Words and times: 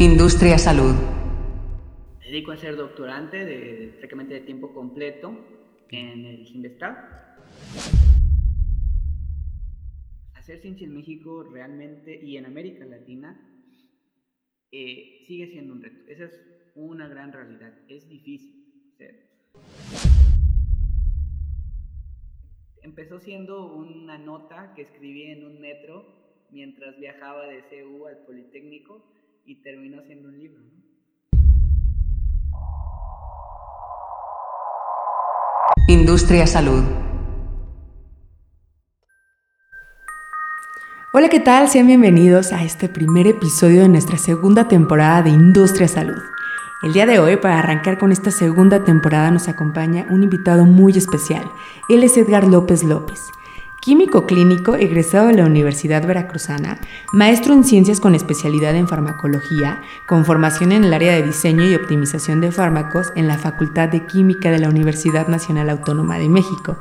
Industria 0.00 0.56
Salud. 0.56 0.94
Me 2.20 2.24
dedico 2.24 2.52
a 2.52 2.56
ser 2.56 2.74
doctorante 2.74 3.44
de, 3.44 3.88
prácticamente 3.98 4.32
de 4.32 4.40
tiempo 4.40 4.72
completo 4.72 5.36
en 5.90 6.24
el 6.24 6.46
Sinvestav. 6.46 6.96
Hacer 10.32 10.62
ciencia 10.62 10.86
en 10.86 10.94
México 10.94 11.42
realmente 11.42 12.18
y 12.18 12.38
en 12.38 12.46
América 12.46 12.86
Latina 12.86 13.38
eh, 14.72 15.22
sigue 15.26 15.48
siendo 15.48 15.74
un 15.74 15.82
reto. 15.82 16.00
Esa 16.08 16.24
es 16.24 16.40
una 16.76 17.06
gran 17.06 17.30
realidad. 17.30 17.74
Es 17.86 18.08
difícil 18.08 18.56
Empezó 22.82 23.20
siendo 23.20 23.74
una 23.74 24.16
nota 24.16 24.72
que 24.74 24.80
escribí 24.80 25.24
en 25.24 25.44
un 25.44 25.60
metro 25.60 26.06
mientras 26.48 26.98
viajaba 26.98 27.44
de 27.44 27.64
CU 27.68 28.06
al 28.06 28.16
Politécnico 28.24 29.19
y 29.50 29.56
terminó 29.56 30.00
siendo 30.06 30.28
un 30.28 30.38
libro. 30.38 30.60
Industria 35.88 36.46
Salud. 36.46 36.84
Hola, 41.12 41.28
¿qué 41.28 41.40
tal? 41.40 41.68
Sean 41.68 41.88
bienvenidos 41.88 42.52
a 42.52 42.62
este 42.62 42.88
primer 42.88 43.26
episodio 43.26 43.82
de 43.82 43.88
nuestra 43.88 44.18
segunda 44.18 44.68
temporada 44.68 45.22
de 45.22 45.30
Industria 45.30 45.88
Salud. 45.88 46.22
El 46.84 46.92
día 46.92 47.06
de 47.06 47.18
hoy, 47.18 47.36
para 47.36 47.58
arrancar 47.58 47.98
con 47.98 48.12
esta 48.12 48.30
segunda 48.30 48.84
temporada, 48.84 49.32
nos 49.32 49.48
acompaña 49.48 50.06
un 50.10 50.22
invitado 50.22 50.64
muy 50.64 50.92
especial. 50.92 51.50
Él 51.88 52.04
es 52.04 52.16
Edgar 52.16 52.46
López 52.46 52.84
López. 52.84 53.20
Químico 53.80 54.26
clínico 54.26 54.74
egresado 54.74 55.28
de 55.28 55.34
la 55.34 55.46
Universidad 55.46 56.06
Veracruzana, 56.06 56.78
maestro 57.14 57.54
en 57.54 57.64
ciencias 57.64 57.98
con 57.98 58.14
especialidad 58.14 58.74
en 58.76 58.86
farmacología, 58.86 59.80
con 60.06 60.26
formación 60.26 60.72
en 60.72 60.84
el 60.84 60.92
área 60.92 61.14
de 61.14 61.22
diseño 61.22 61.64
y 61.64 61.74
optimización 61.74 62.42
de 62.42 62.52
fármacos 62.52 63.10
en 63.16 63.26
la 63.26 63.38
Facultad 63.38 63.88
de 63.88 64.04
Química 64.04 64.50
de 64.50 64.58
la 64.58 64.68
Universidad 64.68 65.28
Nacional 65.28 65.70
Autónoma 65.70 66.18
de 66.18 66.28
México 66.28 66.76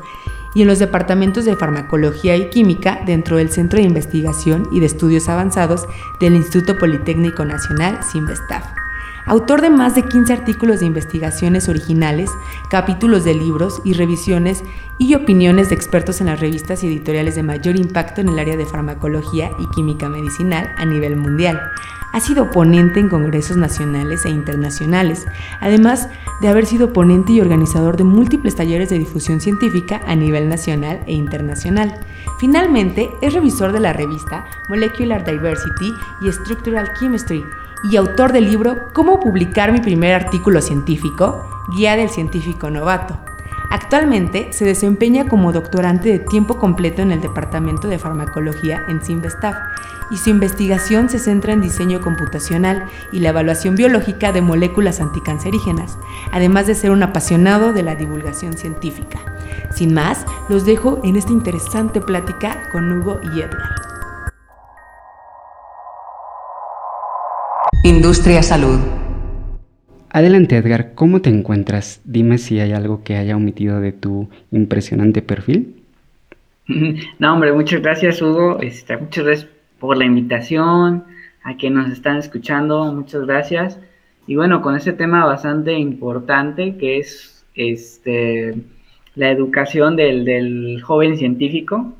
y 0.53 0.63
en 0.63 0.67
los 0.67 0.79
departamentos 0.79 1.45
de 1.45 1.55
farmacología 1.55 2.35
y 2.35 2.49
química 2.49 2.99
dentro 3.05 3.37
del 3.37 3.49
Centro 3.49 3.79
de 3.79 3.85
Investigación 3.85 4.67
y 4.73 4.81
de 4.81 4.87
Estudios 4.87 5.29
Avanzados 5.29 5.85
del 6.19 6.35
Instituto 6.35 6.77
Politécnico 6.77 7.45
Nacional, 7.45 7.99
CIMBESTAF 8.11 8.88
autor 9.29 9.61
de 9.61 9.69
más 9.69 9.93
de 9.93 10.01
15 10.01 10.33
artículos 10.33 10.79
de 10.79 10.87
investigaciones 10.87 11.69
originales, 11.69 12.31
capítulos 12.71 13.23
de 13.23 13.35
libros 13.35 13.79
y 13.85 13.93
revisiones 13.93 14.63
y 14.97 15.13
opiniones 15.13 15.69
de 15.69 15.75
expertos 15.75 16.19
en 16.19 16.27
las 16.27 16.39
revistas 16.39 16.83
y 16.83 16.87
editoriales 16.87 17.35
de 17.35 17.43
mayor 17.43 17.75
impacto 17.75 18.21
en 18.21 18.29
el 18.29 18.39
área 18.39 18.57
de 18.57 18.65
farmacología 18.65 19.51
y 19.59 19.67
química 19.67 20.09
medicinal 20.09 20.67
a 20.77 20.85
nivel 20.85 21.15
mundial. 21.15 21.61
Ha 22.11 22.19
sido 22.21 22.49
ponente 22.49 22.99
en 22.99 23.07
congresos 23.07 23.55
nacionales 23.55 24.25
e 24.25 24.29
internacionales, 24.29 25.27
además 25.61 26.09
de 26.41 26.47
haber 26.47 26.65
sido 26.65 26.91
ponente 26.91 27.33
y 27.33 27.39
organizador 27.39 27.97
de 27.97 28.05
múltiples 28.05 28.55
talleres 28.55 28.89
de 28.89 28.97
difusión 28.97 29.41
científica 29.41 30.01
a 30.07 30.15
nivel 30.15 30.49
nacional 30.49 31.01
e 31.05 31.13
internacional. 31.13 31.99
Finalmente, 32.39 33.11
es 33.21 33.35
revisor 33.35 33.73
de 33.73 33.79
la 33.79 33.93
revista 33.93 34.47
Molecular 34.69 35.23
Diversity 35.23 35.93
y 36.21 36.31
Structural 36.31 36.91
Chemistry 36.99 37.45
y 37.83 37.95
autor 37.95 38.33
del 38.33 38.45
libro 38.45 38.89
Cómo 38.93 39.19
publicar 39.19 39.71
mi 39.71 39.79
primer 39.79 40.13
artículo 40.13 40.61
científico, 40.61 41.45
Guía 41.75 41.95
del 41.95 42.09
Científico 42.09 42.69
Novato. 42.69 43.17
Actualmente 43.69 44.51
se 44.51 44.65
desempeña 44.65 45.27
como 45.27 45.51
doctorante 45.51 46.09
de 46.09 46.19
tiempo 46.19 46.57
completo 46.57 47.03
en 47.03 47.11
el 47.11 47.21
Departamento 47.21 47.87
de 47.87 47.99
Farmacología 47.99 48.83
en 48.87 49.03
Simvestav 49.03 49.55
y 50.09 50.17
su 50.17 50.31
investigación 50.31 51.07
se 51.07 51.19
centra 51.19 51.53
en 51.53 51.61
diseño 51.61 52.01
computacional 52.01 52.85
y 53.11 53.19
la 53.19 53.29
evaluación 53.29 53.75
biológica 53.75 54.31
de 54.31 54.41
moléculas 54.41 54.99
anticancerígenas, 55.01 55.99
además 56.31 56.65
de 56.65 56.73
ser 56.73 56.89
un 56.89 57.03
apasionado 57.03 57.71
de 57.71 57.83
la 57.83 57.95
divulgación 57.95 58.57
científica. 58.57 59.19
Sin 59.71 59.93
más, 59.93 60.25
los 60.49 60.65
dejo 60.65 60.99
en 61.03 61.15
esta 61.15 61.31
interesante 61.31 62.01
plática 62.01 62.69
con 62.71 62.91
Hugo 62.91 63.19
y 63.21 63.41
Edgar. 63.41 63.88
Industria 67.83 68.43
Salud. 68.43 68.77
Adelante 70.09 70.57
Edgar, 70.57 70.95
¿cómo 70.95 71.21
te 71.21 71.29
encuentras? 71.29 72.01
Dime 72.03 72.37
si 72.37 72.59
hay 72.59 72.73
algo 72.73 73.05
que 73.05 73.15
haya 73.15 73.37
omitido 73.37 73.79
de 73.79 73.93
tu 73.93 74.29
impresionante 74.51 75.21
perfil. 75.21 75.75
No, 77.19 77.33
hombre, 77.33 77.53
muchas 77.53 77.81
gracias 77.81 78.21
Hugo, 78.21 78.59
este, 78.59 78.97
muchas 78.97 79.25
gracias 79.25 79.49
por 79.79 79.97
la 79.97 80.05
invitación, 80.05 81.05
a 81.43 81.55
quienes 81.55 81.85
nos 81.85 81.93
están 81.93 82.17
escuchando, 82.17 82.93
muchas 82.93 83.25
gracias. 83.25 83.79
Y 84.27 84.35
bueno, 84.35 84.61
con 84.61 84.75
ese 84.75 84.93
tema 84.93 85.25
bastante 85.25 85.73
importante 85.73 86.75
que 86.75 86.99
es 86.99 87.45
este, 87.55 88.55
la 89.15 89.31
educación 89.31 89.95
del, 89.95 90.25
del 90.25 90.81
joven 90.83 91.17
científico, 91.17 91.93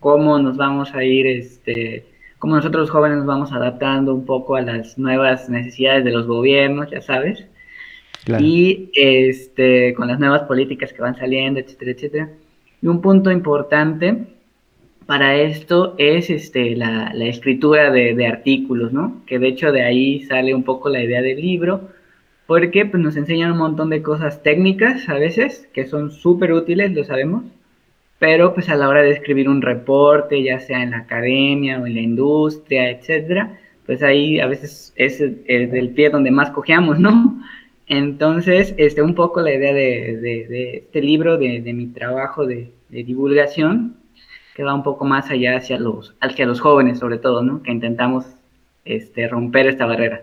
cómo 0.00 0.38
nos 0.40 0.56
vamos 0.56 0.94
a 0.94 1.04
ir 1.04 1.26
este, 1.26 2.11
como 2.42 2.56
nosotros 2.56 2.90
jóvenes 2.90 3.18
nos 3.18 3.26
vamos 3.26 3.52
adaptando 3.52 4.12
un 4.12 4.26
poco 4.26 4.56
a 4.56 4.62
las 4.62 4.98
nuevas 4.98 5.48
necesidades 5.48 6.02
de 6.02 6.10
los 6.10 6.26
gobiernos, 6.26 6.90
ya 6.90 7.00
sabes, 7.00 7.46
y 8.40 8.90
este, 8.94 9.94
con 9.94 10.08
las 10.08 10.18
nuevas 10.18 10.42
políticas 10.42 10.92
que 10.92 11.02
van 11.02 11.16
saliendo, 11.16 11.60
etcétera, 11.60 11.92
etcétera. 11.92 12.30
Y 12.82 12.88
un 12.88 13.00
punto 13.00 13.30
importante 13.30 14.24
para 15.06 15.36
esto 15.36 15.94
es 15.98 16.30
este, 16.30 16.74
la, 16.74 17.12
escritura 17.14 17.92
de, 17.92 18.26
artículos, 18.26 18.92
¿no? 18.92 19.22
Que 19.24 19.38
de 19.38 19.46
hecho 19.46 19.70
de 19.70 19.84
ahí 19.84 20.24
sale 20.24 20.52
un 20.52 20.64
poco 20.64 20.88
la 20.88 21.00
idea 21.00 21.22
del 21.22 21.40
libro, 21.40 21.90
porque 22.48 22.86
pues, 22.86 23.00
nos 23.00 23.16
enseñan 23.16 23.52
un 23.52 23.58
montón 23.58 23.88
de 23.88 24.02
cosas 24.02 24.42
técnicas 24.42 25.08
a 25.08 25.14
veces, 25.14 25.68
que 25.72 25.86
son 25.86 26.10
súper 26.10 26.52
útiles, 26.52 26.92
lo 26.92 27.04
sabemos, 27.04 27.44
pero 28.22 28.54
pues 28.54 28.68
a 28.68 28.76
la 28.76 28.88
hora 28.88 29.02
de 29.02 29.10
escribir 29.10 29.48
un 29.48 29.60
reporte, 29.60 30.44
ya 30.44 30.60
sea 30.60 30.80
en 30.80 30.92
la 30.92 30.98
academia 30.98 31.80
o 31.80 31.88
en 31.88 31.96
la 31.96 32.02
industria, 32.02 32.88
etcétera, 32.88 33.58
pues 33.84 34.00
ahí 34.04 34.38
a 34.38 34.46
veces 34.46 34.92
es, 34.94 35.20
el 35.20 35.88
pie 35.88 36.08
donde 36.08 36.30
más 36.30 36.50
cojeamos, 36.50 37.00
¿no? 37.00 37.42
Entonces, 37.88 38.74
este, 38.76 39.02
un 39.02 39.16
poco 39.16 39.40
la 39.40 39.52
idea 39.52 39.74
de, 39.74 40.76
este 40.84 41.02
libro, 41.02 41.36
de, 41.36 41.72
mi 41.72 41.88
trabajo 41.88 42.46
de, 42.46 42.70
divulgación, 42.90 43.96
que 44.54 44.62
va 44.62 44.72
un 44.72 44.84
poco 44.84 45.04
más 45.04 45.28
allá 45.28 45.56
hacia 45.56 45.80
los, 45.80 46.14
hacia 46.20 46.46
los 46.46 46.60
jóvenes, 46.60 47.00
sobre 47.00 47.18
todo, 47.18 47.42
¿no? 47.42 47.60
Que 47.64 47.72
intentamos 47.72 48.24
este, 48.84 49.26
romper 49.26 49.66
esta 49.66 49.84
barrera. 49.84 50.22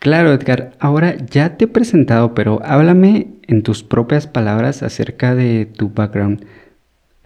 Claro, 0.00 0.32
Edgar. 0.32 0.72
Ahora 0.80 1.14
ya 1.30 1.56
te 1.56 1.66
he 1.66 1.68
presentado, 1.68 2.34
pero 2.34 2.60
háblame 2.64 3.28
en 3.46 3.62
tus 3.62 3.84
propias 3.84 4.26
palabras 4.26 4.82
acerca 4.82 5.36
de 5.36 5.66
tu 5.66 5.90
background. 5.90 6.44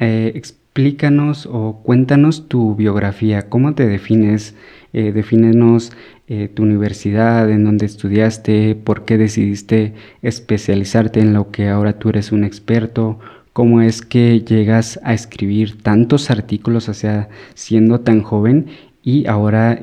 Eh, 0.00 0.32
explícanos 0.34 1.46
o 1.46 1.82
cuéntanos 1.82 2.48
tu 2.48 2.74
biografía, 2.74 3.50
cómo 3.50 3.74
te 3.74 3.86
defines, 3.86 4.54
eh, 4.94 5.12
defínenos 5.12 5.92
eh, 6.26 6.48
tu 6.48 6.62
universidad, 6.62 7.50
en 7.50 7.64
dónde 7.64 7.84
estudiaste, 7.84 8.76
por 8.76 9.04
qué 9.04 9.18
decidiste 9.18 9.92
especializarte 10.22 11.20
en 11.20 11.34
lo 11.34 11.50
que 11.50 11.68
ahora 11.68 11.98
tú 11.98 12.08
eres 12.08 12.32
un 12.32 12.44
experto, 12.44 13.18
cómo 13.52 13.82
es 13.82 14.00
que 14.00 14.40
llegas 14.40 14.98
a 15.04 15.12
escribir 15.12 15.82
tantos 15.82 16.30
artículos, 16.30 16.88
o 16.88 16.94
sea, 16.94 17.28
siendo 17.54 18.00
tan 18.00 18.22
joven 18.22 18.66
y 19.02 19.26
ahora 19.26 19.78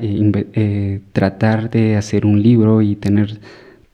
tratar 1.12 1.70
de 1.70 1.96
hacer 1.96 2.26
un 2.26 2.42
libro 2.42 2.82
y 2.82 2.96
tener 2.96 3.40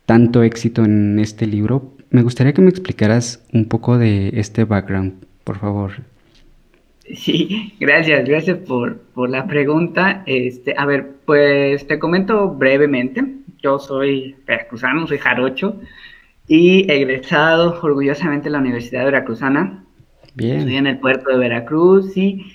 tanto 0.06 0.43
éxito 0.43 0.85
en 0.85 1.19
este 1.19 1.47
libro. 1.47 1.93
Me 2.11 2.23
gustaría 2.23 2.55
que 2.55 2.62
me 2.62 2.71
explicaras 2.71 3.45
un 3.53 3.67
poco 3.67 3.99
de 3.99 4.31
este 4.35 4.65
background, 4.65 5.15
por 5.45 5.59
favor. 5.59 6.13
Sí, 7.12 7.75
gracias, 7.78 8.26
gracias 8.26 8.59
por, 8.59 8.98
la 9.28 9.47
pregunta. 9.47 10.22
Este, 10.26 10.75
a 10.76 10.87
ver, 10.87 11.17
pues 11.26 11.87
te 11.87 11.99
comento 11.99 12.49
brevemente. 12.50 13.25
Yo 13.62 13.79
soy 13.79 14.37
veracruzano, 14.46 15.06
soy 15.06 15.19
jarocho 15.19 15.81
y 16.49 16.90
egresado 16.90 17.79
orgullosamente 17.82 18.44
de 18.44 18.50
la 18.50 18.58
Universidad 18.58 19.05
Veracruzana. 19.05 19.84
Bien. 20.34 20.58
Estudié 20.58 20.79
en 20.79 20.87
el 20.87 20.99
puerto 20.99 21.31
de 21.31 21.38
Veracruz, 21.38 22.12
sí. 22.12 22.46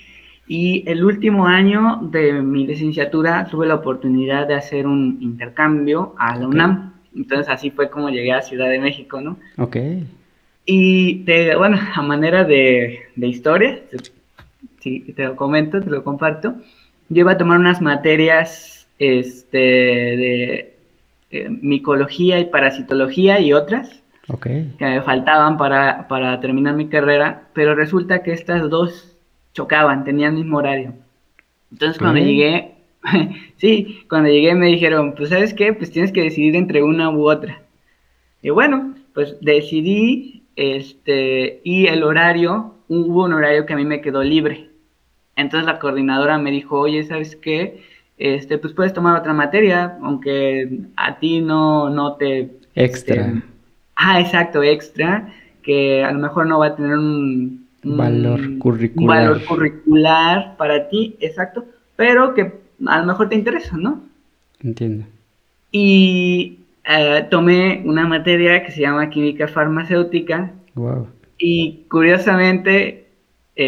Y 0.46 0.82
el 0.86 1.04
último 1.04 1.46
año 1.46 2.00
de 2.10 2.42
mi 2.42 2.66
licenciatura 2.66 3.46
tuve 3.46 3.68
la 3.68 3.76
oportunidad 3.76 4.48
de 4.48 4.54
hacer 4.54 4.86
un 4.86 5.18
intercambio 5.20 6.14
a 6.18 6.36
la 6.36 6.48
UNAM. 6.48 6.94
Entonces 7.14 7.48
así 7.48 7.70
fue 7.70 7.88
como 7.88 8.10
llegué 8.10 8.32
a 8.32 8.42
Ciudad 8.42 8.68
de 8.68 8.80
México, 8.80 9.20
¿no? 9.20 9.38
Ok. 9.58 9.76
Y 10.66 11.24
bueno, 11.56 11.78
a 11.94 12.02
manera 12.02 12.44
de, 12.44 12.98
de 13.14 13.26
historia, 13.26 13.80
sí, 14.80 15.00
te 15.14 15.24
lo 15.24 15.36
comento, 15.36 15.80
te 15.80 15.90
lo 15.90 16.02
comparto. 16.04 16.54
Yo 17.08 17.20
iba 17.20 17.32
a 17.32 17.38
tomar 17.38 17.58
unas 17.58 17.80
materias 17.80 18.88
este, 18.98 19.58
de 19.58 20.76
eh, 21.30 21.48
micología 21.48 22.38
y 22.40 22.46
parasitología 22.46 23.40
y 23.40 23.52
otras 23.52 24.02
que 24.78 24.84
me 24.84 25.02
faltaban 25.02 25.56
para, 25.56 26.40
terminar 26.40 26.74
mi 26.74 26.88
carrera, 26.88 27.48
pero 27.52 27.74
resulta 27.74 28.22
que 28.22 28.32
estas 28.32 28.68
dos 28.70 29.16
chocaban, 29.54 30.04
tenían 30.04 30.34
el 30.34 30.44
mismo 30.44 30.58
horario. 30.58 30.94
Entonces 31.72 31.98
cuando 31.98 32.20
llegué 32.20 32.74
sí, 33.56 34.04
cuando 34.08 34.28
llegué 34.28 34.54
me 34.54 34.66
dijeron, 34.66 35.14
pues 35.14 35.30
sabes 35.30 35.54
qué, 35.54 35.72
pues 35.72 35.90
tienes 35.90 36.12
que 36.12 36.22
decidir 36.22 36.56
entre 36.56 36.82
una 36.82 37.10
u 37.10 37.28
otra. 37.28 37.62
Y 38.42 38.50
bueno, 38.50 38.94
pues 39.14 39.36
decidí, 39.40 40.44
este, 40.56 41.60
y 41.64 41.86
el 41.86 42.02
horario, 42.02 42.74
hubo 42.88 43.24
un 43.24 43.32
horario 43.32 43.66
que 43.66 43.72
a 43.72 43.76
mí 43.76 43.84
me 43.84 44.00
quedó 44.00 44.22
libre. 44.22 44.69
Entonces 45.40 45.66
la 45.66 45.78
coordinadora 45.78 46.38
me 46.38 46.50
dijo, 46.50 46.78
oye, 46.80 47.04
¿sabes 47.04 47.36
qué? 47.36 47.82
Este, 48.18 48.58
pues 48.58 48.72
puedes 48.74 48.92
tomar 48.92 49.18
otra 49.18 49.32
materia, 49.32 49.98
aunque 50.02 50.80
a 50.96 51.18
ti 51.18 51.40
no, 51.40 51.90
no 51.90 52.14
te... 52.16 52.50
Extra. 52.74 53.26
este, 53.26 53.42
ah, 53.96 54.20
exacto, 54.20 54.62
extra, 54.62 55.32
que 55.62 56.04
a 56.04 56.12
lo 56.12 56.18
mejor 56.20 56.46
no 56.46 56.58
va 56.58 56.66
a 56.68 56.76
tener 56.76 56.92
un... 56.98 57.66
un- 57.84 57.96
Valor 57.96 58.40
un 58.40 58.58
curricular. 58.58 59.08
valor 59.24 59.44
curricular 59.44 60.56
para 60.58 60.88
ti, 60.88 61.16
exacto, 61.20 61.64
pero 61.96 62.34
que 62.34 62.52
a 62.86 62.98
lo 63.00 63.06
mejor 63.06 63.28
te 63.28 63.36
interesa, 63.36 63.76
¿no? 63.76 64.00
Entiendo. 64.62 65.06
Y 65.72 66.58
eh, 66.84 67.26
tomé 67.30 67.82
una 67.84 68.06
materia 68.06 68.62
que 68.64 68.72
se 68.72 68.80
llama 68.80 69.08
química 69.10 69.48
farmacéutica 69.48 70.50
Wow. 70.74 71.08
y 71.38 71.84
curiosamente 71.90 72.99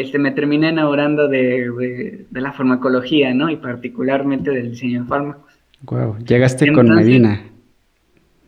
este, 0.00 0.18
me 0.18 0.30
terminé 0.32 0.70
enamorando 0.70 1.28
de, 1.28 1.70
de- 1.70 2.26
de 2.30 2.40
la 2.40 2.52
farmacología, 2.52 3.32
¿no? 3.34 3.50
Y 3.50 3.56
particularmente 3.56 4.50
del 4.50 4.70
diseño 4.70 5.02
de 5.02 5.08
fármacos. 5.08 5.52
Wow. 5.82 6.18
Llegaste 6.24 6.72
con 6.72 6.88
Medina. 6.94 7.42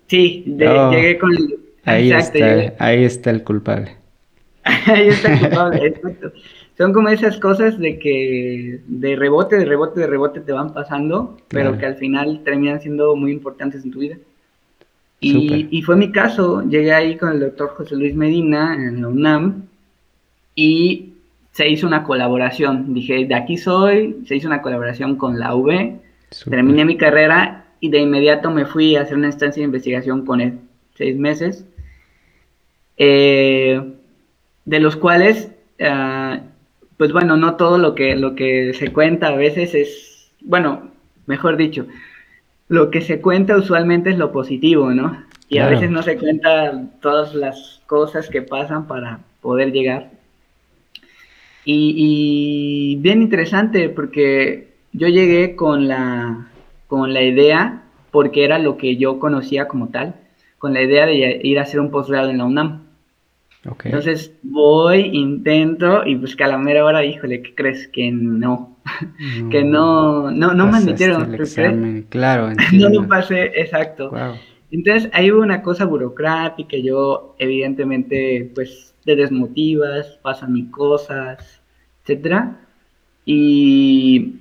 Sí, 0.06 0.44
de- 0.46 0.68
Oh, 0.68 0.90
llegué 0.92 1.18
con... 1.18 1.34
el- 1.34 1.58
Ahí 1.86 2.10
exacto, 2.12 2.38
está, 2.38 2.54
llegué- 2.56 2.72
ahí 2.78 3.04
está 3.04 3.30
el 3.30 3.42
culpable. 3.44 3.96
Ahí 4.64 5.08
está 5.08 5.32
el 5.34 5.40
culpable, 5.40 5.86
exacto. 5.86 6.32
Son 6.78 6.92
como 6.92 7.08
esas 7.10 7.38
cosas 7.38 7.78
de 7.78 7.98
que 7.98 8.80
de 8.88 9.16
rebote, 9.16 9.56
de 9.56 9.64
rebote, 9.66 10.00
de 10.00 10.06
rebote 10.06 10.40
te 10.40 10.52
van 10.52 10.72
pasando, 10.72 11.36
pero 11.48 11.76
que 11.78 11.86
al 11.86 11.96
final 11.96 12.40
terminan 12.44 12.80
siendo 12.80 13.14
muy 13.14 13.30
importantes 13.32 13.84
en 13.84 13.90
tu 13.90 13.98
vida. 14.00 14.16
Y 15.20 15.80
fue 15.82 15.96
mi 15.96 16.10
caso, 16.12 16.62
llegué 16.68 16.92
ahí 16.92 17.16
con 17.16 17.30
el 17.32 17.40
doctor 17.40 17.68
José 17.76 17.94
Luis 17.96 18.14
Medina 18.14 18.74
en 18.74 19.00
la 19.02 19.08
UNAM 19.08 19.62
y 20.54 21.13
se 21.54 21.68
hizo 21.68 21.86
una 21.86 22.02
colaboración. 22.02 22.92
Dije, 22.94 23.24
de 23.26 23.34
aquí 23.34 23.56
soy, 23.56 24.22
se 24.26 24.34
hizo 24.34 24.48
una 24.48 24.60
colaboración 24.60 25.16
con 25.16 25.38
la 25.38 25.50
Súper. 25.50 26.00
terminé 26.50 26.84
mi 26.84 26.96
carrera 26.96 27.66
y 27.78 27.90
de 27.90 28.00
inmediato 28.00 28.50
me 28.50 28.66
fui 28.66 28.96
a 28.96 29.02
hacer 29.02 29.16
una 29.16 29.28
estancia 29.28 29.60
de 29.60 29.66
investigación 29.66 30.26
con 30.26 30.40
él, 30.40 30.58
seis 30.96 31.16
meses, 31.16 31.64
eh, 32.96 33.80
de 34.64 34.80
los 34.80 34.96
cuales, 34.96 35.52
ah, 35.80 36.40
pues 36.96 37.12
bueno, 37.12 37.36
no 37.36 37.54
todo 37.54 37.78
lo 37.78 37.94
que, 37.94 38.16
lo 38.16 38.34
que 38.34 38.74
se 38.74 38.92
cuenta 38.92 39.28
a 39.28 39.36
veces 39.36 39.76
es, 39.76 40.32
bueno, 40.40 40.90
mejor 41.26 41.56
dicho, 41.56 41.86
lo 42.66 42.90
que 42.90 43.00
se 43.00 43.20
cuenta 43.20 43.56
usualmente 43.56 44.10
es 44.10 44.18
lo 44.18 44.32
positivo, 44.32 44.90
¿no? 44.90 45.22
Y 45.48 45.58
a 45.58 45.68
veces 45.68 45.88
no 45.88 46.02
se 46.02 46.16
cuenta 46.16 46.82
todas 47.00 47.32
las 47.32 47.80
cosas 47.86 48.28
que 48.28 48.42
pasan 48.42 48.88
para 48.88 49.20
poder 49.40 49.70
llegar. 49.70 50.10
Y, 51.64 51.94
y 51.96 52.96
bien 52.96 53.22
interesante 53.22 53.88
porque 53.88 54.74
yo 54.92 55.08
llegué 55.08 55.56
con 55.56 55.88
la, 55.88 56.48
con 56.86 57.12
la 57.12 57.22
idea, 57.22 57.82
porque 58.10 58.44
era 58.44 58.58
lo 58.58 58.76
que 58.76 58.96
yo 58.96 59.18
conocía 59.18 59.66
como 59.66 59.88
tal, 59.88 60.14
con 60.58 60.72
la 60.72 60.82
idea 60.82 61.06
de 61.06 61.40
ir 61.42 61.58
a 61.58 61.62
hacer 61.62 61.80
un 61.80 61.90
posgrado 61.90 62.30
en 62.30 62.38
la 62.38 62.44
UNAM. 62.44 62.84
Entonces 63.84 64.32
voy, 64.42 65.10
intento 65.12 66.06
y 66.06 66.16
pues 66.16 66.36
que 66.36 66.44
a 66.44 66.48
la 66.48 66.58
mera 66.58 66.84
hora, 66.84 67.04
híjole, 67.04 67.42
¿qué 67.42 67.54
crees? 67.54 67.88
Que 67.88 68.10
no, 68.12 68.76
que 69.50 69.64
no, 69.64 70.30
no, 70.30 70.52
no 70.52 70.66
me 70.66 70.78
admitieron, 70.78 71.34
el 71.34 71.40
examen. 71.40 72.06
Claro, 72.10 72.50
No 72.72 72.88
lo 72.90 73.08
pasé, 73.08 73.52
exacto. 73.54 74.10
Wow. 74.10 74.34
Entonces 74.70 75.10
ahí 75.14 75.30
hubo 75.30 75.42
una 75.42 75.62
cosa 75.62 75.86
burocrática, 75.86 76.76
yo 76.76 77.34
evidentemente 77.38 78.50
pues 78.54 78.93
te 79.04 79.16
desmotivas, 79.16 80.18
pasan 80.22 80.52
mis 80.52 80.70
cosas, 80.70 81.60
etcétera. 82.02 82.56
Y 83.26 84.40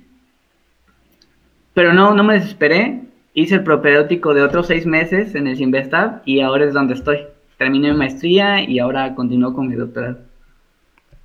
pero 1.74 1.92
no, 1.92 2.14
no 2.14 2.24
me 2.24 2.34
desesperé, 2.34 3.02
hice 3.34 3.56
el 3.56 3.64
propedéutico 3.64 4.32
de 4.34 4.42
otros 4.42 4.66
seis 4.68 4.86
meses 4.86 5.34
en 5.34 5.46
el 5.46 5.56
Sinvestab 5.56 6.22
y 6.24 6.40
ahora 6.40 6.64
es 6.64 6.72
donde 6.74 6.94
estoy. 6.94 7.18
Terminé 7.58 7.92
mi 7.92 7.98
maestría 7.98 8.62
y 8.62 8.78
ahora 8.78 9.14
continúo 9.14 9.52
con 9.54 9.68
mi 9.68 9.74
doctorado. 9.74 10.18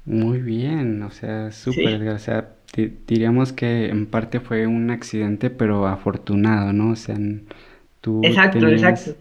Muy 0.06 0.40
bien, 0.42 1.04
o 1.04 1.12
sea, 1.12 1.52
súper, 1.52 2.02
Sí. 2.02 2.10
O 2.10 2.18
sea, 2.20 2.56
di- 2.76 2.88
diríamos 3.08 3.54
que 3.54 3.90
en 3.90 4.08
parte 4.08 4.40
fue 4.40 4.66
un 4.68 4.90
accidente, 4.90 5.50
pero 5.50 5.88
afortunado, 5.88 6.74
¿no? 6.74 6.92
O 6.92 6.96
sea, 6.96 7.18
tú 8.02 8.22
Exacto, 8.22 8.50
tenías, 8.50 8.70
exacto. 8.70 9.16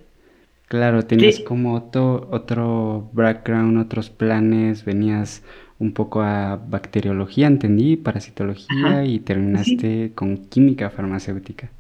Claro, 0.68 1.04
tenías 1.06 1.36
Sí. 1.36 1.44
como 1.44 1.74
otro, 1.74 2.28
otro 2.30 3.08
background, 3.12 3.78
otros 3.78 4.10
planes, 4.10 4.84
venías 4.84 5.42
un 5.78 5.92
poco 5.92 6.22
a 6.22 6.56
bacteriología, 6.56 7.46
entendí, 7.46 7.96
parasitología 7.96 8.76
Ajá. 8.88 9.04
y 9.04 9.20
terminaste 9.20 10.12
con 10.14 10.36
química 10.48 10.90
farmacéutica. 10.90 11.70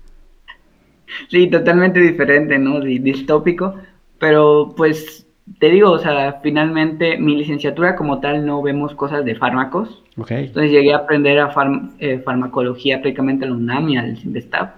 Sí, 1.30 1.48
totalmente 1.50 2.00
diferente, 2.00 2.58
¿no? 2.58 2.80
Di- 2.80 2.98
Distópico, 2.98 3.74
pero 4.18 4.74
pues 4.76 5.26
te 5.58 5.70
digo, 5.70 5.90
o 5.92 5.98
sea, 5.98 6.40
finalmente 6.42 7.16
mi 7.18 7.36
licenciatura 7.36 7.96
como 7.96 8.20
tal 8.20 8.44
no 8.44 8.60
vemos 8.62 8.94
cosas 8.94 9.24
de 9.24 9.34
fármacos, 9.34 10.02
Ok, 10.16 10.30
entonces 10.32 10.70
llegué 10.72 10.92
a 10.92 10.98
aprender 10.98 11.38
a 11.38 11.50
farm- 11.54 11.92
eh, 11.98 12.18
farmacología 12.24 13.00
prácticamente 13.00 13.46
a 13.46 13.48
la 13.48 13.54
UNAM 13.54 13.88
y 13.88 13.96
al 13.96 14.16
CINVESTAB, 14.18 14.68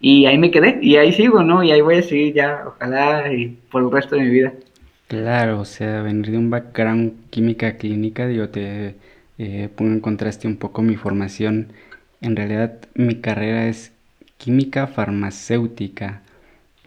y 0.00 0.26
ahí 0.26 0.38
me 0.38 0.50
quedé, 0.50 0.78
y 0.82 0.96
ahí 0.96 1.12
sigo, 1.12 1.42
¿no? 1.42 1.62
Y 1.62 1.72
ahí 1.72 1.80
voy 1.80 1.96
a 1.96 2.02
seguir 2.02 2.34
ya, 2.34 2.64
ojalá, 2.66 3.32
y 3.32 3.48
por 3.70 3.82
el 3.82 3.90
resto 3.90 4.16
de 4.16 4.22
mi 4.22 4.30
vida. 4.30 4.54
claro, 5.06 5.60
o 5.60 5.64
sea, 5.64 6.02
venir 6.02 6.30
de 6.30 6.38
un 6.38 6.50
background 6.50 7.28
química 7.30 7.76
clínica, 7.78 8.26
digo, 8.26 8.48
te 8.48 8.96
eh, 9.38 9.68
pongo 9.74 9.92
en 9.92 10.00
contraste 10.00 10.46
un 10.48 10.56
poco 10.56 10.82
mi 10.82 10.96
formación. 10.96 11.72
En 12.20 12.36
realidad, 12.36 12.80
mi 12.94 13.20
carrera 13.20 13.68
es 13.68 13.92
química 14.38 14.86
farmacéutica, 14.86 16.22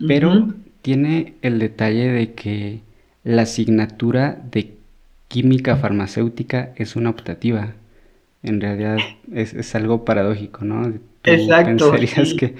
pero 0.07 0.49
tiene 0.81 1.35
el 1.41 1.59
detalle 1.59 2.09
de 2.11 2.33
que 2.33 2.81
la 3.23 3.43
asignatura 3.43 4.41
de 4.51 4.77
química 5.29 5.77
farmacéutica 5.77 6.73
es 6.77 6.95
una 6.95 7.09
optativa. 7.11 7.75
En 8.43 8.61
realidad 8.61 9.05
es, 9.33 9.53
es 9.53 9.75
algo 9.75 10.05
paradójico, 10.05 10.65
¿no? 10.65 10.93
Tú 11.23 11.59
Exacto, 11.63 11.63
pensarías 11.63 12.33
sí. 12.33 12.35
que 12.35 12.55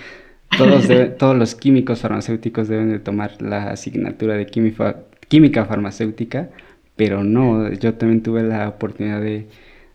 todos, 0.56 0.88
debe- 0.88 1.10
todos 1.10 1.36
los 1.38 1.56
químicos 1.56 2.02
farmacéuticos 2.02 2.68
deben 2.68 2.92
de 2.92 3.00
tomar 3.00 3.42
la 3.42 3.70
asignatura 3.72 4.36
de 4.36 4.46
química, 4.48 4.98
química 5.30 5.66
farmacéutica, 5.66 6.50
pero 6.96 7.24
no, 7.24 7.72
yo 7.74 7.94
también 7.96 8.22
tuve 8.24 8.44
la 8.44 8.70
oportunidad 8.70 9.22
de 9.22 9.48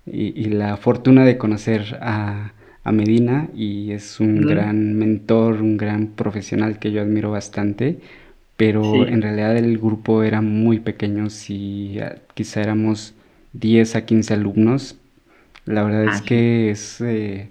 y, 0.07 0.41
y 0.41 0.47
la 0.51 0.77
fortuna 0.77 1.25
de 1.25 1.37
conocer 1.39 1.99
a, 2.01 2.53
a 2.85 2.93
Medina 2.93 3.49
y 3.55 3.91
es 3.93 4.21
un 4.21 4.47
gran 4.47 4.95
mentor, 4.95 5.61
un 5.63 5.77
gran 5.77 6.09
profesional 6.09 6.79
que 6.79 6.93
yo 6.93 7.03
admiro 7.03 7.31
bastante, 7.33 7.99
pero 8.57 9.07
Sí. 9.07 9.07
en 9.07 9.23
realidad 9.23 9.57
el 9.57 9.79
grupo 9.79 10.23
era 10.23 10.41
muy 10.43 10.81
pequeño, 10.81 11.31
si 11.31 11.99
ah, 12.01 12.17
quizá 12.35 12.63
éramos 12.63 13.15
10 13.53 13.97
a 13.97 14.07
15 14.07 14.35
alumnos, 14.35 14.97
la 15.67 15.83
verdad 15.83 16.07
es 16.07 16.21
Ah, 16.21 16.23
que 16.23 16.71
es, 16.71 17.01
eh, 17.01 17.49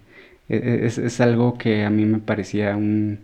es, 0.50 0.98
es 0.98 1.22
algo 1.22 1.58
que 1.58 1.84
a 1.84 1.90
mí 1.90 2.06
me 2.06 2.20
parecía 2.20 2.76
un 2.78 3.20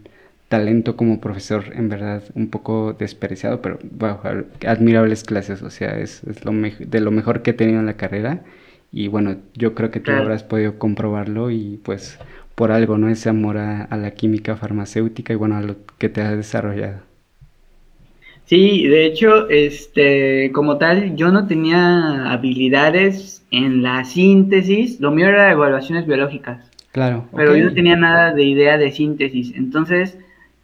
talento 0.50 0.98
como 0.98 1.22
profesor, 1.22 1.66
en 1.74 1.90
verdad, 1.90 2.24
un 2.36 2.50
poco 2.50 2.94
despreciado, 2.94 3.62
pero 3.62 3.80
wow, 3.84 4.20
admirables 4.68 5.24
clases, 5.24 5.62
o 5.64 5.70
sea, 5.70 5.98
es, 5.98 6.24
es 6.26 6.44
lo 6.46 6.52
de 6.52 7.00
lo 7.02 7.12
mejor 7.12 7.42
que 7.42 7.52
he 7.52 7.54
tenido 7.54 7.80
en 7.80 7.86
la 7.86 7.98
carrera. 7.98 8.44
Y 8.92 9.08
bueno, 9.08 9.38
yo 9.56 9.74
creo 9.76 9.92
que 9.92 10.02
tú 10.02 10.16
habrás 10.18 10.44
podido 10.44 10.78
comprobarlo 10.78 11.50
y 11.52 11.80
pues 11.84 12.20
por 12.56 12.72
algo, 12.72 12.98
¿no? 12.98 13.10
Ese 13.10 13.30
amor 13.30 13.58
a, 13.58 13.84
a 13.84 13.98
la 13.98 14.12
química 14.12 14.58
farmacéutica 14.58 15.34
y 15.34 15.38
bueno, 15.38 15.56
a 15.58 15.62
lo 15.62 15.78
que 15.98 16.10
te 16.10 16.22
has 16.22 16.36
desarrollado. 16.36 17.02
Sí, 18.46 18.88
de 18.88 19.06
hecho, 19.06 19.50
este, 19.50 20.52
como 20.54 20.78
tal, 20.78 21.16
yo 21.16 21.32
no 21.32 21.48
tenía 21.48 22.32
habilidades 22.32 23.46
en 23.52 23.82
la 23.82 24.04
síntesis, 24.04 25.00
lo 25.00 25.12
mío 25.12 25.28
era 25.30 25.52
evaluaciones 25.52 26.06
biológicas, 26.06 26.70
Claro, 26.92 27.26
pero 27.36 27.56
yo 27.56 27.66
no 27.66 27.74
tenía 27.74 27.96
nada 27.96 28.34
de 28.34 28.44
idea 28.44 28.78
de 28.78 28.92
síntesis. 28.92 29.54
Entonces, 29.56 30.18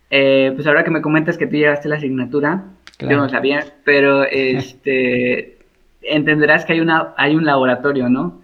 eh, 0.10 0.52
pues 0.56 0.68
ahora 0.68 0.84
que 0.84 0.92
me 0.92 1.02
comentas 1.02 1.38
que 1.38 1.48
tú 1.48 1.56
llevaste 1.56 1.88
la 1.90 1.96
asignatura, 1.96 2.66
yo 3.00 3.18
no 3.18 3.30
sabía, 3.30 3.66
pero 3.86 4.24
este, 4.32 5.60
entenderás 6.02 6.66
que 6.66 6.74
hay 6.74 6.80
una, 6.82 7.14
hay 7.18 7.36
un 7.36 7.46
laboratorio, 7.46 8.10
¿no? 8.10 8.42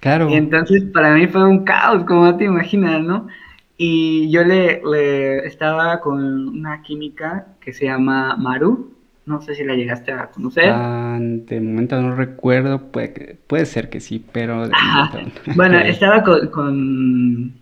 Claro, 0.00 0.30
Y 0.30 0.34
entonces 0.34 0.84
para 0.84 1.14
mí 1.14 1.26
fue 1.26 1.44
un 1.44 1.64
caos, 1.64 2.04
como 2.04 2.36
te 2.36 2.44
imaginas, 2.44 3.02
¿no? 3.02 3.28
Y 3.76 4.30
yo 4.30 4.44
le, 4.44 4.80
le 4.90 5.46
estaba 5.46 6.00
con 6.00 6.48
una 6.48 6.82
química 6.82 7.46
que 7.60 7.72
se 7.74 7.86
llama 7.86 8.36
Maru, 8.36 8.95
no 9.26 9.42
sé 9.42 9.56
si 9.56 9.64
la 9.64 9.74
llegaste 9.74 10.12
a 10.12 10.28
conocer. 10.28 10.70
Ah, 10.72 11.18
de 11.20 11.60
momento 11.60 12.00
no 12.00 12.14
recuerdo, 12.14 12.80
puede, 12.92 13.36
puede 13.46 13.66
ser 13.66 13.90
que 13.90 14.00
sí, 14.00 14.24
pero 14.32 14.68
de 14.68 14.74
Bueno, 15.56 15.78
estaba 15.84 16.22
con, 16.22 16.46
con, 16.48 17.52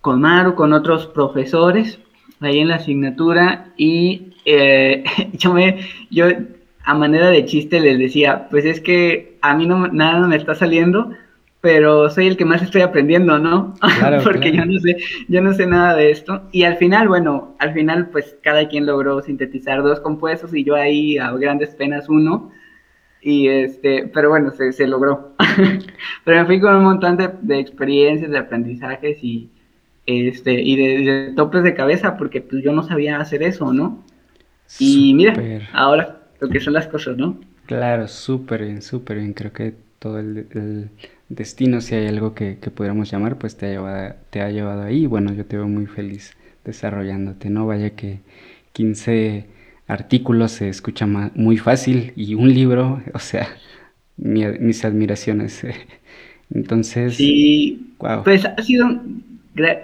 con 0.00 0.20
Maru, 0.20 0.54
con 0.54 0.72
otros 0.72 1.06
profesores 1.06 1.98
ahí 2.40 2.60
en 2.60 2.68
la 2.68 2.76
asignatura 2.76 3.72
y 3.76 4.34
eh, 4.44 5.04
yo 5.32 5.52
me, 5.52 5.80
yo 6.10 6.26
a 6.84 6.94
manera 6.94 7.30
de 7.30 7.44
chiste 7.44 7.80
les 7.80 7.98
decía, 7.98 8.48
pues 8.50 8.64
es 8.64 8.80
que 8.80 9.38
a 9.42 9.54
mí 9.54 9.66
no, 9.66 9.88
nada 9.88 10.26
me 10.26 10.36
está 10.36 10.54
saliendo, 10.54 11.10
pero 11.60 12.08
soy 12.10 12.28
el 12.28 12.36
que 12.36 12.44
más 12.44 12.62
estoy 12.62 12.82
aprendiendo, 12.82 13.38
¿no? 13.38 13.74
Porque 14.24 14.52
yo 14.52 14.64
no 14.64 14.78
sé, 14.78 14.96
yo 15.28 15.40
no 15.40 15.52
sé 15.52 15.66
nada 15.66 15.96
de 15.96 16.10
esto. 16.10 16.42
Y 16.52 16.62
al 16.64 16.76
final, 16.76 17.08
bueno, 17.08 17.56
al 17.58 17.72
final 17.72 18.08
pues 18.10 18.36
cada 18.42 18.68
quien 18.68 18.86
logró 18.86 19.20
sintetizar 19.22 19.82
dos 19.82 20.00
compuestos 20.00 20.54
y 20.54 20.64
yo 20.64 20.74
ahí 20.74 21.18
a 21.18 21.32
grandes 21.32 21.70
penas 21.70 22.08
uno. 22.08 22.52
Y 23.20 23.48
este, 23.48 24.08
pero 24.14 24.28
bueno, 24.28 24.52
se, 24.52 24.72
se 24.72 24.86
logró. 24.86 25.34
pero 26.24 26.40
me 26.40 26.46
fui 26.46 26.60
con 26.60 26.76
un 26.76 26.84
montón 26.84 27.16
de, 27.16 27.30
de 27.42 27.58
experiencias, 27.58 28.30
de 28.30 28.38
aprendizajes 28.38 29.18
y, 29.22 29.50
este, 30.06 30.52
y 30.62 30.76
de, 30.76 31.32
topes 31.34 31.64
de 31.64 31.74
cabeza, 31.74 32.16
porque 32.16 32.40
pues 32.40 32.62
yo 32.62 32.72
no 32.72 32.84
sabía 32.84 33.18
hacer 33.18 33.42
eso, 33.42 33.72
¿no? 33.72 34.04
Y 34.78 35.12
mira, 35.14 35.34
ahora 35.72 36.20
lo 36.40 36.48
que 36.48 36.60
son 36.60 36.74
las 36.74 36.86
cosas, 36.86 37.16
¿no? 37.16 37.38
Claro, 37.66 38.06
súper 38.06 38.64
bien, 38.64 38.80
súper 38.80 39.18
bien. 39.18 39.32
Creo 39.32 39.52
que 39.52 39.74
todo 39.98 40.18
el, 40.18 40.90
destino, 41.28 41.80
si 41.80 41.94
hay 41.94 42.06
algo 42.06 42.34
que, 42.34 42.58
que 42.58 42.70
pudiéramos 42.70 43.10
llamar, 43.10 43.38
pues 43.38 43.56
te 43.56 43.66
ha, 43.66 43.70
llevado, 43.70 44.14
te 44.30 44.40
ha 44.40 44.50
llevado 44.50 44.82
ahí. 44.82 45.06
Bueno, 45.06 45.32
yo 45.32 45.44
te 45.44 45.56
veo 45.56 45.68
muy 45.68 45.86
feliz 45.86 46.36
desarrollándote, 46.64 47.50
¿no? 47.50 47.66
Vaya 47.66 47.90
que 47.90 48.20
15 48.72 49.46
artículos 49.86 50.52
se 50.52 50.68
escucha 50.68 51.06
muy 51.06 51.56
fácil 51.56 52.12
y 52.14 52.34
un 52.34 52.52
libro, 52.52 53.02
o 53.14 53.18
sea, 53.18 53.48
mis 54.16 54.84
admiraciones. 54.84 55.66
Entonces, 56.54 57.16
sí, 57.16 57.94
pues 58.24 58.46
ha 58.46 58.62
sido, 58.62 58.88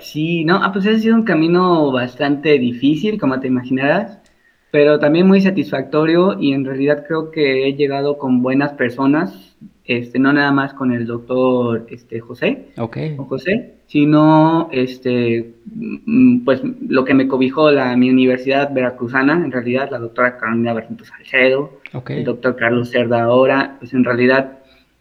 sí, 0.00 0.44
no, 0.44 0.62
ah, 0.62 0.72
pues 0.72 0.86
ha 0.86 0.98
sido 0.98 1.14
un 1.14 1.24
camino 1.24 1.92
bastante 1.92 2.58
difícil, 2.58 3.20
como 3.20 3.38
te 3.38 3.48
imaginarás, 3.48 4.18
pero 4.70 4.98
también 4.98 5.26
muy 5.26 5.42
satisfactorio 5.42 6.40
y 6.40 6.54
en 6.54 6.64
realidad 6.64 7.04
creo 7.06 7.30
que 7.30 7.68
he 7.68 7.74
llegado 7.74 8.16
con 8.16 8.42
buenas 8.42 8.72
personas, 8.72 9.56
este, 9.84 10.18
no 10.18 10.32
nada 10.32 10.50
más 10.50 10.74
con 10.74 10.92
el 10.92 11.06
doctor 11.06 11.86
este, 11.90 12.20
José, 12.20 12.68
okay. 12.76 13.16
o 13.18 13.24
José, 13.24 13.74
sino 13.86 14.68
este, 14.72 15.54
mm, 15.66 16.44
pues 16.44 16.62
lo 16.88 17.04
que 17.04 17.14
me 17.14 17.28
cobijó 17.28 17.70
la, 17.70 17.96
mi 17.96 18.10
universidad 18.10 18.72
veracruzana, 18.72 19.34
en 19.34 19.52
realidad 19.52 19.90
la 19.90 19.98
doctora 19.98 20.38
Carolina 20.38 20.72
Bertento 20.72 21.04
Salcedo, 21.04 21.80
el 22.08 22.24
doctor 22.24 22.56
Carlos 22.56 22.90
Cerda 22.90 23.22
ahora, 23.22 23.76
pues 23.78 23.92
en 23.92 24.04
realidad 24.04 24.58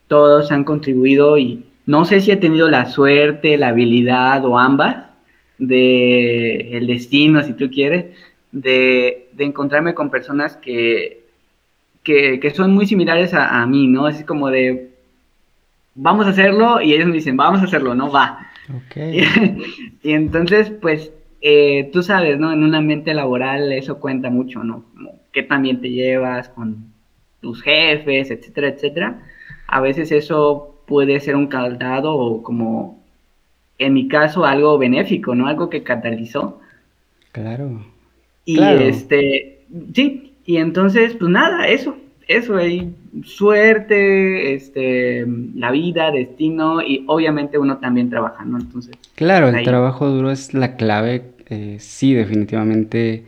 todos 0.08 0.52
han 0.52 0.64
contribuido 0.64 1.38
y 1.38 1.66
no 1.86 2.06
sé 2.06 2.22
si 2.22 2.32
he 2.32 2.38
tenido 2.38 2.70
la 2.70 2.86
suerte, 2.86 3.58
la 3.58 3.70
habilidad 3.70 4.46
o 4.46 4.58
ambas 4.58 5.08
de 5.58 6.78
el 6.78 6.88
destino, 6.88 7.42
si 7.44 7.54
tú 7.54 7.70
quieres, 7.70 8.06
de, 8.52 9.30
encontrarme 9.38 9.94
con 9.94 10.10
personas 10.10 10.58
que, 10.58 11.23
que, 12.04 12.52
son 12.54 12.74
muy 12.74 12.86
similares 12.86 13.34
a, 13.34 13.66
mí, 13.66 13.88
¿no? 13.88 14.06
Así 14.06 14.24
como 14.24 14.50
de, 14.50 14.92
vamos 15.96 16.28
a 16.28 16.30
hacerlo 16.30 16.82
y 16.82 16.94
ellos 16.94 17.08
me 17.08 17.14
dicen, 17.14 17.38
vamos 17.38 17.62
a 17.62 17.66
hacerlo, 17.66 17.96
¿no? 17.96 18.12
Va. 18.12 18.48
Okay. 18.88 19.24
Y, 20.04 20.12
entonces, 20.14 20.70
pues, 20.70 21.12
eh, 21.42 21.90
tú 21.94 22.04
sabes, 22.04 22.38
¿no? 22.40 22.52
En 22.52 22.64
un 22.64 22.76
ambiente 22.76 23.14
laboral 23.14 23.72
eso 23.72 24.00
cuenta 24.00 24.30
mucho, 24.30 24.64
¿no? 24.64 24.84
Como 24.94 25.20
qué 25.32 25.44
también 25.44 25.82
te 25.82 25.90
llevas 25.90 26.50
con 26.50 26.94
tus 27.42 27.62
jefes, 27.62 28.32
etcétera, 28.32 28.70
etcétera. 28.70 29.24
A 29.68 29.82
veces 29.82 30.12
eso 30.12 30.82
puede 30.86 31.20
ser 31.20 31.36
un 31.36 31.48
caldado 31.48 32.14
o 32.16 32.44
como, 32.44 33.02
en 33.78 33.94
mi 33.94 34.08
caso, 34.08 34.46
algo 34.46 34.78
benéfico, 34.78 35.36
¿no? 35.36 35.48
Algo 35.48 35.70
que 35.70 35.84
catalizó. 35.84 36.60
Claro. 37.32 37.86
Y 38.46 38.62
este, 38.62 39.66
sí, 39.94 40.33
y 40.46 40.58
entonces, 40.58 41.16
pues 41.16 41.32
nada, 41.32 41.68
eso, 41.68 41.98
eso, 42.28 42.58
hay 42.58 42.94
suerte, 43.24 44.54
este, 44.54 45.26
la 45.56 45.72
vida, 45.72 46.12
destino 46.12 46.82
y 46.82 47.04
obviamente 47.08 47.58
uno 47.58 47.78
también 47.78 48.10
trabaja, 48.10 48.44
¿no? 48.46 48.60
Entonces. 48.60 48.96
Claro, 49.16 49.50
el 49.50 49.64
trabajo 49.64 50.10
duro 50.10 50.32
es 50.32 50.54
la 50.54 50.76
clave, 50.76 51.24
eh, 51.50 51.78
sí, 51.80 52.14
definitivamente 52.14 53.26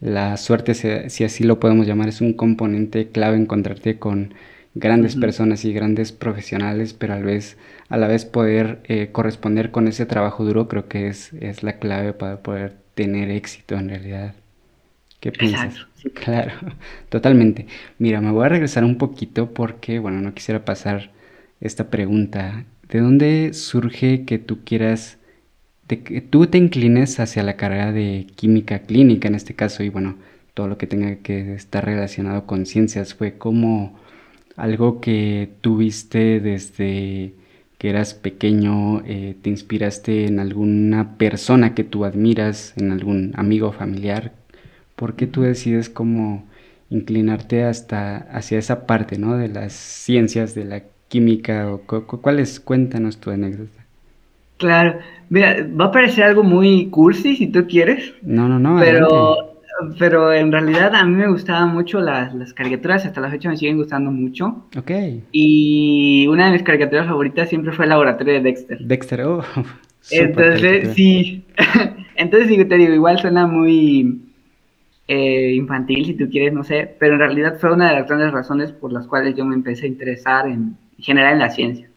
la 0.00 0.36
suerte, 0.36 0.74
si, 0.74 1.24
así 1.24 1.44
lo 1.44 1.58
podemos 1.58 1.86
llamar, 1.86 2.08
es 2.08 2.20
un 2.20 2.32
componente 2.32 3.08
clave 3.08 3.36
encontrarte 3.36 3.98
con 3.98 4.34
grandes 4.74 5.16
personas 5.16 5.64
y 5.64 5.72
grandes 5.72 6.12
profesionales, 6.12 6.92
pero 6.92 7.14
a 7.14 7.18
la 7.18 7.24
vez, 7.24 7.58
a 7.88 7.96
la 7.96 8.06
vez 8.06 8.24
poder 8.24 8.80
eh, 8.84 9.08
corresponder 9.10 9.72
con 9.72 9.88
ese 9.88 10.06
trabajo 10.06 10.44
duro 10.44 10.68
creo 10.68 10.86
que 10.86 11.08
es, 11.08 11.32
es 11.32 11.64
la 11.64 11.78
clave 11.80 12.12
para 12.12 12.42
poder 12.42 12.76
tener 12.94 13.30
éxito 13.30 13.74
en 13.74 13.88
realidad. 13.88 14.34
¿Qué 15.18 15.32
piensas? 15.32 15.87
Claro, 16.14 16.52
totalmente. 17.08 17.66
Mira, 17.98 18.20
me 18.20 18.30
voy 18.30 18.46
a 18.46 18.48
regresar 18.48 18.84
un 18.84 18.98
poquito 18.98 19.52
porque, 19.52 19.98
bueno, 19.98 20.20
no 20.20 20.34
quisiera 20.34 20.64
pasar 20.64 21.10
esta 21.60 21.90
pregunta. 21.90 22.64
¿De 22.88 23.00
dónde 23.00 23.52
surge 23.52 24.24
que 24.24 24.38
tú 24.38 24.60
quieras, 24.64 25.18
de 25.88 26.02
que 26.02 26.20
tú 26.22 26.46
te 26.46 26.58
inclines 26.58 27.20
hacia 27.20 27.42
la 27.44 27.56
carrera 27.56 27.92
de 27.92 28.26
química 28.36 28.80
clínica 28.80 29.28
en 29.28 29.34
este 29.36 29.54
caso 29.54 29.82
y, 29.84 29.90
bueno, 29.90 30.16
todo 30.54 30.68
lo 30.68 30.78
que 30.78 30.86
tenga 30.88 31.16
que 31.16 31.54
estar 31.54 31.84
relacionado 31.84 32.46
con 32.46 32.66
ciencias? 32.66 33.14
¿Fue 33.14 33.38
como 33.38 33.98
algo 34.56 35.00
que 35.00 35.50
tuviste 35.62 36.40
desde 36.40 37.34
que 37.78 37.90
eras 37.90 38.14
pequeño? 38.14 39.02
Eh, 39.06 39.36
¿Te 39.42 39.50
inspiraste 39.50 40.26
en 40.26 40.40
alguna 40.40 41.18
persona 41.18 41.74
que 41.74 41.84
tú 41.84 42.04
admiras, 42.04 42.74
en 42.76 42.92
algún 42.92 43.32
amigo 43.36 43.72
familiar? 43.72 44.32
¿Por 44.98 45.14
qué 45.14 45.28
tú 45.28 45.42
decides 45.42 45.88
cómo 45.88 46.44
inclinarte 46.90 47.62
hasta 47.62 48.16
hacia 48.32 48.58
esa 48.58 48.84
parte, 48.86 49.16
¿no? 49.16 49.36
De 49.36 49.48
las 49.48 49.72
ciencias, 49.72 50.54
de 50.54 50.64
la 50.64 50.82
química, 51.06 51.72
o 51.72 51.82
cuáles, 52.20 52.58
cuéntanos 52.58 53.18
tu 53.18 53.30
anécdota. 53.30 53.84
Claro, 54.56 54.98
mira, 55.28 55.56
va 55.80 55.86
a 55.86 55.92
parecer 55.92 56.24
algo 56.24 56.42
muy 56.42 56.86
cursi 56.86 57.36
si 57.36 57.46
tú 57.46 57.66
quieres. 57.68 58.12
No, 58.22 58.48
no, 58.48 58.58
no. 58.58 58.80
Pero, 58.80 59.54
pero 60.00 60.32
en 60.32 60.50
realidad 60.50 60.92
a 60.96 61.04
mí 61.04 61.14
me 61.14 61.28
gustaban 61.28 61.72
mucho 61.72 62.00
las, 62.00 62.34
las, 62.34 62.52
caricaturas, 62.52 63.06
hasta 63.06 63.20
la 63.20 63.30
fecha 63.30 63.48
me 63.48 63.56
siguen 63.56 63.76
gustando 63.76 64.10
mucho. 64.10 64.64
Ok. 64.76 64.90
Y 65.30 66.26
una 66.26 66.46
de 66.46 66.52
mis 66.52 66.64
caricaturas 66.64 67.06
favoritas 67.06 67.48
siempre 67.48 67.72
fue 67.72 67.84
el 67.84 67.90
laboratorio 67.90 68.34
de 68.34 68.40
Dexter. 68.40 68.78
Dexter, 68.80 69.22
oh. 69.22 69.44
Entonces, 70.10 70.92
sí. 70.94 71.44
Entonces, 72.16 72.68
te 72.68 72.76
digo, 72.76 72.94
igual 72.94 73.20
suena 73.20 73.46
muy 73.46 74.27
eh, 75.08 75.54
infantil, 75.54 76.04
si 76.04 76.14
tú 76.14 76.28
quieres, 76.28 76.52
no 76.52 76.62
sé, 76.62 76.94
pero 76.98 77.14
en 77.14 77.20
realidad 77.20 77.58
fue 77.58 77.72
una 77.72 77.88
de 77.88 77.94
las 77.94 78.06
grandes 78.06 78.30
razones 78.30 78.72
por 78.72 78.92
las 78.92 79.06
cuales 79.06 79.34
yo 79.34 79.44
me 79.46 79.54
empecé 79.54 79.86
a 79.86 79.88
interesar 79.88 80.46
en, 80.46 80.76
general 80.98 81.32
en 81.32 81.38
la 81.38 81.48
ciencia. 81.48 81.88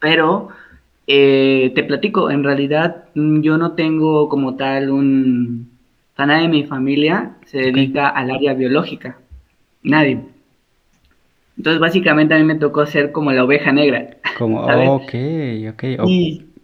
Pero 0.00 0.48
eh, 1.06 1.72
te 1.74 1.84
platico, 1.84 2.30
en 2.30 2.42
realidad 2.42 3.04
mm, 3.14 3.40
yo 3.40 3.58
no 3.58 3.72
tengo 3.72 4.28
como 4.30 4.56
tal 4.56 4.90
un... 4.90 5.70
O 6.18 6.24
nadie 6.24 6.44
de 6.44 6.48
mi 6.48 6.64
familia 6.64 7.32
se 7.44 7.58
dedica 7.58 8.08
al 8.08 8.30
área 8.30 8.54
biológica. 8.54 9.18
Nadie. 9.82 10.20
Entonces, 11.58 11.78
básicamente 11.78 12.34
a 12.34 12.38
mí 12.38 12.44
me 12.44 12.54
tocó 12.54 12.86
ser 12.86 13.12
como 13.12 13.32
la 13.32 13.44
oveja 13.44 13.70
negra. 13.72 14.16
Como, 14.38 14.62
ok, 14.94 15.14
ok. 15.70 15.84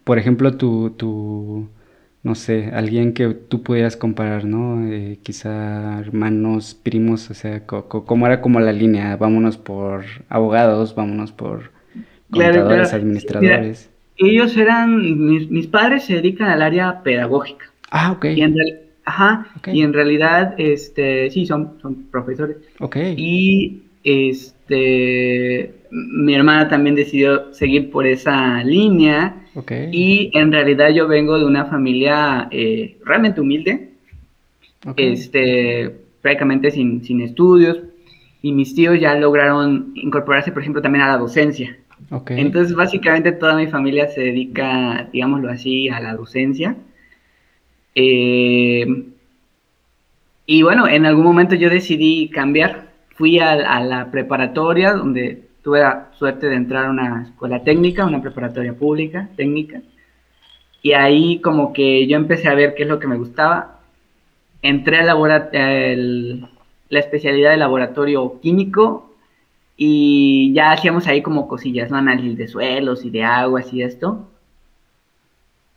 Por 0.05 0.19
ejemplo, 0.19 0.57
tu, 0.57 0.91
tu, 0.91 1.69
no 2.23 2.37
sé, 2.37 2.71
alguien 2.73 3.15
que 3.15 3.29
tú 3.35 3.63
pudieras 3.63 3.97
comparar, 3.97 4.45
¿no? 4.45 4.87
Eh, 4.87 5.19
quizá 5.23 5.99
hermanos, 5.99 6.79
primos, 6.81 7.29
o 7.31 7.35
sea, 7.35 7.67
¿cómo 7.67 8.27
era 8.27 8.41
como 8.41 8.61
la 8.61 8.73
línea? 8.73 9.17
Vámonos 9.17 9.57
por 9.57 10.05
abogados, 10.29 10.95
vámonos 10.95 11.33
por 11.33 11.73
contadores, 12.31 12.93
administradores. 12.93 13.91
ellos 14.17 14.57
eran, 14.57 15.27
mis, 15.51 15.67
padres 15.67 16.05
se 16.05 16.15
dedican 16.15 16.49
al 16.49 16.63
área 16.63 17.03
pedagógica. 17.03 17.67
Ah, 17.91 18.13
ok. 18.13 18.27
Y 18.37 18.43
en, 18.43 18.57
ajá, 19.05 19.49
y 19.67 19.83
en 19.83 19.93
realidad, 19.93 20.55
este, 20.59 21.29
sí, 21.31 21.45
son, 21.45 21.73
son 21.83 22.05
profesores. 22.05 22.59
Ok. 22.79 22.97
Y, 23.17 23.83
este, 24.05 25.75
mi 25.91 26.35
hermana 26.35 26.69
también 26.69 26.95
decidió 26.95 27.53
seguir 27.53 27.91
por 27.91 28.07
esa 28.07 28.63
línea 28.63 29.42
y 29.91 30.31
en 30.35 30.51
realidad 30.51 30.91
yo 30.91 31.07
vengo 31.07 31.39
de 31.39 31.45
una 31.45 31.67
familia 31.67 32.49
eh, 32.51 32.97
realmente 33.05 33.41
humilde, 33.41 33.91
este, 34.97 35.95
prácticamente 36.23 36.71
sin, 36.71 37.05
sin, 37.05 37.21
estudios, 37.21 37.79
y 38.41 38.53
mis 38.53 38.75
tíos 38.75 38.99
ya 38.99 39.15
lograron 39.15 39.93
incorporarse, 39.95 40.53
por 40.53 40.63
ejemplo, 40.63 40.83
también 40.83 41.05
a 41.05 41.09
la 41.09 41.19
docencia. 41.19 41.77
Entonces, 42.29 42.75
básicamente 42.75 43.33
toda 43.33 43.55
mi 43.55 43.69
familia 43.69 44.09
se 44.09 44.23
dedica, 44.23 45.09
digámoslo 45.13 45.51
así, 45.51 45.89
a 45.89 46.01
la 46.01 46.15
docencia. 46.15 46.77
Eh, 47.95 48.87
y 50.47 50.63
bueno, 50.63 50.89
en 50.89 51.07
algún 51.07 51.25
momento 51.25 51.55
yo 51.55 51.71
decidí 51.71 52.29
cambiar. 52.29 52.91
Fui 53.15 53.39
a, 53.39 53.53
a 53.53 53.85
la 53.85 54.11
preparatoria 54.11 54.95
donde 54.95 55.43
tuve 55.63 55.81
la 55.81 56.11
suerte 56.19 56.49
de 56.49 56.57
entrar 56.57 56.87
a 56.87 56.91
una 56.91 57.23
escuela 57.23 57.63
técnica, 57.63 58.05
una 58.05 58.21
preparatoria 58.21 58.75
pública, 58.75 59.29
técnica. 59.37 59.81
Y 60.83 60.93
ahí 60.93 61.41
como 61.41 61.73
que 61.73 62.07
yo 62.09 62.17
empecé 62.17 62.49
a 62.49 62.55
ver 62.55 62.75
qué 62.75 62.83
es 62.83 62.89
lo 62.89 62.99
que 62.99 63.07
me 63.07 63.17
gustaba. 63.17 63.81
Entré 64.61 64.99
a 64.99 65.05
la 65.05 66.49
especialidad 66.99 67.51
de 67.51 67.57
laboratorio 67.57 68.41
químico 68.41 69.15
y 69.77 70.53
ya 70.53 70.73
hacíamos 70.73 71.07
ahí 71.07 71.23
como 71.23 71.49
cosillas, 71.49 71.91
¿no? 71.91 71.97
Análisis 71.97 72.37
de 72.37 72.49
suelos 72.49 73.05
y 73.05 73.11
de 73.11 73.25
aguas 73.25 73.73
y 73.73 73.83
esto. 73.83 74.29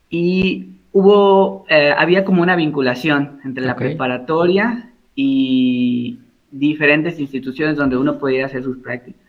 Y 0.10 0.70
hubo, 0.92 1.65
eh, 1.70 1.94
había 1.96 2.25
como 2.25 2.42
una 2.42 2.56
vinculación 2.56 3.39
entre 3.44 3.65
la 3.65 3.75
preparatoria 3.75 4.92
y 5.15 6.20
diferentes 6.51 7.20
instituciones 7.20 7.77
donde 7.77 7.98
uno 7.98 8.18
podía 8.18 8.46
hacer 8.46 8.63
sus 8.63 8.77
prácticas. 8.77 9.25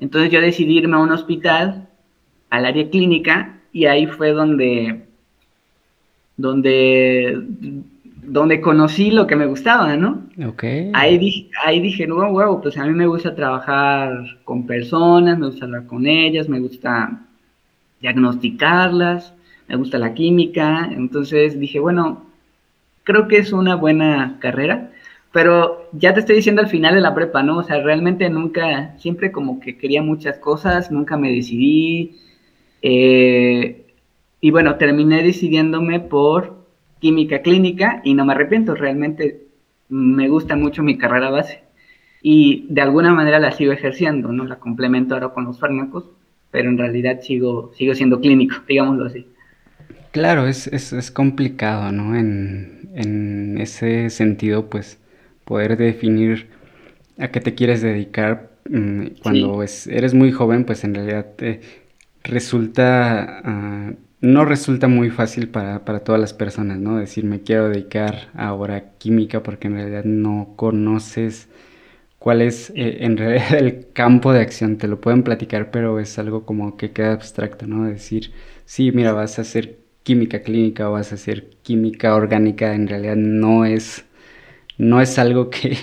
Entonces 0.00 0.30
yo 0.32 0.40
decidí 0.40 0.78
irme 0.78 0.96
a 0.96 1.00
un 1.00 1.12
hospital, 1.12 1.86
al 2.48 2.66
área 2.66 2.88
clínica, 2.88 3.58
y 3.72 3.84
ahí 3.84 4.06
fue 4.06 4.32
donde, 4.32 5.02
donde, 6.36 7.38
donde 8.22 8.60
conocí 8.60 9.10
lo 9.10 9.26
que 9.26 9.36
me 9.36 9.46
gustaba, 9.46 9.96
¿no? 9.96 10.22
Okay. 10.48 10.90
Ahí 10.94 11.18
dije, 11.18 11.50
ahí 11.64 11.80
dije, 11.80 12.06
no, 12.06 12.16
wow, 12.32 12.60
pues 12.60 12.76
a 12.78 12.86
mí 12.86 12.92
me 12.92 13.06
gusta 13.06 13.34
trabajar 13.34 14.38
con 14.44 14.66
personas, 14.66 15.38
me 15.38 15.46
gusta 15.46 15.66
hablar 15.66 15.86
con 15.86 16.06
ellas, 16.06 16.48
me 16.48 16.60
gusta 16.60 17.20
diagnosticarlas, 18.00 19.34
me 19.68 19.76
gusta 19.76 19.98
la 19.98 20.14
química, 20.14 20.88
entonces 20.90 21.60
dije, 21.60 21.78
bueno, 21.78 22.24
creo 23.04 23.28
que 23.28 23.36
es 23.36 23.52
una 23.52 23.76
buena 23.76 24.38
carrera 24.40 24.90
pero 25.32 25.88
ya 25.92 26.12
te 26.12 26.20
estoy 26.20 26.36
diciendo 26.36 26.60
al 26.62 26.68
final 26.68 26.94
de 26.94 27.00
la 27.00 27.14
prepa, 27.14 27.42
¿no? 27.42 27.58
O 27.58 27.62
sea, 27.62 27.80
realmente 27.80 28.28
nunca, 28.30 28.96
siempre 28.98 29.30
como 29.30 29.60
que 29.60 29.78
quería 29.78 30.02
muchas 30.02 30.38
cosas, 30.38 30.90
nunca 30.90 31.16
me 31.16 31.30
decidí. 31.30 32.16
Eh, 32.82 33.86
y 34.40 34.50
bueno, 34.50 34.76
terminé 34.76 35.22
decidiéndome 35.22 36.00
por 36.00 36.64
química 36.98 37.42
clínica 37.42 38.00
y 38.04 38.14
no 38.14 38.24
me 38.24 38.32
arrepiento, 38.32 38.74
realmente 38.74 39.42
me 39.88 40.28
gusta 40.28 40.56
mucho 40.56 40.82
mi 40.82 40.98
carrera 40.98 41.30
base. 41.30 41.62
Y 42.22 42.66
de 42.68 42.80
alguna 42.82 43.14
manera 43.14 43.38
la 43.38 43.52
sigo 43.52 43.72
ejerciendo, 43.72 44.32
¿no? 44.32 44.44
La 44.44 44.58
complemento 44.58 45.14
ahora 45.14 45.28
con 45.28 45.44
los 45.44 45.58
fármacos, 45.60 46.04
pero 46.50 46.68
en 46.68 46.78
realidad 46.78 47.20
sigo, 47.22 47.72
sigo 47.74 47.94
siendo 47.94 48.20
clínico, 48.20 48.56
digámoslo 48.68 49.06
así. 49.06 49.26
Claro, 50.10 50.48
es, 50.48 50.66
es, 50.66 50.92
es 50.92 51.12
complicado, 51.12 51.92
¿no? 51.92 52.16
En, 52.16 52.90
en 52.94 53.58
ese 53.58 54.10
sentido, 54.10 54.68
pues 54.68 54.99
poder 55.50 55.76
definir 55.76 56.46
a 57.18 57.32
qué 57.32 57.40
te 57.40 57.56
quieres 57.56 57.82
dedicar 57.82 58.52
mm, 58.68 59.18
cuando 59.20 59.64
eres 59.64 60.14
muy 60.14 60.30
joven, 60.30 60.64
pues 60.64 60.84
en 60.84 60.94
realidad 60.94 61.26
te 61.34 61.60
resulta, 62.22 63.40
ah, 63.44 63.92
no 64.20 64.44
resulta 64.44 64.86
muy 64.86 65.10
fácil 65.10 65.48
para, 65.48 65.80
todas 66.04 66.20
las 66.20 66.34
personas, 66.34 66.78
¿no? 66.78 66.98
Decir, 66.98 67.24
me 67.24 67.40
quiero 67.40 67.68
dedicar 67.68 68.28
ahora 68.34 68.76
a 68.76 68.84
química 68.98 69.42
porque 69.42 69.66
en 69.66 69.74
realidad 69.74 70.04
no 70.04 70.52
conoces 70.54 71.48
cuál 72.20 72.42
es 72.42 72.70
eh, 72.76 72.98
en 73.00 73.16
realidad 73.16 73.54
el 73.54 73.88
campo 73.92 74.32
de 74.32 74.42
acción. 74.42 74.78
Te 74.78 74.86
lo 74.86 75.00
pueden 75.00 75.24
platicar, 75.24 75.72
pero 75.72 75.98
es 75.98 76.16
algo 76.20 76.46
como 76.46 76.76
que 76.76 76.92
queda 76.92 77.12
abstracto, 77.12 77.66
¿no? 77.66 77.86
Decir, 77.86 78.30
sí, 78.66 78.92
mira, 78.92 79.12
vas 79.12 79.40
a 79.40 79.42
hacer 79.42 79.80
química 80.04 80.42
clínica 80.42 80.88
o 80.88 80.92
vas 80.92 81.10
a 81.10 81.16
hacer 81.16 81.50
química 81.64 82.14
orgánica, 82.14 82.72
en 82.72 82.86
realidad 82.86 83.16
no 83.16 83.64
es 83.64 84.04
no 84.80 85.00
es 85.00 85.18
algo 85.18 85.50
que, 85.50 85.76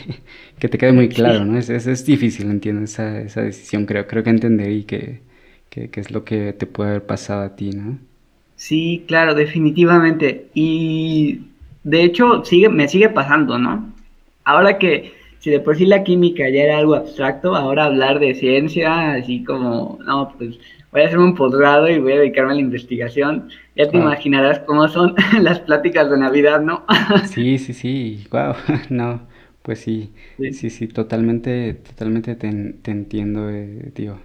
te 0.60 0.78
quede 0.78 0.92
muy 0.92 1.08
claro, 1.08 1.46
¿no? 1.46 1.58
Es, 1.58 1.70
es, 1.70 2.06
difícil, 2.06 2.50
entiendo, 2.50 2.84
esa, 2.84 3.22
esa, 3.22 3.42
decisión, 3.42 3.86
creo, 3.86 4.08
creo 4.08 4.24
que 4.24 4.32
entender 4.32 4.72
y 4.72 4.84
que, 4.84 5.22
que, 5.70 5.90
es 5.94 6.12
lo 6.12 6.26
que 6.26 6.54
te 6.54 6.66
puede 6.66 6.90
haber 6.90 7.06
pasado 7.06 7.44
a 7.44 7.56
ti, 7.56 7.72
¿no? 7.72 8.00
Sí, 8.56 9.04
claro, 9.08 9.36
definitivamente. 9.36 10.48
Y 10.56 11.42
de 11.84 12.04
hecho, 12.04 12.44
sigue, 12.44 12.70
me 12.70 12.88
sigue 12.88 13.10
pasando, 13.10 13.60
¿no? 13.60 13.94
Ahora 14.44 14.80
que, 14.80 15.14
si 15.40 15.52
de 15.52 15.60
por 15.60 15.78
sí 15.78 15.86
la 15.86 16.04
química 16.04 16.50
ya 16.50 16.64
era 16.64 16.80
algo 16.80 16.96
abstracto, 16.96 17.56
ahora 17.56 17.86
hablar 17.86 18.20
de 18.20 18.34
ciencia, 18.34 19.14
así 19.14 19.44
como, 19.44 20.00
no, 20.04 20.34
pues 20.38 20.58
voy 20.98 21.04
a 21.04 21.08
hacerme 21.10 21.26
un 21.26 21.36
posgrado 21.36 21.88
y 21.88 22.00
voy 22.00 22.14
a 22.14 22.20
dedicarme 22.20 22.54
a 22.54 22.56
la 22.56 22.62
investigación. 22.62 23.50
Ya 23.76 23.88
te 23.88 23.98
imaginarás 23.98 24.60
cómo 24.60 24.88
son 24.88 25.14
las 25.42 25.60
pláticas 25.60 26.10
de 26.10 26.18
Navidad, 26.18 26.62
¿no? 26.62 26.86
sí, 27.30 27.60
sí, 27.60 27.74
sí, 27.74 28.28
wow, 28.32 28.56
no, 28.90 29.22
pues 29.62 29.80
sí, 29.80 30.12
sí, 30.54 30.72
sí, 30.72 30.88
totalmente, 30.88 31.76
totalmente 31.76 32.36
te, 32.36 32.48
entiendo, 32.92 33.48
eh, 33.52 33.92
tío. 33.94 34.18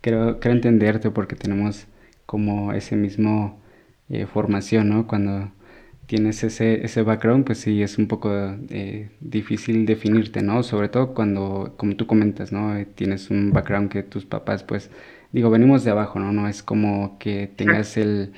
creo, 0.00 0.40
creo 0.40 0.54
entenderte 0.54 1.10
porque 1.10 1.36
tenemos 1.36 1.86
como 2.26 2.72
ese 2.72 2.96
mismo 2.96 3.60
eh, 4.08 4.26
formación, 4.26 4.88
¿no? 4.88 5.06
Cuando 5.06 5.52
tienes 6.06 6.42
ese, 6.42 6.84
ese 6.84 7.02
background, 7.02 7.44
pues 7.44 7.58
sí, 7.58 7.80
es 7.80 7.96
un 7.96 8.08
poco 8.08 8.32
eh, 8.70 9.10
difícil 9.20 9.86
definirte, 9.86 10.42
¿no? 10.42 10.64
Sobre 10.64 10.88
todo 10.88 11.14
cuando, 11.14 11.74
como 11.76 11.94
tú 11.94 12.08
comentas, 12.08 12.50
¿no? 12.50 12.74
tienes 12.96 13.30
un 13.30 13.52
background 13.52 13.90
que 13.90 14.02
tus 14.02 14.24
papás, 14.24 14.64
pues, 14.64 14.90
digo, 15.36 15.50
venimos 15.50 15.84
de 15.84 15.90
abajo, 15.90 16.18
¿no? 16.18 16.32
No 16.32 16.48
es 16.48 16.62
como 16.62 17.18
que 17.18 17.46
tengas 17.54 17.98
el, 17.98 18.32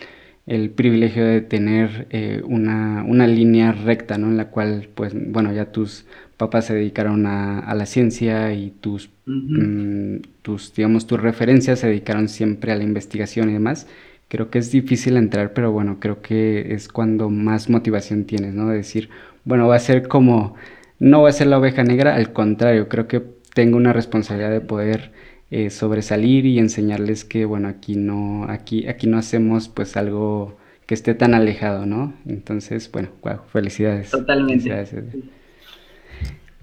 privilegio 0.75 1.25
de 1.25 1.41
tener 1.43 2.09
eh, 2.11 2.43
una, 2.45 3.27
línea 3.29 3.71
recta, 3.71 4.19
¿no? 4.19 4.27
En 4.27 4.37
la 4.37 4.51
cual, 4.51 4.89
pues, 4.97 5.15
bueno, 5.15 5.53
ya 5.53 5.71
tus 5.71 6.07
papás 6.37 6.67
se 6.67 6.75
dedicaron 6.75 7.27
a, 7.27 7.73
la 7.73 7.87
ciencia 7.87 8.53
y 8.53 8.73
tus, 8.81 9.11
mm, 9.27 10.17
tus, 10.43 10.75
digamos, 10.75 11.07
tus 11.07 11.21
referencias 11.21 11.79
se 11.79 11.87
dedicaron 11.87 12.29
siempre 12.29 12.73
a 12.73 12.77
la 12.77 12.83
investigación 12.83 13.49
y 13.49 13.53
demás. 13.53 13.87
Creo 14.27 14.51
que 14.51 14.59
es 14.59 14.73
difícil 14.73 15.17
entrar, 15.17 15.53
pero 15.53 15.71
bueno, 15.71 16.01
creo 16.01 16.21
que 16.21 16.75
es 16.75 16.89
cuando 16.89 17.31
más 17.31 17.71
motivación 17.71 18.25
tienes, 18.25 18.55
¿no? 18.55 18.69
De 18.69 18.77
decir, 18.77 19.09
bueno, 19.45 19.69
va 19.69 19.77
a 19.77 19.79
ser 19.79 20.09
como, 20.09 20.57
no 20.99 21.23
va 21.23 21.29
a 21.29 21.33
ser 21.33 21.47
la 21.47 21.59
oveja 21.59 21.85
negra, 21.85 22.17
al 22.17 22.33
contrario, 22.33 22.89
creo 22.89 23.07
que 23.07 23.23
tengo 23.55 23.77
una 23.77 23.93
responsabilidad 23.93 24.51
de 24.51 24.61
poder 24.61 25.13
eh, 25.51 25.71
sobresalir 25.71 26.47
y 26.47 26.59
enseñarles 26.59 27.25
que, 27.25 27.45
bueno, 27.45 27.69
aquí 27.69 27.97
no, 27.97 28.45
aquí, 28.49 28.87
aquí 28.87 29.07
no 29.07 29.19
hacemos 29.19 29.69
pues 29.69 29.97
algo 29.97 30.59
que 30.87 30.95
esté 30.95 31.15
tan 31.15 31.35
alejado, 31.35 31.87
¿no? 31.87 32.15
Entonces, 32.27 32.91
bueno, 32.91 33.11
wow, 33.23 33.41
felicidades. 33.53 34.11
Totalmente. 34.11 34.71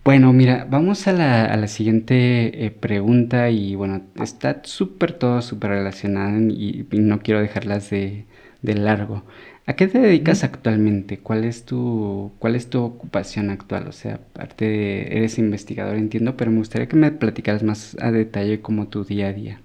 Bueno, 0.03 0.33
mira, 0.33 0.67
vamos 0.69 1.07
a 1.07 1.13
la, 1.13 1.45
a 1.45 1.57
la 1.57 1.67
siguiente 1.67 2.65
eh, 2.65 2.71
pregunta 2.71 3.49
y 3.49 3.73
bueno, 3.73 4.03
está 4.21 4.61
súper 4.63 5.13
todo 5.13 5.41
súper 5.41 5.71
relacionado 5.71 6.39
y, 6.39 6.87
no 6.91 7.19
quiero 7.21 7.41
dejarlas 7.41 7.89
de, 7.89 8.25
de 8.61 8.73
largo. 8.75 9.23
¿A 9.67 9.73
qué 9.73 9.87
te 9.87 9.97
dedicas 9.97 10.43
actualmente? 10.43 11.17
¿Cuál 11.17 11.43
es 11.43 11.65
tu, 11.65 12.31
cuál 12.37 12.55
es 12.55 12.69
tu 12.69 12.83
ocupación 12.83 13.49
actual? 13.49 13.87
O 13.87 13.91
sea, 13.91 14.15
aparte 14.15 14.65
de, 14.65 15.17
eres 15.17 15.39
investigador, 15.39 15.95
entiendo, 15.95 16.37
pero 16.37 16.51
me 16.51 16.59
gustaría 16.59 16.87
que 16.87 16.95
me 16.95 17.11
platicaras 17.11 17.63
más 17.63 17.97
a 17.99 18.11
detalle 18.11 18.61
como 18.61 18.89
tu 18.89 19.03
día 19.03 19.29
a 19.29 19.33
día. 19.33 19.59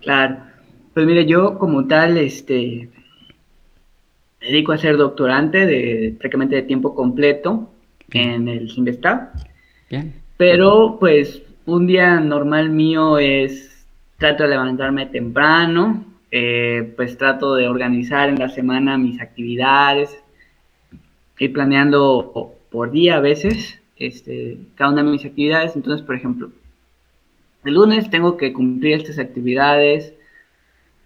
Claro, 0.00 0.38
pues 0.92 1.06
mire, 1.06 1.24
yo 1.24 1.56
como 1.56 1.86
tal, 1.86 2.16
este, 2.18 2.88
me 4.40 4.46
dedico 4.48 4.72
a 4.72 4.78
ser 4.78 4.96
doctorante 4.96 5.64
de 5.64 6.16
prácticamente 6.18 6.56
de 6.56 6.62
tiempo 6.62 6.96
completo 6.96 7.70
en 8.10 8.48
el 8.48 8.70
Simvestab. 8.70 9.34
Bien. 9.88 10.14
Pero 10.36 10.96
pues 10.98 11.42
un 11.64 11.86
día 11.86 12.18
normal 12.18 12.70
mío 12.70 13.18
es, 13.18 13.86
trato 14.16 14.42
de 14.42 14.50
levantarme 14.50 15.06
temprano, 15.06 16.07
eh, 16.30 16.92
pues 16.96 17.16
trato 17.16 17.54
de 17.54 17.68
organizar 17.68 18.28
en 18.28 18.38
la 18.38 18.48
semana 18.48 18.98
mis 18.98 19.20
actividades, 19.20 20.22
ir 21.38 21.52
planeando 21.52 22.54
por 22.70 22.90
día 22.90 23.16
a 23.16 23.20
veces 23.20 23.80
este, 23.96 24.58
cada 24.74 24.92
una 24.92 25.02
de 25.02 25.10
mis 25.10 25.24
actividades. 25.24 25.76
Entonces, 25.76 26.04
por 26.04 26.14
ejemplo, 26.14 26.50
el 27.64 27.74
lunes 27.74 28.10
tengo 28.10 28.36
que 28.36 28.52
cumplir 28.52 28.94
estas 28.94 29.18
actividades 29.18 30.14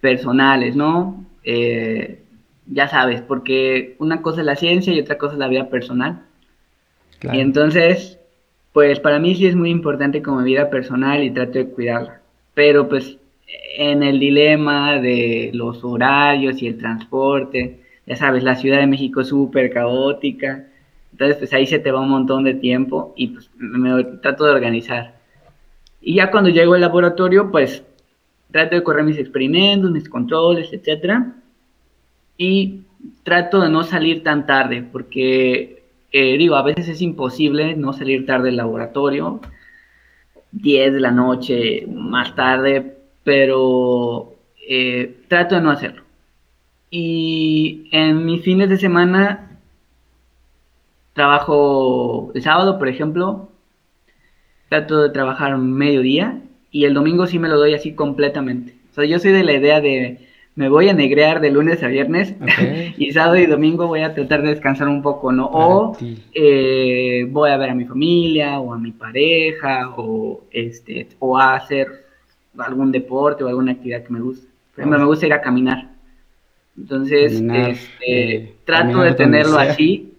personales, 0.01 0.77
¿no? 0.77 1.25
Eh, 1.45 2.23
ya 2.67 2.89
sabes, 2.89 3.21
porque 3.23 3.97
una 3.99 4.23
cosa 4.23 4.41
es 4.41 4.47
la 4.47 4.57
ciencia 4.57 4.93
y 4.93 5.01
otra 5.01 5.19
cosa 5.19 5.35
es 5.35 5.39
la 5.39 5.49
vida 5.49 5.69
personal. 5.69 6.23
Y 7.33 7.39
entonces, 7.39 8.19
pues 8.73 8.99
para 8.99 9.21
mí 9.21 9.37
sí 9.37 9.47
es 9.47 9.55
muy 9.55 9.71
importante 9.71 10.23
como 10.23 10.43
vida 10.43 10.71
personal 10.71 11.23
y 11.23 11.31
trato 11.31 11.59
de 11.59 11.69
cuidarla. 11.69 12.21
Pero 12.55 12.89
pues 12.89 13.19
en 13.77 14.03
el 14.03 14.19
dilema 14.21 15.01
de 15.01 15.51
los 15.55 15.83
horarios 15.85 16.63
y 16.63 16.67
el 16.67 16.79
transporte, 16.79 17.81
ya 18.07 18.17
sabes, 18.17 18.43
la 18.43 18.57
Ciudad 18.57 18.79
de 18.79 18.87
México 18.87 19.21
es 19.21 19.29
súper 19.29 19.73
caótica, 19.73 20.67
entonces 21.13 21.37
pues 21.37 21.53
ahí 21.53 21.67
se 21.67 21.79
te 21.79 21.91
va 21.91 22.01
un 22.01 22.11
montón 22.11 22.45
de 22.45 22.55
tiempo 22.55 23.13
y 23.17 23.29
pues 23.29 23.51
me 23.57 24.05
trato 24.23 24.45
de 24.45 24.53
organizar. 24.53 25.15
Y 26.01 26.15
ya 26.15 26.31
cuando 26.31 26.51
llego 26.51 26.75
al 26.75 26.81
laboratorio, 26.81 27.51
pues 27.51 27.85
trato 28.51 28.75
de 28.77 28.83
correr 28.83 29.05
mis 29.05 29.19
experimentos, 29.19 29.91
mis 29.91 30.09
controles, 30.09 30.73
etcétera, 30.73 31.35
y 32.37 32.81
trato 33.23 33.61
de 33.61 33.69
no 33.69 33.85
salir 33.85 34.23
tan 34.23 34.47
tarde, 34.47 34.83
porque 34.91 35.83
eh, 36.13 36.37
digo, 36.37 36.57
a 36.57 36.63
veces 36.63 36.89
es 36.89 37.01
imposible 37.01 37.75
no 37.75 37.93
salir 37.93 38.27
tarde 38.27 38.47
del 38.47 38.57
laboratorio, 38.57 39.41
10 40.53 40.93
de 40.93 41.01
la 41.01 41.11
noche, 41.11 41.87
más 41.87 42.35
tarde, 42.35 42.99
pero 43.25 44.35
eh, 44.69 45.23
trato 45.29 45.55
de 45.55 45.61
no 45.61 45.71
hacerlo. 45.71 46.03
Y 46.91 47.89
en 47.93 48.25
mis 48.25 48.43
fines 48.43 48.69
de 48.69 48.77
semana 48.77 49.59
trabajo 51.15 52.33
el 52.35 52.43
sábado, 52.43 52.79
por 52.79 52.89
ejemplo, 52.89 53.49
trato 54.69 55.03
de 55.03 55.11
trabajar 55.11 55.57
mediodía 55.59 56.41
y 56.71 56.85
el 56.85 56.95
domingo 56.95 57.27
sí 57.27 57.39
me 57.39 57.49
lo 57.49 57.59
doy 57.59 57.75
así 57.75 57.95
completamente. 57.95 58.75
O 58.91 58.95
sea, 58.95 59.05
yo 59.05 59.19
soy 59.19 59.33
de 59.33 59.45
la 59.45 59.53
idea 59.53 59.81
de 59.81 60.29
me 60.55 60.69
voy 60.69 60.89
a 60.91 60.93
negrear 60.93 61.41
de 61.41 61.51
lunes 61.51 61.83
a 61.83 61.89
viernes 61.89 62.35
y 62.99 63.13
sábado 63.13 63.39
y 63.39 63.47
domingo 63.47 63.87
voy 63.87 64.03
a 64.03 64.15
tratar 64.15 64.43
de 64.43 64.51
descansar 64.51 64.89
un 64.89 65.01
poco, 65.01 65.33
¿no? 65.33 65.47
o 65.47 65.97
eh, 66.35 67.27
voy 67.31 67.51
a 67.51 67.57
ver 67.57 67.71
a 67.71 67.75
mi 67.75 67.87
familia 67.87 68.61
o 68.61 68.75
a 68.75 68.79
mi 68.79 68.93
pareja 68.93 69.95
o, 69.97 70.43
este, 70.51 71.09
o 71.19 71.39
a 71.39 71.55
hacer 71.55 72.02
algún 72.59 72.93
deporte 72.93 73.45
o 73.45 73.49
alguna 73.49 73.73
actividad 73.73 74.03
que 74.03 74.13
me 74.13 74.21
guste. 74.21 74.47
Por 74.75 74.81
ejemplo, 74.81 74.99
me 74.99 75.07
gusta 75.07 75.27
ir 75.27 75.33
a 75.33 75.41
caminar. 75.41 75.91
Entonces, 76.77 77.33
este, 77.33 77.77
eh, 78.07 78.55
trato 78.65 79.01
de 79.01 79.15
tenerlo 79.15 79.59
así. 79.59 80.09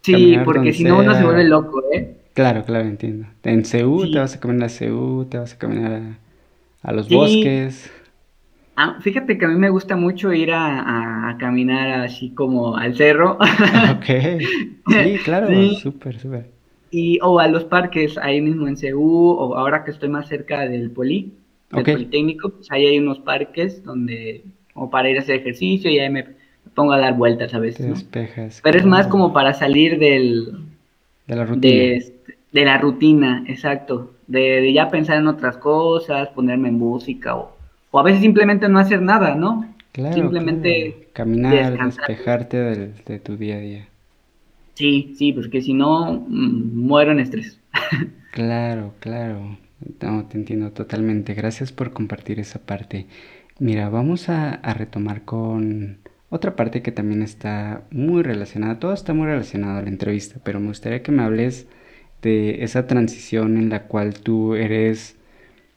Sí, 0.00 0.38
porque 0.44 0.72
si 0.72 0.84
no 0.84 1.00
uno 1.00 1.14
se 1.14 1.24
vuelve 1.24 1.44
loco, 1.44 1.82
¿eh? 1.92 2.16
Claro, 2.32 2.64
claro, 2.64 2.86
entiendo. 2.86 3.26
En 3.42 3.64
Ceú 3.64 4.10
te 4.10 4.18
vas 4.18 4.36
a 4.36 4.40
caminar 4.40 4.66
a 4.66 4.68
Ceú, 4.68 5.26
te 5.28 5.38
vas 5.38 5.54
a 5.54 5.58
caminar 5.58 6.00
a, 6.82 6.92
los 6.92 7.08
bosques. 7.08 7.90
Ah, 8.76 8.98
fíjate 9.00 9.36
que 9.36 9.44
a 9.44 9.48
mí 9.48 9.56
me 9.56 9.70
gusta 9.70 9.96
mucho 9.96 10.32
ir 10.32 10.52
a, 10.52 11.36
caminar 11.40 12.04
así 12.04 12.30
como 12.30 12.76
al 12.76 12.94
cerro. 12.94 13.32
ok. 13.96 14.40
Sí, 14.88 15.18
claro, 15.24 15.48
súper, 15.74 16.18
súper. 16.18 16.46
Y, 16.90 17.18
o 17.20 17.40
a 17.40 17.48
los 17.48 17.64
parques 17.64 18.16
ahí 18.16 18.40
mismo 18.40 18.68
en 18.68 18.76
Ceú, 18.76 19.30
o 19.30 19.56
ahora 19.56 19.84
que 19.84 19.90
estoy 19.90 20.08
más 20.08 20.28
cerca 20.28 20.60
del 20.60 20.92
Poli, 20.92 21.32
del 21.70 21.84
Politécnico, 21.84 22.50
pues 22.50 22.70
ahí 22.70 22.86
hay 22.86 22.98
unos 22.98 23.18
parques 23.20 23.82
donde, 23.82 24.44
como 24.72 24.90
para 24.90 25.10
ir 25.10 25.18
a 25.18 25.20
hacer 25.20 25.36
ejercicio 25.36 25.90
y 25.90 25.98
ahí 25.98 26.10
me 26.10 26.26
pongo 26.74 26.92
a 26.92 26.98
dar 26.98 27.14
vueltas 27.14 27.54
a 27.54 27.58
veces. 27.58 27.86
despejas. 27.86 28.60
Pero 28.62 28.78
es 28.78 28.86
más 28.86 29.06
como 29.06 29.32
para 29.32 29.52
salir 29.54 29.98
del... 29.98 30.52
De 31.26 31.36
la 31.36 31.44
rutina. 31.44 32.04
De, 32.52 32.64
la 32.64 32.78
rutina, 32.78 33.44
exacto. 33.46 34.14
De, 34.26 34.72
ya 34.72 34.88
pensar 34.88 35.18
en 35.18 35.26
otras 35.26 35.58
cosas, 35.58 36.28
ponerme 36.28 36.68
en 36.68 36.78
música 36.78 37.36
o 37.36 37.58
o 37.90 37.98
a 37.98 38.02
veces 38.02 38.20
simplemente 38.20 38.68
no 38.68 38.78
hacer 38.78 39.00
nada, 39.02 39.34
¿no? 39.34 39.66
Claro, 39.92 40.14
simplemente 40.14 41.08
caminar, 41.12 41.84
despejarte 41.84 42.56
de 42.56 43.18
tu 43.18 43.36
día 43.36 43.56
a 43.56 43.60
día. 43.60 43.88
Sí, 44.74 45.14
sí, 45.16 45.32
porque 45.32 45.60
si 45.60 45.72
no, 45.72 46.12
mm, 46.28 46.86
muero 46.86 47.12
en 47.12 47.20
estrés. 47.20 47.58
claro, 48.32 48.94
claro. 49.00 49.58
No, 50.00 50.26
te 50.26 50.36
entiendo 50.38 50.72
totalmente. 50.72 51.34
Gracias 51.34 51.72
por 51.72 51.92
compartir 51.92 52.40
esa 52.40 52.60
parte. 52.60 53.06
Mira, 53.58 53.88
vamos 53.88 54.28
a, 54.28 54.54
a 54.54 54.74
retomar 54.74 55.24
con 55.24 55.98
otra 56.30 56.56
parte 56.56 56.82
que 56.82 56.92
también 56.92 57.22
está 57.22 57.84
muy 57.90 58.22
relacionada. 58.22 58.78
Todo 58.80 58.92
está 58.92 59.14
muy 59.14 59.26
relacionado 59.26 59.78
a 59.78 59.82
la 59.82 59.88
entrevista, 59.88 60.40
pero 60.44 60.60
me 60.60 60.68
gustaría 60.68 61.02
que 61.02 61.12
me 61.12 61.22
hables 61.22 61.66
de 62.22 62.64
esa 62.64 62.86
transición 62.86 63.56
en 63.56 63.70
la 63.70 63.86
cual 63.86 64.14
tú 64.20 64.54
eres 64.54 65.16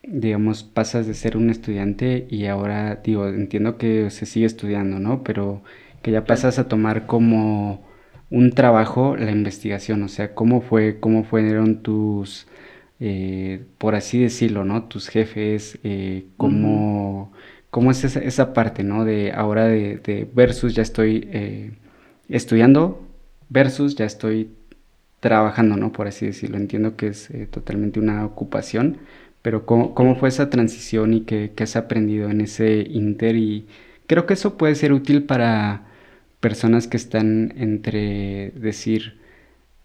digamos, 0.04 0.64
pasas 0.64 1.08
de 1.08 1.14
ser 1.14 1.38
un 1.38 1.50
estudiante 1.50 2.28
y 2.30 2.46
ahora, 2.48 2.98
digo, 3.04 3.28
entiendo 3.28 3.78
que 3.78 4.10
se 4.10 4.26
sigue 4.26 4.46
estudiando, 4.48 5.00
¿no? 5.00 5.24
Pero 5.24 5.64
que 6.02 6.12
ya 6.12 6.26
pasas 6.26 6.60
a 6.60 6.68
tomar 6.68 7.06
como 7.08 7.84
un 8.30 8.52
trabajo 8.54 9.16
la 9.18 9.32
investigación, 9.32 10.04
o 10.04 10.08
sea, 10.08 10.34
cómo 10.36 10.62
fue, 10.62 11.00
cómo 11.00 11.24
fueron 11.24 11.84
tus, 11.84 12.48
eh, 13.02 13.66
por 13.80 13.96
así 13.96 14.22
decirlo, 14.22 14.64
¿no? 14.64 14.84
Tus 14.84 15.10
jefes, 15.10 15.80
eh, 15.84 16.28
cómo, 16.38 17.34
cómo, 17.72 17.92
es 17.92 18.04
esa, 18.04 18.20
esa, 18.20 18.54
parte, 18.54 18.84
¿no? 18.84 19.06
De 19.06 19.32
ahora 19.34 19.66
de, 19.68 19.98
de 19.98 20.30
versus 20.34 20.76
ya 20.76 20.84
estoy 20.84 21.28
eh, 21.34 21.72
estudiando 22.30 23.04
versus 23.50 23.96
ya 23.96 24.06
estoy 24.06 24.52
trabajando, 25.20 25.78
¿no? 25.78 25.92
Por 25.92 26.08
así 26.08 26.28
decirlo. 26.28 26.58
Entiendo 26.58 26.96
que 26.96 27.08
es 27.08 27.30
totalmente 27.52 28.00
una 28.00 28.24
ocupación, 28.26 29.00
pero 29.42 29.66
¿cómo, 29.66 30.16
fue 30.16 30.30
esa 30.30 30.50
transición 30.50 31.14
y 31.14 31.22
qué, 31.22 31.52
has 31.60 31.76
aprendido 31.76 32.30
en 32.30 32.42
ese 32.42 32.82
inter? 32.90 33.36
Y 33.36 33.68
creo 34.08 34.28
que 34.28 34.36
eso 34.36 34.58
puede 34.58 34.76
ser 34.76 34.94
útil 34.94 35.24
para 35.24 35.88
personas 36.40 36.88
que 36.88 36.98
están 36.98 37.54
entre 37.58 38.52
decir, 38.52 39.21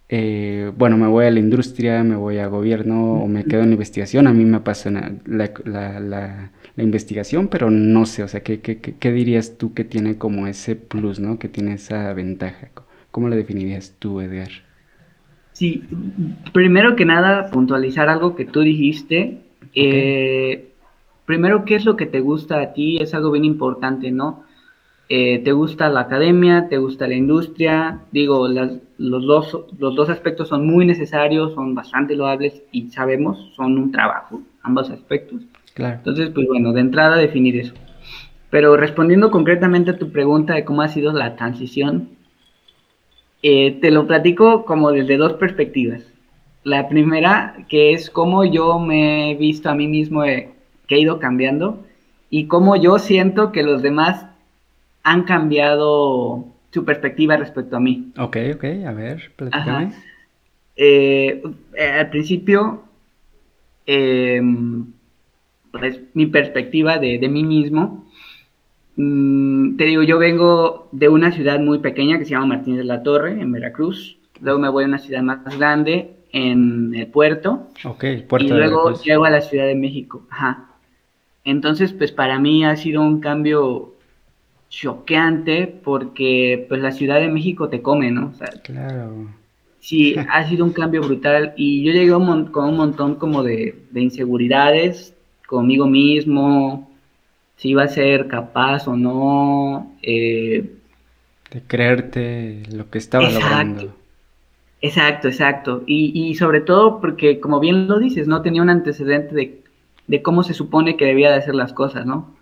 eh, 0.09 0.73
bueno, 0.77 0.97
me 0.97 1.07
voy 1.07 1.27
a 1.27 1.31
la 1.31 1.41
industria, 1.41 2.03
me 2.05 2.17
voy 2.17 2.39
a 2.39 2.47
gobierno 2.47 3.15
o 3.15 3.27
me 3.27 3.45
quedo 3.45 3.63
en 3.63 3.73
investigación. 3.73 4.27
A 4.27 4.33
mí 4.33 4.45
me 4.45 4.59
apasiona 4.59 5.13
la, 5.25 5.51
la, 5.65 6.01
la, 6.01 6.51
investigación, 6.77 7.49
pero 7.49 7.71
no 7.71 8.07
sé, 8.07 8.23
o 8.23 8.29
sea, 8.29 8.43
¿qué, 8.43 8.61
¿qué, 8.61 8.79
qué, 8.79 9.13
dirías 9.13 9.59
tú 9.59 9.75
que 9.75 9.85
tiene 9.85 10.19
como 10.19 10.47
ese 10.47 10.77
plus, 10.77 11.19
¿no? 11.19 11.39
Que 11.39 11.49
tiene 11.49 11.75
esa 11.75 12.13
ventaja. 12.13 12.71
¿Cómo 13.11 13.29
lo 13.29 13.37
definirías 13.37 13.97
tú, 13.99 14.21
Edgar? 14.21 14.51
Sí, 15.53 15.85
primero 16.53 16.97
que 16.97 17.07
nada, 17.07 17.51
puntualizar 17.51 18.09
algo 18.09 18.37
que 18.37 18.45
tú 18.45 18.61
dijiste 18.61 19.41
eh, 19.77 20.73
primero, 21.27 21.65
¿qué 21.65 21.75
es 21.77 21.85
lo 21.85 21.97
que 21.97 22.07
te 22.07 22.21
gusta 22.21 22.61
a 22.61 22.73
ti? 22.73 22.99
Es 23.01 23.15
algo 23.15 23.31
bien 23.31 23.45
importante, 23.45 24.11
¿no? 24.11 24.45
Eh, 25.09 25.39
¿Te 25.45 25.53
gusta 25.53 25.89
la 25.89 26.01
academia? 26.01 26.69
¿Te 26.69 26.79
gusta 26.79 27.07
la 27.07 27.15
industria? 27.15 28.01
Digo, 28.11 28.49
los, 28.49 28.81
dos, 28.99 29.67
los 29.79 29.95
dos 29.95 30.11
aspectos 30.11 30.49
son 30.49 30.67
muy 30.67 30.85
necesarios, 30.85 31.55
son 31.55 31.75
bastante 31.75 32.17
loables 32.17 32.63
y 32.73 32.91
sabemos, 32.91 33.53
son 33.55 33.79
un 33.79 33.93
trabajo, 33.93 34.41
ambos 34.63 34.91
aspectos. 34.91 35.43
Claro. 35.75 35.99
Entonces, 35.99 36.31
pues 36.31 36.49
bueno, 36.49 36.73
de 36.73 36.81
entrada 36.81 37.17
definir 37.17 37.57
eso. 37.57 37.75
Pero 38.51 38.77
respondiendo 38.77 39.31
concretamente 39.31 39.93
a 39.93 39.99
tu 39.99 40.11
pregunta 40.11 40.55
de 40.55 40.65
cómo 40.65 40.83
ha 40.83 40.89
sido 40.89 41.13
la 41.13 41.37
transición, 41.37 42.09
eh, 43.43 43.79
te 43.81 43.93
lo 43.93 44.09
platico 44.09 44.65
como 44.65 44.91
desde 44.91 45.17
dos 45.17 45.35
perspectivas. 45.35 46.03
La 46.65 46.89
primera, 46.89 47.55
que 47.69 47.93
es 47.93 48.11
cómo 48.11 48.45
yo 48.45 48.81
me 48.81 49.31
he 49.31 49.35
visto 49.37 49.71
a 49.71 49.75
mí 49.77 49.87
mismo 49.87 50.25
eh, 50.25 50.51
que 50.89 50.97
he 50.97 51.01
ido 51.01 51.21
cambiando 51.21 51.85
y 52.29 52.47
cómo 52.47 52.75
yo 52.75 52.99
siento 52.99 53.53
que 53.53 53.63
los 53.63 53.83
demás 53.83 54.27
han 55.07 55.23
cambiado 55.23 56.45
su 56.73 56.85
perspectiva 56.85 57.37
respecto 57.37 57.77
a 57.77 57.81
mí. 57.81 58.13
Ok, 58.19 58.39
ok, 58.57 58.65
a 58.85 58.93
ver, 58.93 59.33
platícame. 59.37 59.93
Eh, 60.75 61.43
eh, 61.75 61.91
al 61.91 62.11
principio, 62.11 62.83
em, 63.87 64.85
pues 65.71 66.01
mi 66.15 66.27
perspectiva 66.27 66.99
de, 66.99 67.19
de 67.19 67.29
mí 67.29 67.45
mismo, 67.45 68.11
mm, 68.97 69.77
te 69.77 69.85
digo, 69.85 70.03
yo 70.03 70.19
vengo 70.19 70.89
de 70.91 71.09
una 71.09 71.31
ciudad 71.31 71.61
muy 71.61 71.79
pequeña 71.79 72.19
que 72.19 72.25
se 72.25 72.33
llama 72.33 72.57
Martínez 72.57 72.79
de 72.79 72.85
la 72.85 73.05
Torre, 73.05 73.41
en 73.41 73.53
Veracruz. 73.53 74.19
Luego 74.41 74.59
me 74.59 74.69
voy 74.69 74.85
a 74.85 74.89
una 74.89 74.99
ciudad 74.99 75.23
más 75.23 75.57
grande, 75.57 76.17
en 76.33 76.93
el 76.97 77.07
puerto. 77.07 77.69
Ok, 77.85 78.05
puerto 78.29 78.49
Y 78.49 78.59
luego 78.59 78.93
llego 79.01 79.25
a 79.25 79.31
la 79.31 79.41
Ciudad 79.41 79.67
de 79.67 79.77
México. 79.77 80.27
Ajá. 80.31 80.71
Entonces, 81.45 81.93
pues 81.93 82.11
para 82.11 82.41
mí 82.41 82.65
ha 82.65 82.75
sido 82.75 83.03
un 83.03 83.21
cambio 83.21 83.96
choqueante 84.69 85.67
porque 85.67 86.67
pues 86.69 86.81
la 86.81 86.93
Ciudad 86.93 87.21
de 87.21 87.29
México 87.29 87.69
te 87.69 87.83
come, 87.83 88.11
¿no? 88.11 88.33
claro. 88.63 89.29
Sí, 89.81 90.17
ha 90.29 90.49
sido 90.49 90.65
un 90.65 90.73
cambio 90.73 91.01
brutal 91.01 91.55
y 91.57 91.85
yo 91.85 91.93
llegué 91.93 92.11
con 92.11 92.65
un 92.65 92.77
montón 92.77 93.15
como 93.15 93.45
de, 93.45 93.77
inseguridades 93.95 95.15
conmigo 95.47 95.87
mismo, 95.87 96.91
si 97.57 97.69
iba 97.69 97.85
a 97.85 97.89
ser 97.89 98.27
capaz 98.27 98.89
o 98.89 98.97
no. 98.97 99.95
Eh, 100.03 100.73
de 101.53 101.63
creerte 101.69 102.65
lo 102.73 102.91
que 102.91 102.99
estaba 102.99 103.31
logrando. 103.31 103.95
Exacto, 104.83 105.29
exacto. 105.29 105.83
Y, 105.87 106.35
sobre 106.35 106.61
todo 106.61 107.01
porque, 107.01 107.41
como 107.41 107.61
bien 107.61 107.89
lo 107.89 107.99
dices, 107.99 108.29
no 108.29 108.43
tenía 108.43 108.63
un 108.63 108.71
antecedente 108.71 109.63
de, 110.07 110.23
cómo 110.23 110.43
se 110.43 110.55
supone 110.55 110.97
que 110.97 111.07
debía 111.07 111.31
de 111.31 111.37
hacer 111.37 111.55
las 111.55 111.73
cosas, 111.73 112.07
¿no? 112.07 112.35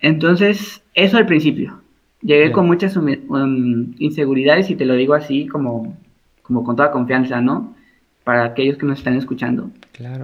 Entonces, 0.00 0.82
eso 0.94 1.16
al 1.16 1.26
principio. 1.26 1.80
Llegué 2.22 2.50
con 2.50 2.66
muchas 2.66 2.96
um, 2.96 3.94
inseguridades 3.98 4.70
y 4.70 4.76
te 4.76 4.84
lo 4.84 4.94
digo 4.94 5.14
así 5.14 5.46
como, 5.46 5.96
como 6.42 6.64
con 6.64 6.76
toda 6.76 6.90
confianza, 6.90 7.40
¿no? 7.40 7.74
Para 8.24 8.44
aquellos 8.44 8.76
que 8.76 8.86
nos 8.86 8.98
están 8.98 9.16
escuchando. 9.16 9.70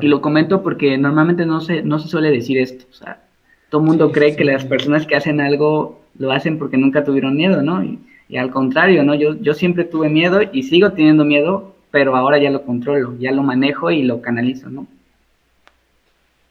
Y 0.01 0.09
lo 0.09 0.21
comento 0.21 0.63
porque 0.63 0.99
normalmente 0.99 1.47
no 1.47 1.61
se, 1.61 1.83
no 1.83 1.99
se 1.99 2.09
suele 2.09 2.31
decir 2.31 2.59
esto. 2.59 2.85
O 2.91 2.95
sea, 2.95 3.23
todo 3.71 3.81
el 3.81 3.87
mundo 3.87 4.13
cree 4.13 4.37
que 4.37 4.45
las 4.45 4.65
personas 4.65 5.07
que 5.07 5.17
hacen 5.17 5.41
algo 5.41 6.03
lo 6.19 6.33
hacen 6.33 6.59
porque 6.59 6.77
nunca 6.77 7.05
tuvieron 7.05 7.37
miedo, 7.37 7.63
¿no? 7.63 7.83
Y 8.29 8.37
al 8.37 8.51
contrario, 8.51 9.05
¿no? 9.05 9.15
Yo, 9.15 9.41
yo 9.41 9.55
siempre 9.55 9.85
tuve 9.85 10.09
miedo 10.09 10.41
y 10.53 10.65
sigo 10.65 10.93
teniendo 10.93 11.25
miedo, 11.25 11.75
pero 11.91 12.17
ahora 12.17 12.39
ya 12.39 12.51
lo 12.51 12.63
controlo, 12.63 13.17
ya 13.19 13.33
lo 13.33 13.43
manejo 13.43 13.91
y 13.91 14.03
lo 14.03 14.21
canalizo, 14.21 14.71
¿no? 14.71 14.87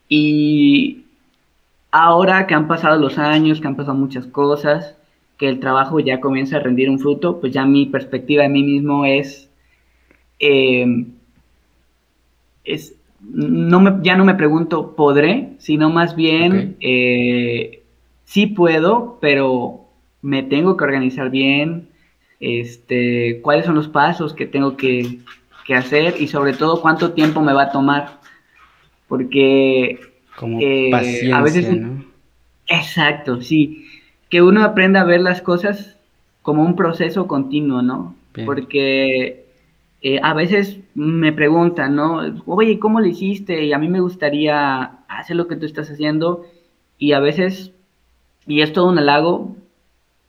Y 0.08 1.03
ahora 1.94 2.48
que 2.48 2.56
han 2.56 2.68
pasado 2.68 3.00
los 3.00 3.20
años, 3.20 3.62
que 3.62 3.68
han 3.68 3.76
pasado 3.76 3.96
muchas 3.96 4.26
cosas, 4.26 4.98
que 5.38 5.48
el 5.48 5.60
trabajo 5.60 6.00
ya 6.00 6.20
comienza 6.20 6.58
a 6.58 6.60
rendir 6.60 6.90
un 6.90 7.00
fruto, 7.00 7.40
pues 7.40 7.54
ya 7.54 7.66
mi 7.66 7.86
perspectiva 7.86 8.42
de 8.42 8.50
mí 8.50 8.64
mismo 8.64 9.06
es, 9.06 9.48
eh, 10.40 11.06
es 12.64 12.96
no 13.22 13.80
me, 13.80 14.00
ya 14.02 14.18
no 14.18 14.26
me 14.26 14.34
pregunto 14.34 14.96
podré, 14.96 15.52
sino 15.60 15.92
más 15.92 16.16
bien 16.16 16.78
eh, 16.82 17.84
sí 18.26 18.48
puedo, 18.48 19.20
pero 19.22 19.86
me 20.24 20.42
tengo 20.42 20.76
que 20.76 20.86
organizar 20.86 21.30
bien, 21.30 21.90
este, 22.40 23.40
cuáles 23.44 23.68
son 23.68 23.76
los 23.76 23.88
pasos 23.88 24.34
que 24.34 24.48
tengo 24.48 24.78
que, 24.78 25.20
hacer 25.76 26.16
y 26.20 26.28
sobre 26.28 26.54
todo 26.54 26.82
cuánto 26.82 27.14
tiempo 27.14 27.42
me 27.42 27.54
va 27.54 27.64
a 27.64 27.72
tomar. 27.72 28.20
Porque 29.08 30.13
Como 30.36 30.60
eh, 30.62 30.92
a 31.34 31.42
veces... 31.42 31.72
¿no? 31.76 32.06
Exacto, 32.68 33.42
sí. 33.42 33.86
Que 34.30 34.42
uno 34.42 34.64
aprenda 34.64 35.02
a 35.02 35.06
ver 35.06 35.22
las 35.22 35.42
cosas 35.42 35.98
como 36.42 36.64
un 36.64 36.76
proceso 36.76 37.28
continuo, 37.28 37.82
¿no? 37.82 38.16
Porque 38.46 39.46
eh, 40.02 40.20
a 40.22 40.34
veces 40.34 40.80
me 40.96 41.32
preguntan, 41.32 41.96
¿no? 41.96 42.22
Oye, 42.46 42.80
¿cómo 42.80 43.00
lo 43.00 43.08
hiciste? 43.08 43.64
Y 43.66 43.74
a 43.74 43.78
mí 43.78 43.88
me 43.88 44.02
gustaría 44.02 45.00
hacer 45.08 45.36
lo 45.36 45.48
que 45.48 45.56
tú 45.56 45.66
estás 45.66 45.90
haciendo. 45.90 46.46
Y 46.98 47.14
a 47.14 47.20
veces, 47.20 47.72
y 48.48 48.62
es 48.62 48.74
todo 48.74 48.90
un 48.90 48.98
halago, 48.98 49.56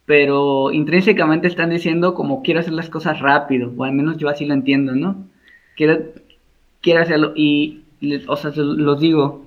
pero 0.06 0.70
intrínsecamente 0.70 1.48
están 1.48 1.70
diciendo 1.70 2.14
como 2.14 2.42
quiero 2.42 2.60
hacer 2.60 2.74
las 2.74 2.90
cosas 2.90 3.20
rápido, 3.20 3.72
o 3.76 3.84
al 3.84 3.92
menos 3.92 4.18
yo 4.18 4.28
así 4.28 4.44
lo 4.44 4.54
entiendo, 4.54 4.94
¿no? 4.94 5.24
Quiero, 5.76 5.98
quiero 6.80 7.02
hacerlo 7.02 7.32
y, 7.34 7.82
o 8.26 8.36
sea, 8.36 8.52
los 8.54 9.00
digo, 9.00 9.43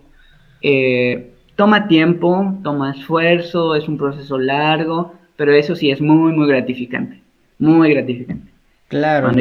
eh, 0.62 1.32
toma 1.56 1.88
tiempo, 1.88 2.58
toma 2.64 2.92
esfuerzo, 2.92 3.76
es 3.76 3.88
un 3.88 3.98
proceso 3.98 4.38
largo, 4.38 5.14
pero 5.36 5.54
eso 5.54 5.76
sí 5.76 5.92
es 5.92 6.02
muy, 6.02 6.34
muy 6.34 6.48
gratificante, 6.48 7.22
muy 7.60 7.94
gratificante. 7.94 8.52
Claro, 8.88 9.32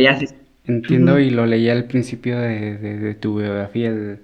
entiendo 0.66 1.20
y 1.20 1.30
lo 1.30 1.46
leí 1.46 1.68
al 1.68 1.84
principio 1.84 2.38
de, 2.40 2.76
de 2.78 3.14
tu 3.14 3.38
biografía, 3.38 3.88
el 3.88 4.18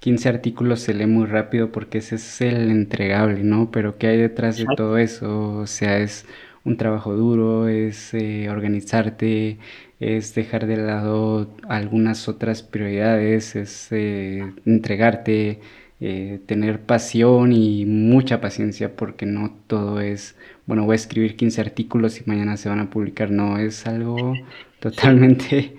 15 0.00 0.28
artículos 0.28 0.80
se 0.80 0.94
lee 0.94 1.06
muy 1.06 1.26
rápido 1.26 1.72
porque 1.72 1.98
ese 1.98 2.16
es 2.16 2.40
el 2.40 2.70
entregable, 2.70 3.42
¿no? 3.42 3.70
Pero 3.70 3.98
¿qué 3.98 4.08
hay 4.08 4.18
detrás 4.18 4.56
de 4.56 4.66
todo 4.76 4.98
eso? 4.98 5.58
O 5.58 5.66
sea, 5.66 5.98
es 5.98 6.26
un 6.64 6.76
trabajo 6.76 7.14
duro, 7.14 7.68
es 7.68 8.12
eh, 8.14 8.48
organizarte, 8.50 9.58
es 10.00 10.34
dejar 10.34 10.66
de 10.66 10.76
lado 10.76 11.56
algunas 11.68 12.28
otras 12.28 12.62
prioridades, 12.62 13.56
es 13.56 13.88
eh, 13.92 14.52
entregarte, 14.64 15.60
eh, 16.00 16.40
tener 16.46 16.80
pasión 16.82 17.52
y 17.52 17.86
mucha 17.86 18.40
paciencia 18.40 18.96
porque 18.96 19.26
no 19.26 19.56
todo 19.66 20.00
es, 20.00 20.36
bueno, 20.66 20.84
voy 20.84 20.94
a 20.94 20.96
escribir 20.96 21.36
15 21.36 21.60
artículos 21.60 22.20
y 22.20 22.24
mañana 22.28 22.56
se 22.56 22.68
van 22.68 22.80
a 22.80 22.90
publicar, 22.90 23.30
no, 23.30 23.58
es 23.58 23.86
algo 23.86 24.34
totalmente 24.80 25.74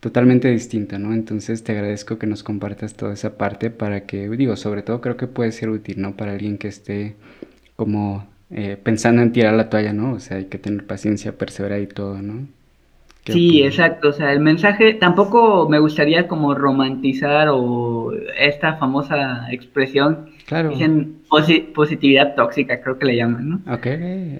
totalmente 0.00 0.48
distinta, 0.50 0.98
¿no? 0.98 1.14
Entonces 1.14 1.62
te 1.64 1.72
agradezco 1.72 2.18
que 2.18 2.26
nos 2.26 2.42
compartas 2.42 2.94
toda 2.96 3.14
esa 3.14 3.38
parte 3.38 3.70
para 3.70 4.04
que, 4.06 4.28
digo, 4.30 4.56
sobre 4.56 4.82
todo 4.82 5.00
creo 5.00 5.16
que 5.16 5.28
puede 5.28 5.52
ser 5.52 5.70
útil, 5.70 6.00
¿no? 6.02 6.16
Para 6.16 6.32
alguien 6.32 6.58
que 6.58 6.68
esté 6.68 7.16
como 7.76 8.28
eh, 8.50 8.76
pensando 8.82 9.22
en 9.22 9.32
tirar 9.32 9.54
la 9.54 9.70
toalla, 9.70 9.92
¿no? 9.92 10.14
O 10.14 10.20
sea, 10.20 10.38
hay 10.38 10.46
que 10.46 10.58
tener 10.58 10.86
paciencia, 10.86 11.38
perseverar 11.38 11.80
y 11.82 11.86
todo, 11.86 12.20
¿no? 12.22 12.48
Sí, 13.24 13.62
exacto. 13.62 14.08
O 14.08 14.12
sea, 14.12 14.32
el 14.32 14.40
mensaje 14.40 14.94
tampoco 14.94 15.68
me 15.68 15.78
gustaría 15.78 16.26
como 16.26 16.54
romantizar 16.54 17.48
o 17.50 18.12
esta 18.36 18.74
famosa 18.74 19.46
expresión. 19.52 20.30
Claro. 20.46 20.70
Dicen 20.70 21.18
positividad 21.74 22.34
tóxica, 22.34 22.82
creo 22.82 22.98
que 22.98 23.06
le 23.06 23.16
llaman, 23.16 23.48
¿no? 23.48 23.56
Ok, 23.72 23.86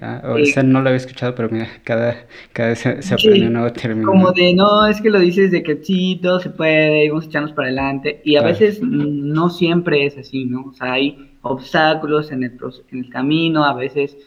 ah, 0.01 0.21
no 0.63 0.81
lo 0.81 0.89
había 0.89 0.97
escuchado, 0.97 1.33
pero 1.33 1.49
mira, 1.49 1.67
cada, 1.83 2.25
cada 2.51 2.69
vez 2.69 2.79
se, 2.79 3.13
aprende 3.13 3.47
un 3.47 3.53
nuevo 3.53 3.71
término. 3.71 4.05
Como 4.05 4.31
de, 4.31 4.53
no, 4.53 4.85
es 4.85 5.01
que 5.01 5.09
lo 5.09 5.19
dices 5.19 5.49
de 5.51 5.63
que 5.63 5.77
sí, 5.77 6.19
todo 6.21 6.39
se 6.39 6.49
puede, 6.49 7.09
vamos 7.09 7.25
a 7.25 7.27
echarnos 7.29 7.53
para 7.53 7.69
adelante. 7.69 8.21
Y 8.25 8.35
a 8.35 8.43
veces 8.43 8.81
no 8.81 9.49
siempre 9.49 10.05
es 10.05 10.17
así, 10.17 10.45
¿no? 10.45 10.65
O 10.65 10.73
sea, 10.73 10.93
hay 10.93 11.31
obstáculos 11.41 12.31
en 12.31 12.43
el, 12.43 12.59
en 12.91 12.99
el 12.99 13.09
camino, 13.09 13.63
a 13.63 13.73
veces 13.73 14.17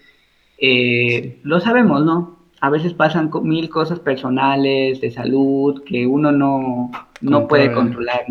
eh, 0.59 1.39
lo 1.43 1.61
sabemos, 1.61 2.05
¿no? 2.05 2.36
A 2.61 2.71
veces 2.71 2.95
pasan 2.95 3.31
mil 3.43 3.69
cosas 3.69 4.01
personales, 4.01 5.01
de 5.01 5.11
salud, 5.11 5.83
que 5.85 6.07
uno 6.07 6.33
no, 6.33 6.91
no 7.21 7.49
puede 7.49 7.73
controlar. 7.73 8.25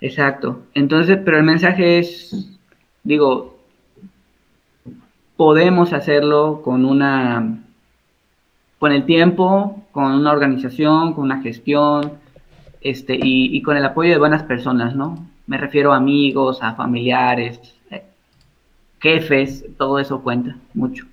Exacto. 0.00 0.60
Entonces, 0.74 1.18
pero 1.24 1.38
el 1.38 1.42
mensaje 1.42 1.98
es, 1.98 2.48
digo, 3.02 3.58
podemos 5.36 5.92
hacerlo 5.92 6.62
con 6.62 6.84
una, 6.84 7.58
con 8.78 8.92
el 8.92 9.04
tiempo, 9.04 9.82
con 9.90 10.12
una 10.12 10.32
organización, 10.32 11.14
con 11.14 11.24
una 11.24 11.42
gestión, 11.42 12.12
este, 12.80 13.16
y, 13.16 13.56
y 13.56 13.62
con 13.62 13.76
el 13.76 13.84
apoyo 13.84 14.12
de 14.12 14.18
buenas 14.18 14.44
personas, 14.44 14.94
¿no? 14.94 15.26
Me 15.48 15.58
refiero 15.58 15.92
a 15.92 15.96
amigos, 15.96 16.58
a 16.62 16.74
familiares, 16.74 17.74
eh, 17.90 18.04
jefes, 19.00 19.64
todo 19.76 19.98
eso 19.98 20.22
cuenta 20.22 20.56
mucho. 20.74 21.07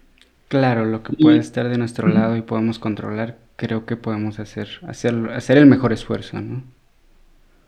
Claro, 0.60 0.86
lo 0.86 1.04
que 1.04 1.12
puede 1.18 1.40
estar 1.40 1.68
de 1.68 1.78
nuestro 1.78 2.08
lado 2.08 2.38
y 2.38 2.42
podemos 2.42 2.80
controlar, 2.80 3.36
creo 3.58 3.86
que 3.86 3.98
podemos 3.98 4.40
hacer, 4.40 4.70
hacer, 4.88 5.14
hacer 5.36 5.58
el 5.58 5.66
mejor 5.66 5.92
esfuerzo, 5.92 6.40
¿no? 6.40 6.64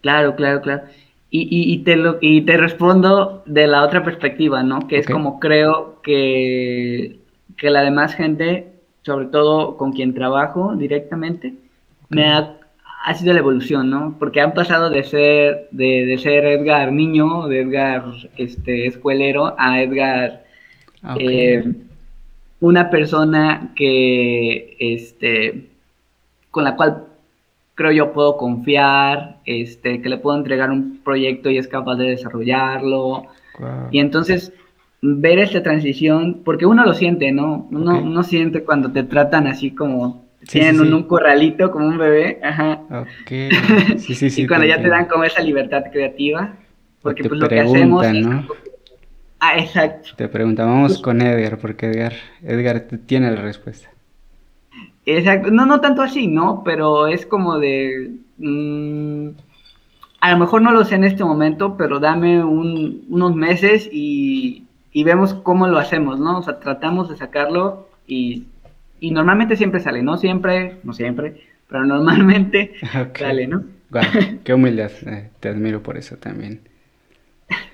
Claro, 0.01 0.37
claro, 0.37 0.61
claro. 0.61 0.83
Y, 1.29 1.73
y, 1.73 1.79
te 1.79 1.97
lo, 1.97 2.17
y 2.21 2.43
te 2.43 2.55
respondo 2.55 3.43
de 3.45 3.67
la 3.67 3.83
otra 3.83 4.05
perspectiva, 4.05 4.63
¿no? 4.63 4.87
Que 4.87 4.99
es 4.99 5.05
como 5.05 5.41
creo 5.41 5.99
que, 6.01 7.19
que 7.57 7.69
la 7.69 7.81
demás 7.81 8.15
gente, 8.15 8.71
sobre 9.01 9.25
todo 9.25 9.75
con 9.75 9.91
quien 9.91 10.13
trabajo 10.13 10.73
directamente, 10.77 11.55
me 12.07 12.23
ha, 12.29 12.55
ha, 13.03 13.13
sido 13.15 13.33
la 13.33 13.39
evolución, 13.39 13.89
¿no? 13.89 14.15
Porque 14.17 14.39
han 14.39 14.53
pasado 14.53 14.89
de 14.89 15.03
ser, 15.03 15.67
de, 15.71 16.05
de 16.05 16.17
ser 16.19 16.45
Edgar 16.45 16.93
niño, 16.93 17.47
de 17.47 17.63
Edgar 17.63 18.05
este, 18.37 18.87
escuelero, 18.87 19.55
a 19.57 19.81
Edgar... 19.81 20.45
Eh, 21.19 21.73
una 22.59 22.89
persona 22.89 23.73
que, 23.75 24.75
este, 24.79 25.67
con 26.51 26.63
la 26.63 26.75
cual 26.75 27.03
creo 27.75 27.91
yo 27.91 28.13
puedo 28.13 28.37
confiar, 28.37 29.37
este, 29.45 30.01
que 30.01 30.09
le 30.09 30.17
puedo 30.17 30.35
entregar 30.35 30.71
un 30.71 30.99
proyecto 31.03 31.49
y 31.49 31.57
es 31.57 31.67
capaz 31.67 31.95
de 31.95 32.09
desarrollarlo. 32.09 33.27
Y 33.91 33.99
entonces 33.99 34.51
ver 35.01 35.39
esta 35.39 35.61
transición, 35.61 36.41
porque 36.43 36.65
uno 36.65 36.83
lo 36.83 36.93
siente, 36.93 37.31
¿no? 37.31 37.67
Uno, 37.71 38.23
siente 38.23 38.63
cuando 38.63 38.91
te 38.91 39.03
tratan 39.03 39.47
así 39.47 39.71
como 39.71 40.25
tienen 40.49 40.93
Un, 40.93 41.03
corralito 41.03 41.71
como 41.71 41.87
un 41.87 41.97
bebé, 41.97 42.39
ajá. 42.43 42.81
Sí, 43.97 44.15
sí, 44.15 44.29
sí. 44.29 44.41
y 44.43 44.47
cuando 44.47 44.65
ya 44.65 44.81
te 44.81 44.87
dan 44.87 45.05
como 45.05 45.23
esa 45.23 45.41
libertad 45.41 45.83
creativa, 45.91 46.53
porque 47.01 47.27
pues 47.29 47.39
lo 47.39 47.47
que 47.47 47.59
hacemos 47.59 48.05
Ah, 49.39 49.57
exacto. 49.57 50.09
Te 50.15 50.27
preguntábamos 50.27 50.93
pues 50.93 51.01
con 51.01 51.21
Edgar, 51.21 51.57
porque 51.59 51.87
Edgar, 51.87 52.13
Edgar 52.41 52.87
tiene 53.05 53.31
la 53.31 53.41
respuesta. 53.41 53.89
Exacto, 55.05 55.51
no, 55.51 55.65
no 55.65 55.79
tanto 55.79 56.01
así, 56.01 56.27
¿no? 56.27 56.63
Pero 56.65 57.07
es 57.07 57.25
como 57.25 57.59
de... 57.59 58.11
Mm, 58.37 59.29
a 60.19 60.31
lo 60.31 60.37
mejor 60.37 60.61
no 60.61 60.71
lo 60.71 60.83
sé 60.83 60.95
en 60.95 61.03
este 61.03 61.23
momento, 61.23 61.77
pero 61.77 61.99
dame 61.99 62.43
unos 62.43 63.35
meses 63.35 63.89
y, 63.91 64.65
vemos 65.05 65.35
cómo 65.35 65.67
lo 65.67 65.77
hacemos, 65.77 66.19
¿no? 66.19 66.39
O 66.39 66.41
sea, 66.41 66.59
tratamos 66.59 67.07
de 67.09 67.17
sacarlo 67.17 67.87
y, 68.07 68.47
normalmente 68.99 69.55
siempre 69.55 69.79
sale, 69.79 70.01
no 70.01 70.17
siempre, 70.17 70.79
no 70.83 70.93
siempre, 70.93 71.41
pero 71.69 71.85
normalmente 71.85 72.73
sale, 73.17 73.47
¿no? 73.47 73.63
qué 74.43 74.53
humildad, 74.53 74.91
eh, 75.05 75.29
te 75.39 75.49
admiro 75.49 75.81
por 75.81 75.97
eso 75.97 76.17
también. 76.17 76.61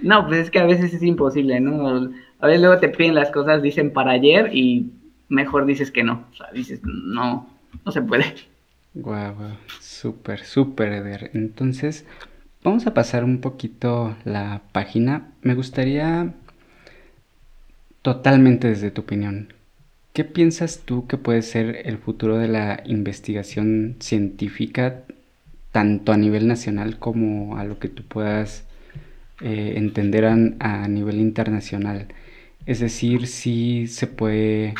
No, 0.01 0.27
pues 0.27 0.39
es 0.39 0.51
que 0.51 0.59
a 0.59 0.65
veces 0.65 0.93
es 0.93 1.03
imposible, 1.03 1.59
¿no? 1.59 2.11
A 2.39 2.47
veces 2.47 2.61
luego 2.61 2.79
te 2.79 2.89
piden 2.89 3.15
las 3.15 3.31
cosas, 3.31 3.61
dicen 3.61 3.91
para 3.91 4.11
ayer 4.11 4.53
y 4.53 4.91
mejor 5.29 5.65
dices 5.65 5.91
que 5.91 6.03
no. 6.03 6.25
O 6.31 6.35
sea, 6.35 6.51
dices, 6.51 6.81
no, 6.83 7.49
no 7.85 7.91
se 7.91 8.01
puede. 8.01 8.25
Guau, 8.93 9.33
wow, 9.33 9.57
súper, 9.79 10.43
súper, 10.43 10.91
Eder. 10.91 11.31
Entonces, 11.33 12.05
vamos 12.63 12.85
a 12.85 12.93
pasar 12.93 13.23
un 13.23 13.39
poquito 13.39 14.15
la 14.25 14.61
página. 14.71 15.31
Me 15.41 15.55
gustaría, 15.55 16.33
totalmente 18.01 18.67
desde 18.67 18.91
tu 18.91 19.01
opinión, 19.01 19.53
¿qué 20.13 20.23
piensas 20.23 20.81
tú 20.85 21.07
que 21.07 21.17
puede 21.17 21.41
ser 21.41 21.87
el 21.87 21.97
futuro 21.97 22.37
de 22.37 22.49
la 22.49 22.83
investigación 22.85 23.95
científica, 23.99 25.01
tanto 25.71 26.11
a 26.11 26.17
nivel 26.17 26.47
nacional 26.47 26.99
como 26.99 27.57
a 27.57 27.63
lo 27.63 27.79
que 27.79 27.87
tú 27.87 28.03
puedas 28.03 28.67
eh, 29.43 30.55
a 30.59 30.87
nivel 30.87 31.19
internacional. 31.19 32.07
Es 32.65 32.79
decir, 32.79 33.27
si 33.27 33.87
se 33.87 34.07
puede, 34.07 34.73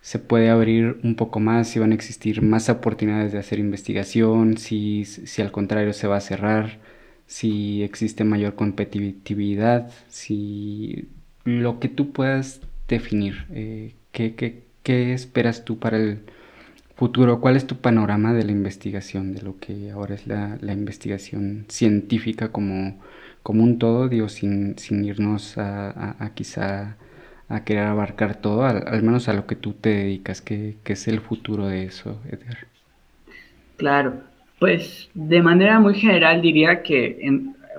se 0.00 0.18
puede 0.18 0.50
abrir 0.50 0.98
un 1.04 1.16
poco 1.16 1.40
más, 1.40 1.68
si 1.68 1.78
van 1.78 1.92
a 1.92 1.94
existir 1.94 2.42
más 2.42 2.68
oportunidades 2.68 3.32
de 3.32 3.38
hacer 3.38 3.58
investigación, 3.58 4.56
si, 4.56 5.04
si 5.04 5.42
al 5.42 5.52
contrario 5.52 5.92
se 5.92 6.06
va 6.06 6.16
a 6.16 6.20
cerrar, 6.20 6.78
si 7.26 7.82
existe 7.82 8.24
mayor 8.24 8.54
competitividad, 8.54 9.90
si 10.08 11.08
lo 11.44 11.78
que 11.80 11.88
tú 11.88 12.12
puedas 12.12 12.60
definir, 12.88 13.46
eh, 13.50 13.94
¿qué, 14.12 14.34
qué, 14.34 14.64
qué 14.82 15.12
esperas 15.12 15.64
tú 15.64 15.78
para 15.78 15.98
el 15.98 16.20
futuro? 16.96 17.40
¿Cuál 17.40 17.56
es 17.56 17.66
tu 17.66 17.76
panorama 17.76 18.32
de 18.34 18.44
la 18.44 18.52
investigación, 18.52 19.34
de 19.34 19.42
lo 19.42 19.58
que 19.58 19.90
ahora 19.90 20.14
es 20.14 20.26
la, 20.26 20.58
la 20.60 20.72
investigación 20.72 21.66
científica 21.68 22.48
como 22.50 22.98
como 23.42 23.64
un 23.64 23.78
todo, 23.78 24.08
digo, 24.08 24.28
sin, 24.28 24.78
sin 24.78 25.04
irnos 25.04 25.56
a, 25.56 26.30
quizá 26.34 26.96
a 27.48 27.64
querer 27.64 27.84
abarcar 27.84 28.36
todo, 28.36 28.64
al, 28.64 29.02
menos 29.02 29.28
a 29.28 29.32
lo 29.32 29.46
que 29.46 29.56
tú 29.56 29.72
te 29.72 29.90
dedicas, 29.90 30.40
que, 30.40 30.76
es 30.84 31.08
el 31.08 31.20
futuro 31.20 31.66
de 31.66 31.84
eso, 31.84 32.20
Edgar. 32.28 32.58
Claro, 33.76 34.14
pues 34.58 35.08
de 35.14 35.42
manera 35.42 35.80
muy 35.80 35.94
general 35.94 36.42
diría 36.42 36.82
que, 36.82 37.18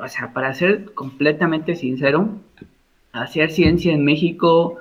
o 0.02 0.08
sea, 0.08 0.34
para 0.34 0.54
ser 0.54 0.94
completamente 0.94 1.76
sincero, 1.76 2.40
hacer 3.12 3.52
ciencia 3.52 3.94
en 3.94 4.04
México 4.04 4.78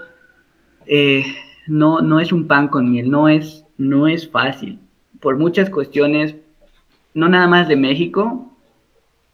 eh, 0.87 1.25
no, 1.67 2.01
no 2.01 2.21
es 2.21 2.33
un 2.33 2.47
pan 2.47 2.69
con 2.69 2.91
miel, 2.91 3.11
no 3.11 3.29
es, 3.29 3.65
no 3.77 4.09
es 4.09 4.29
fácil, 4.29 4.79
por 5.21 5.37
muchas 5.37 5.69
cuestiones, 5.71 6.35
no 7.15 7.29
nada 7.29 7.47
más 7.47 7.69
de 7.69 7.77
México, 7.77 8.50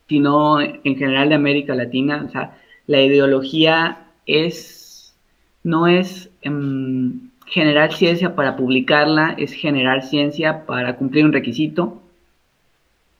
sino 0.09 0.61
en 0.61 0.97
general 0.97 1.29
de 1.29 1.35
América 1.35 1.75
Latina, 1.75 2.25
o 2.27 2.31
sea, 2.31 2.59
la 2.87 3.01
ideología 3.03 4.07
es 4.27 4.77
no 5.67 5.89
es 5.89 6.31
em, 6.43 7.31
generar 7.47 7.93
ciencia 7.93 8.37
para 8.37 8.57
publicarla, 8.57 9.35
es 9.37 9.53
generar 9.53 10.03
ciencia 10.05 10.65
para 10.65 10.97
cumplir 10.97 11.25
un 11.25 11.33
requisito. 11.33 12.01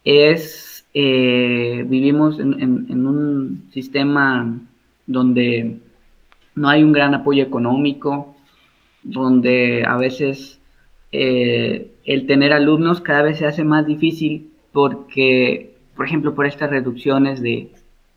Es, 0.05 0.87
eh, 0.95 1.85
vivimos 1.89 2.39
en, 2.39 3.07
un 3.07 3.69
sistema 3.73 4.61
donde 5.07 5.79
no 6.55 6.69
hay 6.69 6.85
un 6.85 6.93
gran 6.93 7.15
apoyo 7.15 7.43
económico, 7.43 8.37
donde 9.03 9.85
a 9.85 9.97
veces 9.97 10.61
eh, 11.13 11.91
el 12.05 12.27
tener 12.27 12.53
alumnos 12.53 13.01
cada 13.01 13.23
vez 13.23 13.39
se 13.39 13.47
hace 13.47 13.65
más 13.65 13.87
difícil 13.87 14.51
porque, 14.73 15.75
por 15.97 16.07
ejemplo, 16.07 16.35
por 16.35 16.47
estas 16.47 16.71
reducciones 16.71 17.41
de, 17.41 17.71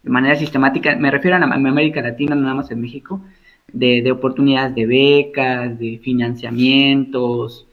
manera 0.04 0.36
sistemática, 0.36 0.96
me 0.96 1.12
refiero 1.12 1.38
a, 1.38 1.40
a 1.40 1.54
América 1.54 2.02
Latina, 2.02 2.36
no 2.36 2.42
nada 2.42 2.56
más 2.56 2.72
en 2.72 2.82
México, 2.82 3.22
de, 3.74 4.12
oportunidades 4.12 4.76
de 4.76 4.86
becas, 4.86 5.80
de 5.80 6.00
financiamientos, 6.02 7.68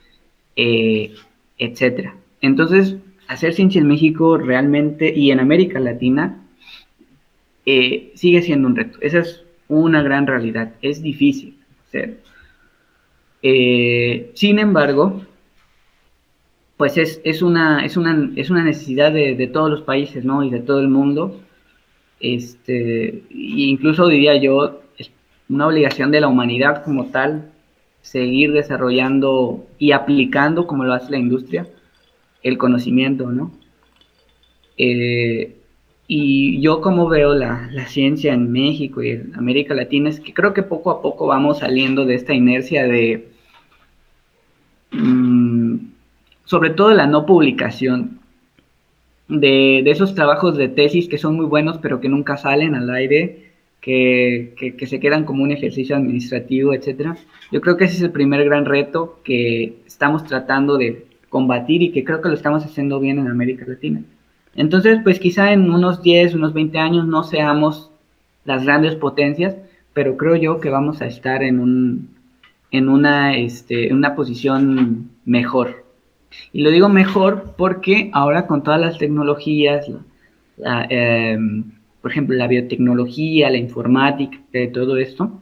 eh, 0.57 1.15
etcétera. 1.59 2.15
Entonces, 2.41 2.97
hacer 3.29 3.55
ciencia 3.55 3.81
en 3.81 3.89
México 3.89 4.39
realmente 4.39 5.13
y 5.15 5.31
en 5.31 5.41
América 5.41 5.81
Latina 5.81 6.43
eh, 7.65 8.13
sigue 8.15 8.43
siendo 8.43 8.69
un 8.69 8.77
reto. 8.77 8.99
Esa 9.01 9.21
es 9.21 9.43
una 9.69 10.03
gran 10.03 10.27
realidad. 10.27 10.73
Es 10.83 11.03
difícil 11.03 11.57
hacer. 11.87 12.21
Eh, 13.43 14.31
sin 14.35 14.59
embargo, 14.59 15.23
pues 16.77 16.99
es, 16.99 17.43
una, 17.43 17.85
es, 17.85 17.97
una, 17.97 18.31
es 18.37 18.51
una 18.51 18.63
necesidad 18.63 19.13
de, 19.13 19.47
todos 19.53 19.71
los 19.71 19.83
países, 19.83 20.25
¿no? 20.25 20.43
Y 20.43 20.51
de 20.51 20.61
todo 20.61 20.81
el 20.81 20.89
mundo. 20.89 21.41
Este, 22.21 23.23
incluso 23.31 24.09
diría 24.09 24.37
yo, 24.37 24.83
una 25.49 25.67
obligación 25.69 26.11
de 26.11 26.21
la 26.21 26.29
humanidad 26.29 26.85
como 26.85 27.07
tal, 27.07 27.51
seguir 28.03 28.53
desarrollando 28.53 29.67
y 29.79 29.93
aplicando, 29.93 30.67
como 30.67 30.85
lo 30.85 30.93
hace 30.93 31.11
la 31.11 31.19
industria, 31.19 31.67
el 32.43 32.59
conocimiento, 32.59 33.31
¿no? 33.33 33.53
Eh, 34.77 35.57
y 36.09 36.61
yo 36.61 36.81
como 36.81 37.09
veo 37.09 37.35
la, 37.35 37.71
ciencia 37.89 38.33
en 38.35 38.53
México 38.53 39.03
y 39.03 39.11
en 39.11 39.35
América 39.35 39.75
Latina 39.75 40.11
es 40.11 40.21
que 40.21 40.35
creo 40.35 40.55
que 40.55 40.63
poco 40.63 40.91
a 40.91 41.03
poco 41.03 41.27
vamos 41.27 41.61
saliendo 41.61 42.05
de 42.05 42.15
esta 42.15 42.35
inercia 42.35 42.85
de, 42.87 43.29
mm, 44.93 45.36
sobre 46.47 46.71
todo 46.71 46.95
la 46.95 47.07
no 47.07 47.27
publicación, 47.27 48.21
de, 49.29 49.83
de, 49.85 49.91
esos 49.91 50.15
trabajos 50.15 50.57
de 50.57 50.69
tesis 50.69 51.09
que 51.09 51.19
son 51.19 51.35
muy 51.35 51.47
buenos 51.47 51.79
pero 51.79 52.01
que 52.01 52.09
nunca 52.09 52.37
salen 52.37 52.77
al 52.77 52.89
aire 52.91 53.47
que, 53.87 54.87
se 54.87 54.99
quedan 55.01 55.25
como 55.25 55.45
un 55.45 55.53
ejercicio 55.53 55.95
administrativo, 55.95 56.75
etcétera. 56.75 57.17
Yo 57.53 57.61
creo 57.61 57.77
que 57.77 57.85
ese 57.85 57.97
es 57.97 58.03
el 58.03 58.11
primer 58.11 58.45
gran 58.45 58.65
reto 58.65 59.21
que 59.23 59.77
estamos 59.87 60.25
tratando 60.25 60.77
de 60.77 61.07
combatir 61.29 61.83
y 61.83 61.93
que 61.93 62.03
creo 62.03 62.21
que 62.21 62.29
lo 62.29 62.35
estamos 62.35 62.65
haciendo 62.65 62.99
bien 62.99 63.19
en 63.19 63.29
América 63.29 63.65
Latina. 63.67 64.03
Entonces, 64.57 64.99
pues 65.05 65.21
quizá 65.21 65.53
en 65.53 65.71
unos 65.71 66.03
10, 66.03 66.35
unos 66.35 66.53
20 66.53 66.79
años 66.79 67.07
no 67.07 67.23
seamos 67.23 67.91
las 68.45 68.65
grandes 68.65 68.97
potencias, 68.97 69.55
pero 69.93 70.17
creo 70.17 70.35
yo 70.35 70.59
que 70.59 70.71
vamos 70.71 71.01
a 71.01 71.07
estar 71.07 71.45
en, 71.45 71.61
un, 71.61 72.09
en, 72.73 72.89
una, 72.89 73.37
este, 73.37 73.89
en 73.89 73.97
una 73.97 74.17
posición 74.17 75.11
mejor. 75.25 75.86
Y 76.53 76.63
lo 76.63 76.71
digo 76.71 76.89
mejor 76.89 77.55
porque 77.57 78.11
ahora 78.13 78.47
con 78.47 78.63
todas 78.63 78.81
las 78.81 78.99
tecnologías, 78.99 79.87
em, 80.91 81.65
por 82.01 82.11
ejemplo, 82.11 82.37
la 82.37 82.47
biotecnología, 82.47 83.51
la 83.51 83.59
informática, 83.59 84.39
todo 84.73 84.97
esto, 84.97 85.41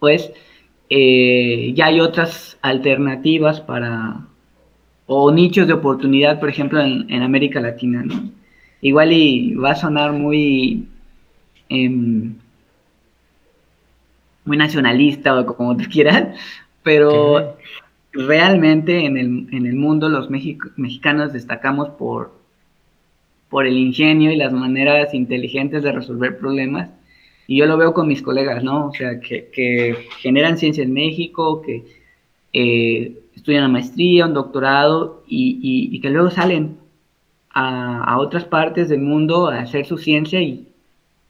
pues 0.00 0.32
eh, 0.90 1.72
ya 1.74 1.86
hay 1.86 2.00
otras 2.00 2.58
alternativas 2.62 3.60
para, 3.60 4.26
o 5.06 5.32
nichos 5.32 5.66
de 5.66 5.72
oportunidad, 5.72 6.38
por 6.40 6.48
ejemplo, 6.48 6.80
en, 6.80 7.22
América 7.22 7.60
Latina, 7.60 8.02
¿no? 8.04 8.30
Igual 8.82 9.12
y 9.12 9.54
va 9.54 9.72
a 9.72 9.76
sonar 9.76 10.12
muy, 10.12 10.88
em, 11.68 12.34
muy 14.44 14.56
nacionalista 14.56 15.38
o 15.38 15.46
como 15.46 15.76
tú 15.76 15.84
quieras, 15.90 16.38
pero 16.82 17.55
realmente 18.16 19.04
en 19.04 19.16
el, 19.16 19.48
en 19.52 19.66
el 19.66 19.74
mundo 19.74 20.08
los 20.08 20.30
mexicanos 20.30 21.32
destacamos 21.32 21.90
por 21.90 22.36
por 23.48 23.66
el 23.66 23.76
ingenio 23.76 24.32
y 24.32 24.36
las 24.36 24.52
maneras 24.52 25.14
inteligentes 25.14 25.82
de 25.82 25.92
resolver 25.92 26.38
problemas. 26.38 26.90
Y 27.46 27.58
yo 27.58 27.66
lo 27.66 27.76
veo 27.76 27.94
con 27.94 28.08
mis 28.08 28.22
colegas, 28.22 28.62
¿no? 28.64 28.88
O 28.88 28.92
sea, 28.92 29.20
que, 29.20 29.96
generan 30.18 30.58
ciencia 30.58 30.82
en 30.82 30.92
México, 30.92 31.62
que 31.62 31.84
eh, 32.52 33.18
estudian 33.36 33.64
una 33.64 33.72
maestría, 33.72 34.26
un 34.26 34.34
doctorado 34.34 35.22
y, 35.28 36.00
que 36.00 36.10
luego 36.10 36.30
salen 36.30 36.76
a, 37.50 38.18
otras 38.18 38.44
partes 38.44 38.88
del 38.88 39.00
mundo 39.00 39.48
a 39.48 39.60
hacer 39.60 39.86
su 39.86 39.96
ciencia 39.96 40.40
y, 40.40 40.66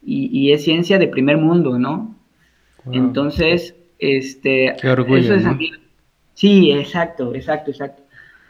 y 0.02 0.52
es 0.52 0.64
ciencia 0.64 0.98
de 0.98 1.08
primer 1.08 1.36
mundo, 1.36 1.78
¿no? 1.78 2.14
Entonces, 2.90 3.74
este... 3.98 4.74
Qué 4.80 4.88
orgullo, 4.88 5.36
Sí, 6.36 6.70
exacto, 6.70 7.34
exacto, 7.34 7.70
exacto. 7.70 8.02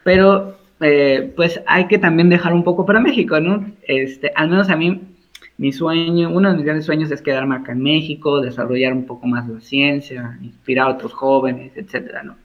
Pero 0.03 0.59
eh, 0.81 1.33
pues 1.37 1.61
hay 1.66 1.87
que 1.87 1.99
también 1.99 2.29
dejar 2.29 2.53
un 2.53 2.64
poco 2.64 2.85
para 2.85 3.01
México, 3.01 3.38
¿no? 3.38 3.72
Este, 3.83 4.33
al 4.35 4.51
menos 4.51 4.68
a 4.70 4.77
mí, 4.77 5.03
mi 5.57 5.72
sueño, 5.72 6.31
uno 6.31 6.51
de 6.51 6.57
mis 6.57 6.64
grandes 6.64 6.85
sueños 6.85 7.12
es 7.12 7.22
quedarme 7.22 7.55
acá 7.55 7.72
en 7.72 7.83
México, 7.83 8.40
desarrollar 8.40 8.92
un 8.92 9.07
poco 9.07 9.29
más 9.29 9.49
la 9.49 9.61
ciencia, 9.61 10.37
inspirar 10.42 10.88
a 10.88 10.94
otros 10.94 11.12
jóvenes, 11.12 11.72
etcétera, 11.77 12.25
¿no? 12.25 12.37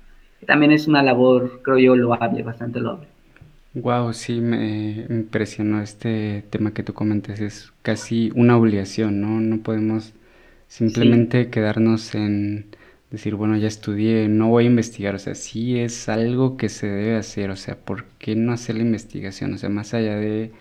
También 0.46 0.72
es 0.72 0.88
una 0.88 1.02
labor, 1.02 1.62
creo 1.64 1.80
yo, 1.80 1.96
loable, 1.96 2.44
bastante 2.44 2.80
loable. 2.80 3.08
Wow, 3.74 4.14
sí, 4.14 4.42
me 4.42 5.08
impresionó 5.10 5.82
este 5.82 6.44
tema 6.52 6.74
que 6.74 6.84
tú 6.84 6.94
comentas, 6.94 7.40
es 7.40 7.72
casi 7.82 8.32
una 8.36 8.58
obligación, 8.58 9.22
¿no? 9.22 9.40
No 9.40 9.58
podemos 9.64 10.14
simplemente 10.68 11.50
quedarnos 11.50 12.14
en 12.14 12.68
decir, 13.12 13.36
bueno, 13.36 13.58
ya 13.58 13.68
estudié, 13.68 14.28
no 14.30 14.50
voy 14.50 14.66
a 14.66 14.68
investigar, 14.68 15.16
o 15.16 15.20
sea, 15.20 15.36
sí 15.36 15.80
es 15.80 16.10
algo 16.10 16.58
que 16.58 16.70
se 16.70 16.88
debe 16.88 17.18
hacer, 17.18 17.52
o 17.52 17.56
sea, 17.58 17.76
¿por 17.78 18.06
qué 18.20 18.36
no 18.36 18.54
hacer 18.54 18.76
la 18.78 18.84
investigación? 18.84 19.54
O 19.54 19.58
sea, 19.58 19.70
más 19.70 19.94
allá 19.94 20.16
de 20.18 20.52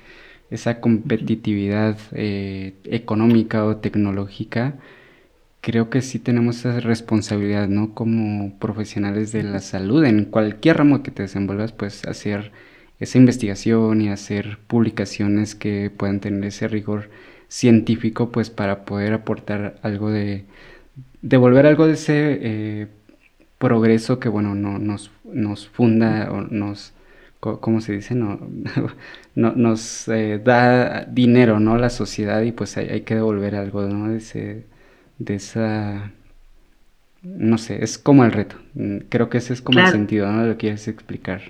esa 0.51 0.81
competitividad 0.81 1.99
eh, 2.13 2.75
económica 2.85 3.65
o 3.65 3.77
tecnológica, 3.79 4.79
creo 5.61 5.91
que 5.91 6.03
sí 6.03 6.19
tenemos 6.19 6.59
esa 6.61 6.81
responsabilidad, 6.81 7.69
¿no? 7.69 7.95
Como 7.95 8.59
profesionales 8.59 9.33
de 9.33 9.43
la 9.45 9.61
salud, 9.61 10.05
en 10.05 10.25
cualquier 10.25 10.79
ramo 10.79 11.03
que 11.03 11.11
te 11.11 11.23
desenvuelvas, 11.25 11.73
pues 11.73 12.05
hacer 12.07 12.53
esa 12.99 13.19
investigación 13.19 14.03
y 14.03 14.09
hacer 14.11 14.59
publicaciones 14.67 15.55
que 15.55 15.91
puedan 15.91 16.21
tener 16.21 16.45
ese 16.45 16.69
rigor 16.69 17.11
científico, 17.49 18.31
pues 18.33 18.51
para 18.51 18.85
poder 18.85 19.13
aportar 19.13 19.79
algo 19.83 20.11
de 20.11 20.47
devolver 21.23 21.67
algo 21.67 21.87
de 21.87 21.95
ese 21.95 22.39
eh, 22.41 22.87
progreso 23.59 24.19
que, 24.19 24.29
bueno, 24.29 24.55
no, 24.55 24.79
nos, 24.79 25.11
nos 25.25 25.69
funda 25.69 26.31
o 26.33 26.41
nos, 26.43 26.93
¿cómo 27.41 27.81
se 27.81 27.93
dice? 27.93 28.15
No, 28.15 28.41
no 29.35 29.53
nos 29.53 30.09
eh, 30.09 30.41
da 30.43 31.05
dinero, 31.05 31.61
¿no? 31.61 31.77
La 31.77 31.91
sociedad 31.91 32.43
y 32.43 32.53
pues 32.53 32.77
hay, 32.77 33.03
que 33.03 33.15
devolver 33.15 33.55
algo, 33.55 33.83
¿no? 33.83 34.09
De, 34.09 34.19
ese, 34.19 34.67
de 35.19 35.35
esa... 35.35 36.13
No 37.23 37.59
sé, 37.59 37.85
es 37.85 37.99
como 37.99 38.25
el 38.25 38.33
reto. 38.33 38.57
Mm, 38.75 38.99
creo 39.11 39.29
que 39.29 39.39
ese 39.39 39.53
es 39.53 39.61
como 39.61 39.79
el 39.79 39.89
sentido, 39.89 40.31
¿no? 40.33 40.47
Lo 40.47 40.57
quieres 40.57 40.89
explicar. 40.89 41.43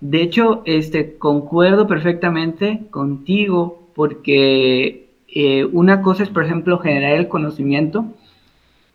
De 0.00 0.20
hecho, 0.22 0.62
este, 0.64 1.16
concuerdo 1.16 1.86
perfectamente 1.86 2.86
contigo 2.90 3.88
porque 3.94 5.08
eh, 5.28 5.64
una 5.64 6.02
cosa 6.02 6.22
es, 6.22 6.28
por 6.28 6.44
ejemplo, 6.44 6.78
generar 6.78 7.12
el 7.12 7.28
conocimiento 7.28 8.06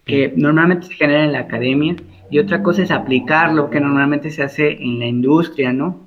que 0.06 0.34
normalmente 0.36 0.88
se 0.88 0.94
genera 0.94 1.24
en 1.24 1.32
la 1.32 1.40
academia, 1.40 1.96
y 2.30 2.40
otra 2.40 2.64
cosa 2.64 2.84
es 2.84 2.92
aplicarlo, 2.92 3.70
que 3.70 3.80
normalmente 3.80 4.32
se 4.32 4.44
hace 4.44 4.72
en 4.72 5.00
la 5.00 5.06
industria, 5.06 5.72
¿no? 5.72 6.04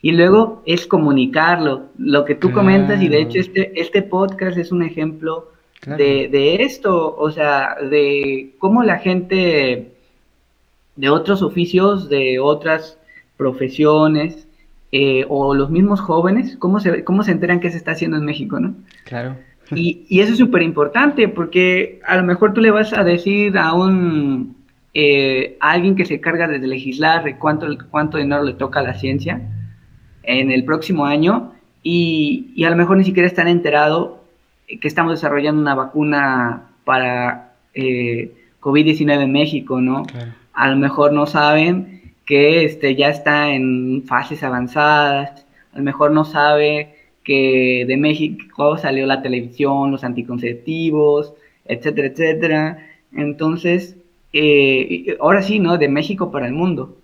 Y 0.00 0.12
luego 0.12 0.62
es 0.64 0.86
comunicarlo, 0.86 1.88
lo 1.98 2.24
que 2.24 2.34
tú 2.34 2.50
comentas, 2.50 3.02
y 3.02 3.08
de 3.08 3.20
hecho 3.20 3.38
este, 3.38 3.78
este 3.78 4.02
podcast 4.02 4.56
es 4.56 4.72
un 4.72 4.82
ejemplo 4.82 5.52
de, 5.86 6.28
de, 6.30 6.62
esto, 6.62 7.14
o 7.16 7.30
sea, 7.30 7.76
de 7.90 8.54
cómo 8.58 8.82
la 8.82 8.98
gente 8.98 9.92
de 10.96 11.10
otros 11.10 11.42
oficios, 11.42 12.08
de 12.08 12.38
otras 12.38 12.98
profesiones, 13.36 14.46
eh, 14.92 15.24
o 15.28 15.54
los 15.54 15.70
mismos 15.70 16.00
jóvenes, 16.00 16.56
cómo 16.58 16.80
se, 16.80 17.04
cómo 17.04 17.22
se 17.22 17.30
enteran 17.30 17.60
qué 17.60 17.70
se 17.70 17.76
está 17.76 17.92
haciendo 17.92 18.16
en 18.16 18.24
México, 18.24 18.58
¿no? 18.58 18.74
Claro. 19.04 19.36
Y, 19.74 20.06
y 20.08 20.20
eso 20.20 20.32
es 20.32 20.38
súper 20.38 20.62
importante 20.62 21.28
porque 21.28 22.00
a 22.06 22.16
lo 22.16 22.24
mejor 22.24 22.52
tú 22.52 22.60
le 22.60 22.70
vas 22.70 22.92
a 22.92 23.04
decir 23.04 23.56
a 23.56 23.72
un 23.72 24.56
eh, 24.92 25.56
a 25.60 25.70
alguien 25.70 25.94
que 25.94 26.04
se 26.04 26.20
carga 26.20 26.48
de 26.48 26.58
legislar 26.58 27.22
de 27.22 27.36
cuánto, 27.36 27.68
cuánto 27.90 28.18
dinero 28.18 28.42
le 28.42 28.54
toca 28.54 28.80
a 28.80 28.82
la 28.82 28.94
ciencia 28.94 29.40
en 30.24 30.50
el 30.50 30.64
próximo 30.64 31.06
año 31.06 31.52
y, 31.84 32.50
y 32.56 32.64
a 32.64 32.70
lo 32.70 32.76
mejor 32.76 32.96
ni 32.96 33.04
siquiera 33.04 33.28
están 33.28 33.46
enterados 33.46 34.20
que 34.80 34.88
estamos 34.88 35.12
desarrollando 35.12 35.60
una 35.60 35.74
vacuna 35.74 36.70
para 36.84 37.54
eh, 37.74 38.32
COVID-19 38.60 39.22
en 39.22 39.32
México, 39.32 39.80
¿no? 39.80 40.02
A 40.52 40.68
lo 40.68 40.76
mejor 40.76 41.12
no 41.12 41.26
saben 41.26 42.14
que 42.26 42.64
este, 42.64 42.94
ya 42.94 43.08
está 43.08 43.50
en 43.50 44.04
fases 44.06 44.42
avanzadas, 44.42 45.46
a 45.72 45.78
lo 45.78 45.84
mejor 45.84 46.12
no 46.12 46.24
sabe 46.24 46.96
que 47.24 47.84
de 47.86 47.96
México 47.96 48.76
salió 48.78 49.06
la 49.06 49.22
televisión, 49.22 49.90
los 49.90 50.04
anticonceptivos, 50.04 51.34
etcétera, 51.64 52.08
etcétera. 52.08 52.86
Entonces, 53.12 53.96
eh, 54.32 55.16
ahora 55.20 55.42
sí, 55.42 55.58
¿no? 55.58 55.78
De 55.78 55.88
México 55.88 56.30
para 56.30 56.46
el 56.46 56.52
mundo. 56.52 56.96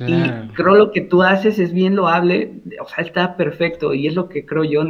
Y 0.00 0.22
creo 0.54 0.74
lo 0.74 0.90
que 0.90 1.02
tú 1.02 1.22
haces 1.22 1.58
es 1.58 1.72
bien 1.72 1.96
loable, 1.96 2.52
o 2.82 2.88
sea, 2.88 3.04
está 3.04 3.36
perfecto 3.36 3.92
y 3.92 4.06
es 4.06 4.14
lo 4.14 4.28
que 4.28 4.46
creo 4.46 4.64
yo 4.64 4.82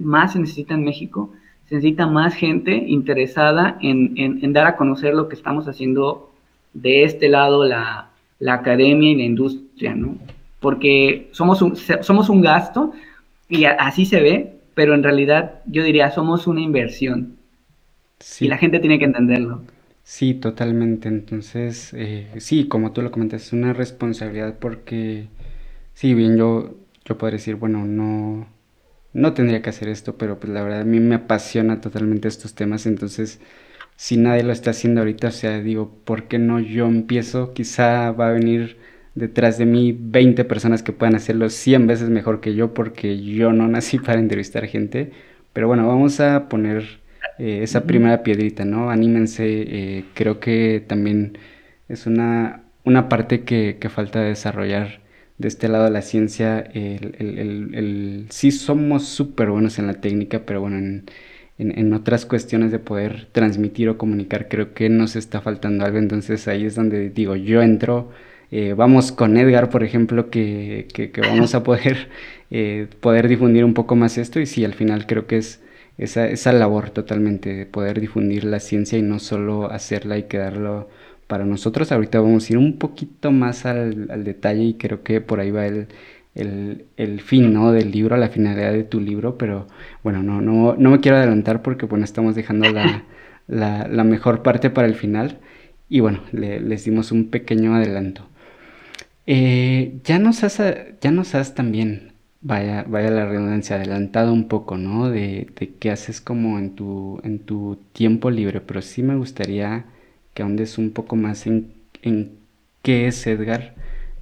más 0.00 0.32
se 0.32 0.38
necesita 0.38 0.74
en 0.74 0.84
México. 0.84 1.30
Se 1.68 1.74
necesita 1.74 2.06
más 2.06 2.34
gente 2.34 2.72
interesada 2.74 3.76
en, 3.82 4.52
dar 4.52 4.66
a 4.66 4.76
conocer 4.76 5.14
lo 5.14 5.28
que 5.28 5.34
estamos 5.34 5.68
haciendo 5.68 6.32
de 6.72 7.04
este 7.04 7.28
lado, 7.28 7.64
la, 7.64 8.08
academia 8.48 9.10
y 9.10 9.16
la 9.16 9.24
industria, 9.24 9.94
¿no? 9.94 10.16
Porque 10.60 11.28
somos 11.32 11.60
un, 11.60 11.76
somos 11.76 12.28
un 12.30 12.40
gasto 12.40 12.92
y 13.48 13.64
así 13.64 14.06
se 14.06 14.20
ve, 14.20 14.60
pero 14.74 14.94
en 14.94 15.02
realidad 15.02 15.60
yo 15.66 15.82
diría 15.84 16.10
somos 16.10 16.46
una 16.46 16.60
inversión. 16.60 17.38
Y 18.40 18.48
la 18.48 18.58
gente 18.58 18.80
tiene 18.80 18.98
que 18.98 19.04
entenderlo. 19.06 19.62
Sí, 20.02 20.34
totalmente. 20.34 21.08
Entonces, 21.08 21.92
eh, 21.94 22.28
sí, 22.38 22.68
como 22.68 22.92
tú 22.92 23.02
lo 23.02 23.10
comentas, 23.10 23.42
es 23.46 23.52
una 23.52 23.72
responsabilidad 23.72 24.58
porque, 24.58 25.28
sí, 25.94 26.14
bien, 26.14 26.36
yo, 26.36 26.76
yo 27.04 27.18
podría 27.18 27.38
decir, 27.38 27.56
bueno, 27.56 27.84
no, 27.86 28.48
no 29.12 29.34
tendría 29.34 29.62
que 29.62 29.70
hacer 29.70 29.88
esto, 29.88 30.16
pero 30.18 30.38
pues 30.40 30.52
la 30.52 30.62
verdad 30.62 30.82
a 30.82 30.84
mí 30.84 31.00
me 31.00 31.16
apasiona 31.16 31.80
totalmente 31.80 32.28
estos 32.28 32.54
temas, 32.54 32.86
entonces, 32.86 33.40
si 33.96 34.16
nadie 34.18 34.44
lo 34.44 34.52
está 34.52 34.70
haciendo 34.72 35.00
ahorita, 35.02 35.28
o 35.28 35.32
sea, 35.32 35.60
digo, 35.60 35.90
¿por 36.04 36.28
qué 36.28 36.38
no 36.38 36.60
yo 36.60 36.86
empiezo? 36.86 37.54
Quizá 37.54 38.12
va 38.12 38.28
a 38.30 38.32
venir 38.32 38.78
detrás 39.16 39.58
de 39.58 39.66
mí 39.66 39.96
20 39.98 40.44
personas 40.44 40.82
que 40.82 40.92
puedan 40.92 41.16
hacerlo 41.16 41.48
100 41.50 41.86
veces 41.88 42.10
mejor 42.10 42.40
que 42.40 42.54
yo, 42.54 42.74
porque 42.74 43.20
yo 43.20 43.52
no 43.52 43.66
nací 43.66 43.98
para 44.06 44.20
entrevistar 44.20 44.66
gente, 44.66 45.10
pero 45.52 45.66
bueno, 45.66 45.88
vamos 45.88 46.20
a 46.20 46.48
poner 46.48 47.00
eh, 47.38 47.60
esa 47.62 47.84
primera 47.86 48.22
piedrita, 48.22 48.64
¿no? 48.64 48.90
Anímense, 48.90 49.44
eh, 49.46 50.04
creo 50.14 50.38
que 50.40 50.84
también 50.86 51.38
es 51.88 52.06
una, 52.06 52.62
una 52.84 53.08
parte 53.08 53.42
que, 53.44 53.78
que, 53.80 53.88
falta 53.88 54.20
desarrollar 54.22 55.00
de 55.38 55.48
este 55.48 55.68
lado 55.68 55.84
de 55.84 55.90
la 55.90 56.02
ciencia. 56.02 56.60
El, 56.60 57.14
el, 57.18 57.74
el, 57.74 58.26
sí 58.30 58.50
somos 58.50 59.06
súper 59.06 59.50
buenos 59.50 59.78
en 59.78 59.86
la 59.86 59.94
técnica, 59.94 60.42
pero 60.46 60.60
bueno, 60.60 60.78
en, 60.78 61.04
en, 61.58 61.92
otras 61.94 62.26
cuestiones 62.26 62.70
de 62.72 62.78
poder 62.78 63.28
transmitir 63.32 63.88
o 63.88 63.98
comunicar, 63.98 64.48
creo 64.48 64.74
que 64.74 64.88
nos 64.88 65.16
está 65.16 65.40
faltando 65.40 65.84
algo. 65.84 65.98
Entonces 65.98 66.48
ahí 66.48 66.64
es 66.66 66.74
donde 66.74 67.10
digo, 67.10 67.36
yo 67.36 67.62
entro. 67.62 68.10
Eh, 68.50 68.74
vamos 68.76 69.12
con 69.12 69.36
Edgar, 69.36 69.70
por 69.70 69.82
ejemplo, 69.84 70.30
que, 70.30 70.88
que, 70.92 71.10
que 71.10 71.20
vamos 71.20 71.54
a 71.54 71.62
poder, 71.62 72.08
poder 73.00 73.28
difundir 73.28 73.64
un 73.64 73.74
poco 73.74 73.96
más 73.96 74.18
esto 74.18 74.40
y 74.40 74.46
sí, 74.46 74.64
al 74.64 74.74
final 74.74 75.06
creo 75.06 75.26
que 75.26 75.38
es 75.38 75.60
esa, 75.98 76.28
esa 76.28 76.52
labor 76.52 76.90
totalmente 76.90 77.54
de 77.54 77.66
poder 77.66 78.00
difundir 78.00 78.44
la 78.44 78.60
ciencia 78.60 78.98
y 78.98 79.02
no 79.02 79.18
solo 79.18 79.70
hacerla 79.70 80.18
y 80.18 80.24
quedarlo 80.24 80.88
para 81.26 81.44
nosotros. 81.44 81.92
Ahorita 81.92 82.20
vamos 82.20 82.48
a 82.48 82.52
ir 82.52 82.58
un 82.58 82.78
poquito 82.78 83.32
más 83.32 83.66
al, 83.66 84.24
detalle 84.24 84.62
y 84.62 84.74
creo 84.74 85.02
que 85.02 85.20
por 85.20 85.40
ahí 85.40 85.50
va 85.50 85.66
el, 85.66 85.88
el, 86.34 87.20
fin 87.20 87.52
¿no? 87.52 87.72
del 87.72 87.90
libro, 87.90 88.16
la 88.16 88.28
finalidad 88.28 88.72
de 88.72 88.84
tu 88.84 89.00
libro, 89.00 89.38
pero 89.38 89.66
bueno, 90.02 90.22
no, 90.22 90.40
no, 90.40 90.76
no 90.76 90.90
me 90.90 91.00
quiero 91.00 91.16
adelantar 91.16 91.62
porque 91.62 91.86
bueno, 91.86 92.04
estamos 92.04 92.34
dejando 92.34 92.70
la, 92.70 93.04
la, 93.48 94.04
mejor 94.04 94.42
parte 94.42 94.70
para 94.70 94.86
el 94.86 94.94
final 94.94 95.38
y 95.88 96.00
bueno, 96.00 96.20
les 96.32 96.84
dimos 96.84 97.12
un 97.12 97.30
pequeño 97.30 97.74
adelanto. 97.74 98.28
Eh, 99.26 100.00
ya, 100.04 100.18
nos 100.18 100.44
has, 100.44 100.58
ya 101.00 101.10
nos 101.10 101.34
has 101.34 101.54
también 101.54 102.12
vaya, 102.40 102.84
vaya 102.84 103.10
la 103.10 103.26
redundancia, 103.26 103.76
adelantado 103.76 104.32
un 104.32 104.48
poco, 104.48 104.78
¿no? 104.78 105.10
De, 105.10 105.48
de 105.58 105.74
qué 105.74 105.90
haces 105.90 106.20
como 106.20 106.58
en 106.58 106.74
tu, 106.76 107.20
en 107.24 107.40
tu 107.40 107.78
tiempo 107.92 108.30
libre, 108.30 108.60
pero 108.60 108.82
sí 108.82 109.02
me 109.02 109.16
gustaría 109.16 109.86
que 110.34 110.42
ahondes 110.42 110.78
un 110.78 110.92
poco 110.92 111.16
más 111.16 111.46
en, 111.46 111.72
en 112.02 112.38
qué 112.82 113.06
es 113.08 113.26
Edgar 113.26 113.74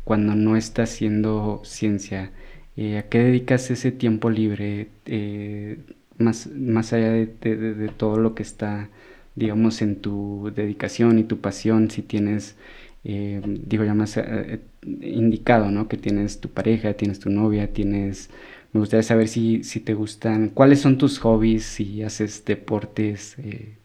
cuando 0.05 0.35
no 0.35 0.57
está 0.57 0.85
haciendo 0.85 1.61
ciencia. 1.65 2.33
Eh, 2.77 2.99
¿A 2.99 3.09
qué 3.09 3.19
dedicas 3.19 3.71
ese 3.71 3.93
tiempo 3.93 4.31
libre? 4.31 4.89
Eh, 5.07 5.79
más, 6.19 6.47
más 6.49 6.93
allá 6.93 7.13
de, 7.13 7.27
de, 7.27 7.89
todo 7.89 8.17
lo 8.19 8.35
que 8.35 8.43
está, 8.43 8.89
digamos, 9.35 9.83
en 9.83 10.01
tu 10.01 10.51
dedicación 10.55 11.19
y 11.19 11.25
tu 11.25 11.41
pasión, 11.41 11.91
si 11.91 12.03
tienes 12.03 12.57
eh, 13.05 13.41
digo 13.45 13.85
ya 13.85 13.95
más 13.95 14.17
eh, 14.17 14.61
indicado, 15.01 15.71
¿no? 15.71 15.89
Que 15.89 15.97
tienes 15.97 16.41
tu 16.41 16.49
pareja, 16.49 16.95
tienes 16.95 17.21
tu 17.21 17.31
novia, 17.31 17.73
tienes... 17.73 18.31
Me 18.73 18.81
gustaría 18.81 19.05
saber 19.05 19.29
si, 19.29 19.63
si 19.63 19.79
te 19.79 19.95
gustan, 19.95 20.49
cuáles 20.49 20.81
son 20.81 20.99
tus 20.99 21.19
hobbies, 21.21 21.65
si 21.65 22.03
haces 22.03 22.45
deportes, 22.45 23.37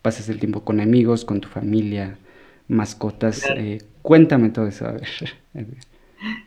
pasas 0.02 0.30
el 0.30 0.40
tiempo 0.40 0.64
con 0.64 0.80
amigos, 0.80 1.26
con 1.26 1.42
tu 1.42 1.48
familia, 1.48 2.18
mascotas. 2.68 3.46
cuéntame 4.02 4.50
todo 4.50 4.68
eso, 4.68 4.88
a 4.88 4.94
ver. 4.94 5.08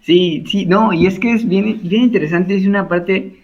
Sí, 0.01 0.43
sí, 0.49 0.67
no, 0.67 0.93
y 0.93 1.07
es 1.07 1.21
que 1.21 1.33
es 1.33 1.49
bien, 1.49 1.81
bien 1.85 2.03
interesante, 2.03 2.57
es 2.57 2.67
una 2.67 2.89
parte 2.89 3.37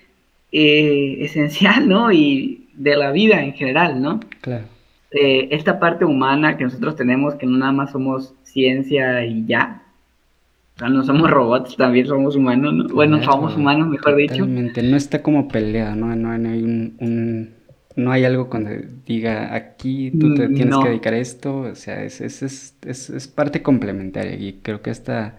esencial, 0.51 1.89
¿no? 1.89 2.11
Y 2.11 2.69
de 2.75 2.97
la 2.97 3.13
vida 3.13 3.43
en 3.43 3.53
general, 3.53 4.01
¿no? 4.01 4.21
Claro. 4.41 4.65
esta 5.11 5.79
parte 5.79 6.05
humana 6.05 6.57
que 6.57 6.65
nosotros 6.65 6.97
tenemos, 6.97 7.35
que 7.35 7.47
no 7.47 7.59
nada 7.59 7.73
más 7.73 7.93
somos 7.93 8.35
ciencia 8.43 9.25
y 9.25 9.47
ya. 9.47 9.83
No 10.81 11.05
somos 11.05 11.31
robots, 11.31 11.77
también 11.77 12.07
somos 12.07 12.37
humanos, 12.37 12.73
¿no? 12.73 12.89
Bueno, 12.89 13.23
somos 13.23 13.57
humanos, 13.57 13.89
mejor 13.89 14.17
dicho. 14.17 14.47
no 14.47 14.97
está 14.97 15.23
como 15.23 15.49
pelea, 15.49 15.95
¿no? 15.95 16.15
No, 16.15 16.31
hay 16.31 16.63
un, 16.63 17.51
no 17.97 18.13
hay 18.13 18.25
algo 18.25 18.49
cuando 18.49 18.71
diga 19.05 19.55
aquí 19.55 20.13
tú 20.13 20.35
te 20.35 20.49
tienes 20.49 20.77
que 20.79 20.89
dedicar 20.89 21.15
a 21.15 21.19
esto, 21.19 21.59
o 21.59 21.75
sea, 21.75 22.05
es, 22.05 22.21
es, 22.21 22.43
es, 22.43 23.11
es, 23.11 23.29
parte 23.29 23.61
complementaria 23.63 24.37
y 24.37 24.61
creo 24.63 24.83
que 24.83 24.91
hasta 24.91 25.39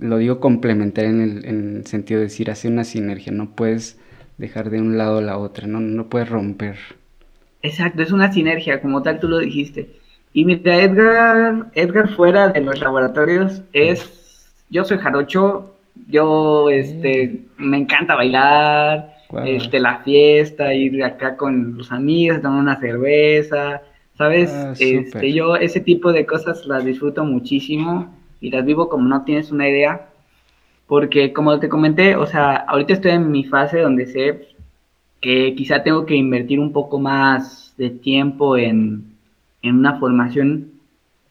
lo 0.00 0.16
digo 0.16 0.40
complementaria 0.40 1.10
en 1.10 1.20
el, 1.20 1.44
en 1.44 1.76
el 1.76 1.86
sentido 1.86 2.20
de 2.20 2.26
decir, 2.26 2.50
hace 2.50 2.68
una 2.68 2.84
sinergia, 2.84 3.32
no 3.32 3.50
puedes 3.50 3.98
dejar 4.38 4.70
de 4.70 4.80
un 4.80 4.96
lado 4.96 5.18
a 5.18 5.22
la 5.22 5.36
otra, 5.36 5.66
no, 5.66 5.80
no 5.80 6.08
puedes 6.08 6.28
romper. 6.30 6.76
Exacto, 7.62 8.02
es 8.02 8.12
una 8.12 8.32
sinergia, 8.32 8.80
como 8.80 9.02
tal 9.02 9.20
tú 9.20 9.28
lo 9.28 9.38
dijiste. 9.38 9.90
Y 10.32 10.44
mira, 10.44 10.76
Edgar, 10.82 11.66
Edgar 11.74 12.08
fuera 12.14 12.48
de 12.48 12.60
los 12.60 12.80
laboratorios 12.80 13.62
es, 13.72 14.17
yo 14.70 14.84
soy 14.84 14.98
jarocho, 14.98 15.74
yo 16.08 16.70
este, 16.70 17.40
me 17.56 17.78
encanta 17.78 18.14
bailar, 18.14 19.14
este, 19.44 19.78
la 19.80 19.98
fiesta, 19.98 20.72
ir 20.72 21.02
acá 21.04 21.36
con 21.36 21.76
los 21.78 21.92
amigos, 21.92 22.40
tomar 22.40 22.60
una 22.60 22.80
cerveza, 22.80 23.82
¿sabes? 24.16 24.50
Ah, 24.52 24.72
este, 24.78 25.32
yo 25.32 25.56
ese 25.56 25.80
tipo 25.80 26.12
de 26.12 26.24
cosas 26.24 26.64
las 26.66 26.84
disfruto 26.84 27.24
muchísimo 27.24 28.14
y 28.40 28.50
las 28.50 28.64
vivo 28.64 28.88
como 28.88 29.08
no 29.08 29.24
tienes 29.24 29.50
una 29.50 29.68
idea, 29.68 30.08
porque 30.86 31.32
como 31.32 31.58
te 31.60 31.68
comenté, 31.68 32.16
o 32.16 32.26
sea, 32.26 32.56
ahorita 32.56 32.94
estoy 32.94 33.12
en 33.12 33.30
mi 33.30 33.44
fase 33.44 33.80
donde 33.80 34.06
sé 34.06 34.48
que 35.20 35.54
quizá 35.56 35.82
tengo 35.82 36.06
que 36.06 36.14
invertir 36.14 36.60
un 36.60 36.72
poco 36.72 36.98
más 36.98 37.74
de 37.76 37.90
tiempo 37.90 38.56
en 38.56 39.08
en 39.62 39.76
una 39.76 39.98
formación 39.98 40.72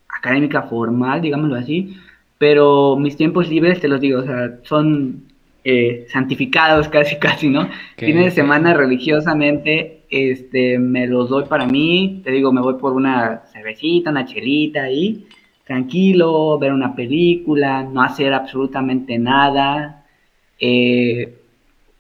académica 0.08 0.64
formal, 0.64 1.22
digámoslo 1.22 1.56
así, 1.56 1.98
pero 2.38 2.96
mis 2.96 3.18
tiempos 3.18 3.50
libres, 3.50 3.80
te 3.80 3.88
los 3.88 4.00
digo, 4.00 4.20
o 4.20 4.24
sea, 4.24 4.60
son 4.64 5.24
eh, 5.64 6.06
santificados 6.10 6.88
casi, 6.90 7.18
casi, 7.18 7.50
¿no? 7.50 7.70
Fines 7.98 8.26
de 8.26 8.32
semana 8.32 8.74
religiosamente, 8.74 10.04
este, 10.10 10.80
me 10.80 11.08
los 11.08 11.30
doy 11.30 11.46
para 11.46 11.66
mí, 11.66 12.22
te 12.24 12.32
digo, 12.32 12.52
me 12.52 12.62
voy 12.62 12.76
por 12.76 12.94
una 12.94 13.44
cervecita, 13.52 14.12
una 14.12 14.26
chelita 14.26 14.84
ahí, 14.84 15.28
tranquilo, 15.66 16.58
ver 16.58 16.72
una 16.72 16.96
película, 16.96 17.84
no 17.84 18.02
hacer 18.02 18.34
absolutamente 18.34 19.18
nada, 19.20 20.06
eh, 20.60 21.36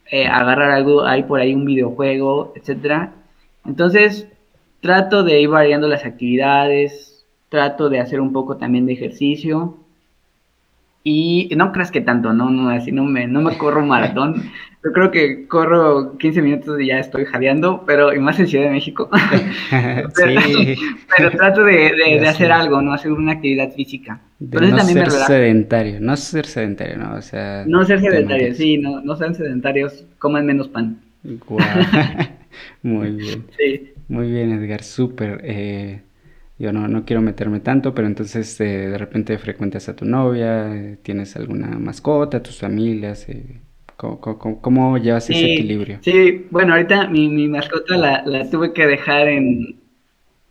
eh, 0.09 0.25
agarrar 0.25 0.71
algo, 0.71 1.03
hay 1.05 1.23
por 1.23 1.41
ahí 1.41 1.53
un 1.53 1.65
videojuego, 1.65 2.53
etcétera. 2.55 3.11
Entonces, 3.65 4.27
trato 4.79 5.23
de 5.23 5.41
ir 5.41 5.49
variando 5.49 5.87
las 5.87 6.05
actividades, 6.05 7.25
trato 7.49 7.89
de 7.89 7.99
hacer 7.99 8.21
un 8.21 8.31
poco 8.31 8.55
también 8.55 8.85
de 8.85 8.93
ejercicio. 8.93 9.77
Y 11.09 11.47
no 11.55 11.71
creas 11.71 11.89
que 11.89 12.01
tanto, 12.01 12.33
no, 12.33 12.49
no, 12.49 12.69
así 12.69 12.91
no 12.91 13.05
me, 13.05 13.27
no 13.27 13.39
me 13.39 13.57
corro 13.57 13.81
un 13.81 13.87
maratón. 13.87 14.43
Yo 14.83 14.91
creo 14.91 15.09
que 15.09 15.47
corro 15.47 16.17
15 16.17 16.41
minutos 16.41 16.79
y 16.81 16.87
ya 16.87 16.99
estoy 16.99 17.23
jadeando, 17.23 17.83
pero 17.85 18.13
y 18.13 18.19
más 18.19 18.37
en 18.39 18.47
Ciudad 18.47 18.65
de 18.65 18.71
México. 18.71 19.09
pero, 20.15 20.41
sí. 20.41 20.75
pero 21.17 21.31
trato 21.31 21.63
de, 21.63 21.93
de- 22.19 22.27
hacer 22.27 22.51
algo, 22.51 22.81
¿no? 22.81 22.93
Hacer 22.93 23.13
una 23.13 23.33
actividad 23.33 23.71
física. 23.71 24.19
De 24.39 24.59
no 24.59 24.75
también 24.75 25.09
ser 25.09 25.11
sedentario, 25.11 25.99
no 26.01 26.15
ser 26.17 26.45
sedentario, 26.45 26.97
¿no? 26.97 27.15
O 27.15 27.21
sea... 27.21 27.63
No 27.65 27.85
ser 27.85 27.99
mantienes- 28.01 28.55
sí, 28.55 28.77
no, 28.77 29.01
no 29.01 29.15
sean 29.15 29.33
sedentarios, 29.33 30.05
coman 30.19 30.45
menos 30.45 30.67
pan. 30.67 30.97
Muy 32.83 33.11
bien. 33.11 33.45
Sí. 33.57 33.93
Muy 34.09 34.29
bien, 34.31 34.51
Edgar, 34.51 34.83
súper. 34.83 35.39
eh, 35.43 36.01
yo 36.59 36.71
no, 36.73 36.87
no 36.87 37.05
quiero 37.05 37.21
meterme 37.21 37.59
tanto, 37.59 37.93
pero 37.93 38.07
entonces 38.07 38.59
eh, 38.61 38.65
de 38.89 38.97
repente 38.97 39.37
frecuentas 39.37 39.89
a 39.89 39.95
tu 39.95 40.05
novia, 40.05 40.97
tienes 41.03 41.35
alguna 41.35 41.67
mascota, 41.79 42.41
tus 42.43 42.59
familias, 42.59 43.27
eh, 43.29 43.61
¿cómo, 43.97 44.19
cómo- 44.21 44.61
cómo 44.61 44.97
llevas 44.97 45.29
ese 45.29 45.47
equilibrio? 45.47 46.01
Sí, 46.01 46.47
bueno, 46.49 46.73
ahorita 46.73 47.07
mi, 47.07 47.29
mi 47.29 47.47
mascota 47.47 47.97
la, 47.97 48.23
la 48.25 48.49
tuve 48.49 48.73
que 48.73 48.87
dejar 48.87 49.27
en, 49.27 49.79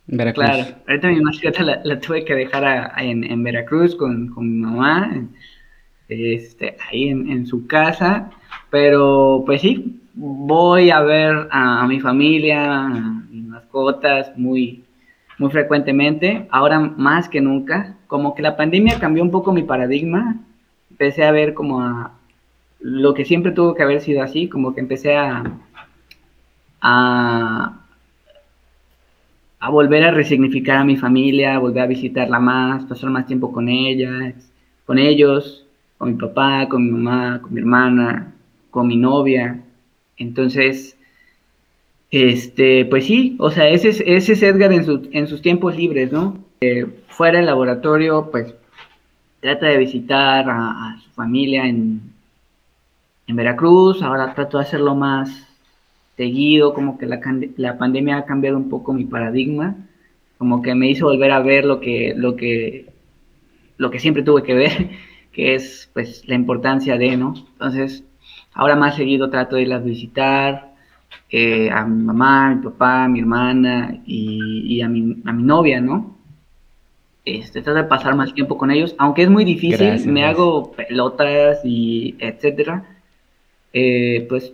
Veracruz. 0.08 0.58
claro, 0.58 0.76
ahorita 0.86 1.08
mi 1.08 1.20
mascota 1.20 1.62
la, 1.62 1.80
la 1.84 2.00
tuve 2.00 2.24
que 2.24 2.34
dejar 2.34 2.64
a- 2.64 2.92
a- 2.96 3.04
en, 3.04 3.24
en 3.24 3.42
Veracruz 3.42 3.94
con, 3.96 4.28
con 4.28 4.44
mi 4.50 4.58
mamá, 4.66 5.28
este, 6.08 6.76
ahí 6.90 7.10
en, 7.10 7.30
en 7.30 7.46
su 7.46 7.66
casa, 7.68 8.30
pero 8.70 9.44
pues 9.46 9.62
sí, 9.62 10.02
voy 10.14 10.90
a 10.90 11.02
ver 11.02 11.48
a, 11.52 11.82
a 11.84 11.88
mi 11.88 12.00
familia, 12.00 12.84
a 12.86 12.88
mis 13.30 13.44
mascotas 13.46 14.36
muy, 14.38 14.85
muy 15.38 15.50
frecuentemente, 15.50 16.46
ahora 16.50 16.80
más 16.80 17.28
que 17.28 17.40
nunca, 17.40 17.94
como 18.06 18.34
que 18.34 18.42
la 18.42 18.56
pandemia 18.56 18.98
cambió 18.98 19.22
un 19.22 19.30
poco 19.30 19.52
mi 19.52 19.62
paradigma, 19.62 20.36
empecé 20.90 21.24
a 21.24 21.32
ver 21.32 21.54
como 21.54 21.82
a 21.82 22.12
lo 22.80 23.14
que 23.14 23.24
siempre 23.24 23.52
tuvo 23.52 23.74
que 23.74 23.82
haber 23.82 24.00
sido 24.00 24.22
así, 24.22 24.48
como 24.48 24.74
que 24.74 24.80
empecé 24.80 25.16
a, 25.16 25.44
a, 26.80 27.80
a 29.60 29.70
volver 29.70 30.04
a 30.04 30.10
resignificar 30.10 30.78
a 30.78 30.84
mi 30.84 30.96
familia, 30.96 31.56
a 31.56 31.58
volver 31.58 31.82
a 31.82 31.86
visitarla 31.86 32.38
más, 32.38 32.84
pasar 32.84 33.10
más 33.10 33.26
tiempo 33.26 33.52
con 33.52 33.68
ella, 33.68 34.32
con 34.84 34.98
ellos, 34.98 35.66
con 35.98 36.12
mi 36.12 36.16
papá, 36.16 36.68
con 36.68 36.84
mi 36.84 36.90
mamá, 36.90 37.40
con 37.42 37.52
mi 37.52 37.60
hermana, 37.60 38.32
con 38.70 38.86
mi 38.86 38.96
novia. 38.96 39.60
Entonces, 40.16 40.96
este, 42.10 42.84
pues 42.86 43.06
sí, 43.06 43.36
o 43.38 43.50
sea, 43.50 43.68
ese 43.68 43.88
es, 43.90 44.02
ese 44.06 44.32
es 44.32 44.42
Edgar 44.42 44.72
en, 44.72 44.84
su- 44.84 45.08
en 45.12 45.26
sus 45.28 45.42
tiempos 45.42 45.76
libres, 45.76 46.12
¿no? 46.12 46.38
Eh, 46.60 46.86
fuera 47.08 47.38
del 47.38 47.46
laboratorio, 47.46 48.30
pues 48.30 48.54
trata 49.40 49.66
de 49.68 49.78
visitar 49.78 50.46
a, 50.50 50.98
su 51.04 51.10
familia 51.12 51.66
en, 51.66 52.00
en 53.26 53.36
Veracruz, 53.36 54.02
ahora 54.02 54.34
trato 54.34 54.58
de 54.58 54.64
hacerlo 54.64 54.94
más 54.94 55.46
seguido, 56.16 56.74
como 56.74 56.98
que 56.98 57.06
la, 57.06 57.20
la 57.56 57.78
pandemia 57.78 58.18
ha 58.18 58.24
cambiado 58.26 58.56
un 58.56 58.68
poco 58.70 58.92
mi 58.92 59.04
paradigma, 59.04 59.76
como 60.38 60.62
que 60.62 60.74
me 60.74 60.90
hizo 60.90 61.06
volver 61.06 61.32
a 61.32 61.40
ver 61.40 61.64
lo 61.64 61.80
que, 61.80 62.14
lo 62.16 62.36
que, 62.36 62.86
lo 63.78 63.90
que 63.90 64.00
siempre 64.00 64.22
tuve 64.24 64.42
que 64.44 64.54
ver, 64.54 64.90
que 65.32 65.54
es 65.54 65.90
pues 65.94 66.28
la 66.28 66.36
importancia 66.36 66.98
de, 66.98 67.16
¿no? 67.16 67.34
Entonces, 67.54 68.04
ahora 68.54 68.76
más 68.76 68.96
seguido 68.96 69.30
trato 69.30 69.56
de 69.56 69.62
irlas 69.62 69.84
visitar, 69.84 70.65
eh, 71.30 71.70
a 71.70 71.84
mi 71.84 72.04
mamá, 72.04 72.46
a 72.46 72.54
mi 72.54 72.62
papá, 72.62 73.04
a 73.04 73.08
mi 73.08 73.20
hermana 73.20 74.00
y, 74.06 74.76
y 74.76 74.82
a, 74.82 74.88
mi, 74.88 75.16
a 75.24 75.32
mi 75.32 75.42
novia, 75.42 75.80
¿no? 75.80 76.16
Este, 77.24 77.60
trato 77.60 77.78
de 77.78 77.84
pasar 77.84 78.14
más 78.14 78.32
tiempo 78.34 78.56
con 78.56 78.70
ellos, 78.70 78.94
aunque 78.98 79.22
es 79.22 79.30
muy 79.30 79.44
difícil, 79.44 79.86
Gracias, 79.86 80.06
me 80.06 80.24
hago 80.24 80.70
pelotas 80.72 81.58
y 81.64 82.14
etcétera, 82.20 82.84
eh, 83.72 84.24
pues 84.28 84.52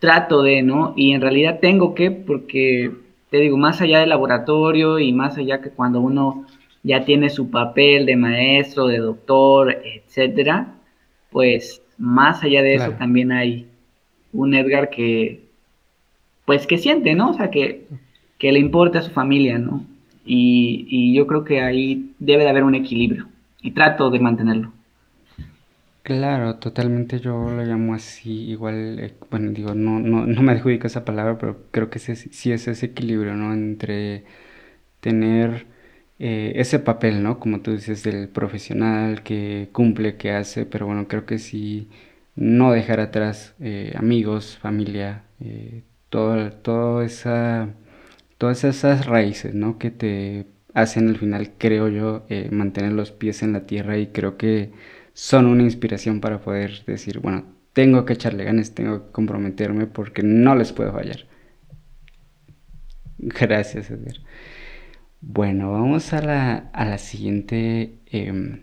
trato 0.00 0.42
de, 0.42 0.62
¿no? 0.62 0.92
Y 0.96 1.12
en 1.12 1.22
realidad 1.22 1.60
tengo 1.60 1.94
que, 1.94 2.10
porque 2.10 2.90
te 3.30 3.38
digo, 3.38 3.56
más 3.56 3.80
allá 3.80 4.00
del 4.00 4.10
laboratorio 4.10 4.98
y 4.98 5.14
más 5.14 5.38
allá 5.38 5.62
que 5.62 5.70
cuando 5.70 6.00
uno 6.00 6.44
ya 6.82 7.06
tiene 7.06 7.30
su 7.30 7.50
papel 7.50 8.04
de 8.04 8.16
maestro, 8.16 8.86
de 8.86 8.98
doctor, 8.98 9.74
etcétera, 9.82 10.74
pues 11.30 11.82
más 11.96 12.44
allá 12.44 12.62
de 12.62 12.74
eso 12.74 12.92
también 12.92 13.32
hay 13.32 13.66
un 14.34 14.54
Edgar 14.54 14.90
que, 14.90 15.43
pues 16.46 16.66
que 16.66 16.78
siente, 16.78 17.14
¿no? 17.14 17.30
O 17.30 17.34
sea, 17.34 17.50
que, 17.50 17.86
que 18.38 18.52
le 18.52 18.58
importa 18.60 18.98
a 19.00 19.02
su 19.02 19.10
familia, 19.10 19.58
¿no? 19.58 19.86
Y, 20.24 20.86
y 20.88 21.14
yo 21.14 21.26
creo 21.26 21.44
que 21.44 21.60
ahí 21.62 22.14
debe 22.18 22.44
de 22.44 22.50
haber 22.50 22.64
un 22.64 22.74
equilibrio 22.74 23.28
y 23.62 23.72
trato 23.72 24.10
de 24.10 24.20
mantenerlo. 24.20 24.72
Claro, 26.02 26.58
totalmente 26.58 27.18
yo 27.18 27.50
lo 27.50 27.62
llamo 27.64 27.94
así, 27.94 28.30
igual, 28.50 28.98
eh, 29.00 29.16
bueno, 29.30 29.52
digo, 29.52 29.74
no, 29.74 30.00
no, 30.00 30.26
no 30.26 30.42
me 30.42 30.52
adjudico 30.52 30.86
esa 30.86 31.02
palabra, 31.06 31.38
pero 31.38 31.64
creo 31.70 31.88
que 31.88 31.96
ese- 31.98 32.14
sí 32.16 32.52
es 32.52 32.68
ese 32.68 32.86
equilibrio, 32.86 33.34
¿no? 33.34 33.54
Entre 33.54 34.24
tener 35.00 35.66
eh, 36.20 36.52
ese 36.56 36.78
papel, 36.80 37.22
¿no? 37.22 37.40
Como 37.40 37.62
tú 37.62 37.72
dices, 37.72 38.02
del 38.04 38.28
profesional 38.28 39.22
que 39.24 39.70
cumple, 39.72 40.16
que 40.18 40.32
hace, 40.32 40.66
pero 40.66 40.86
bueno, 40.86 41.08
creo 41.08 41.26
que 41.26 41.38
sí, 41.38 41.90
no 42.36 42.72
dejar 42.72 43.00
atrás 43.00 43.54
eh, 43.60 43.94
amigos, 43.96 44.58
familia, 44.58 45.24
eh, 45.40 45.84
todo, 46.14 46.52
todo 46.52 47.02
esa, 47.02 47.74
todas 48.38 48.62
esas 48.62 49.06
raíces, 49.06 49.52
¿no? 49.52 49.78
Que 49.78 49.90
te 49.90 50.46
hacen 50.72 51.08
al 51.08 51.16
final, 51.18 51.54
creo 51.58 51.88
yo, 51.88 52.24
eh, 52.28 52.50
mantener 52.52 52.92
los 52.92 53.10
pies 53.10 53.42
en 53.42 53.52
la 53.52 53.66
tierra 53.66 53.98
y 53.98 54.08
creo 54.08 54.36
que 54.36 54.70
son 55.12 55.46
una 55.46 55.64
inspiración 55.64 56.20
para 56.20 56.40
poder 56.40 56.84
decir, 56.86 57.18
bueno, 57.18 57.46
tengo 57.72 58.04
que 58.04 58.12
echarle 58.12 58.44
ganas, 58.44 58.76
tengo 58.76 59.06
que 59.06 59.10
comprometerme 59.10 59.86
porque 59.88 60.22
no 60.22 60.54
les 60.54 60.72
puedo 60.72 60.92
fallar. 60.92 61.26
Gracias, 63.18 63.90
Edgar. 63.90 64.18
Bueno, 65.20 65.72
vamos 65.72 66.12
a 66.12 66.22
la, 66.22 66.70
a 66.72 66.84
la 66.84 66.98
siguiente 66.98 67.98
em, 68.06 68.62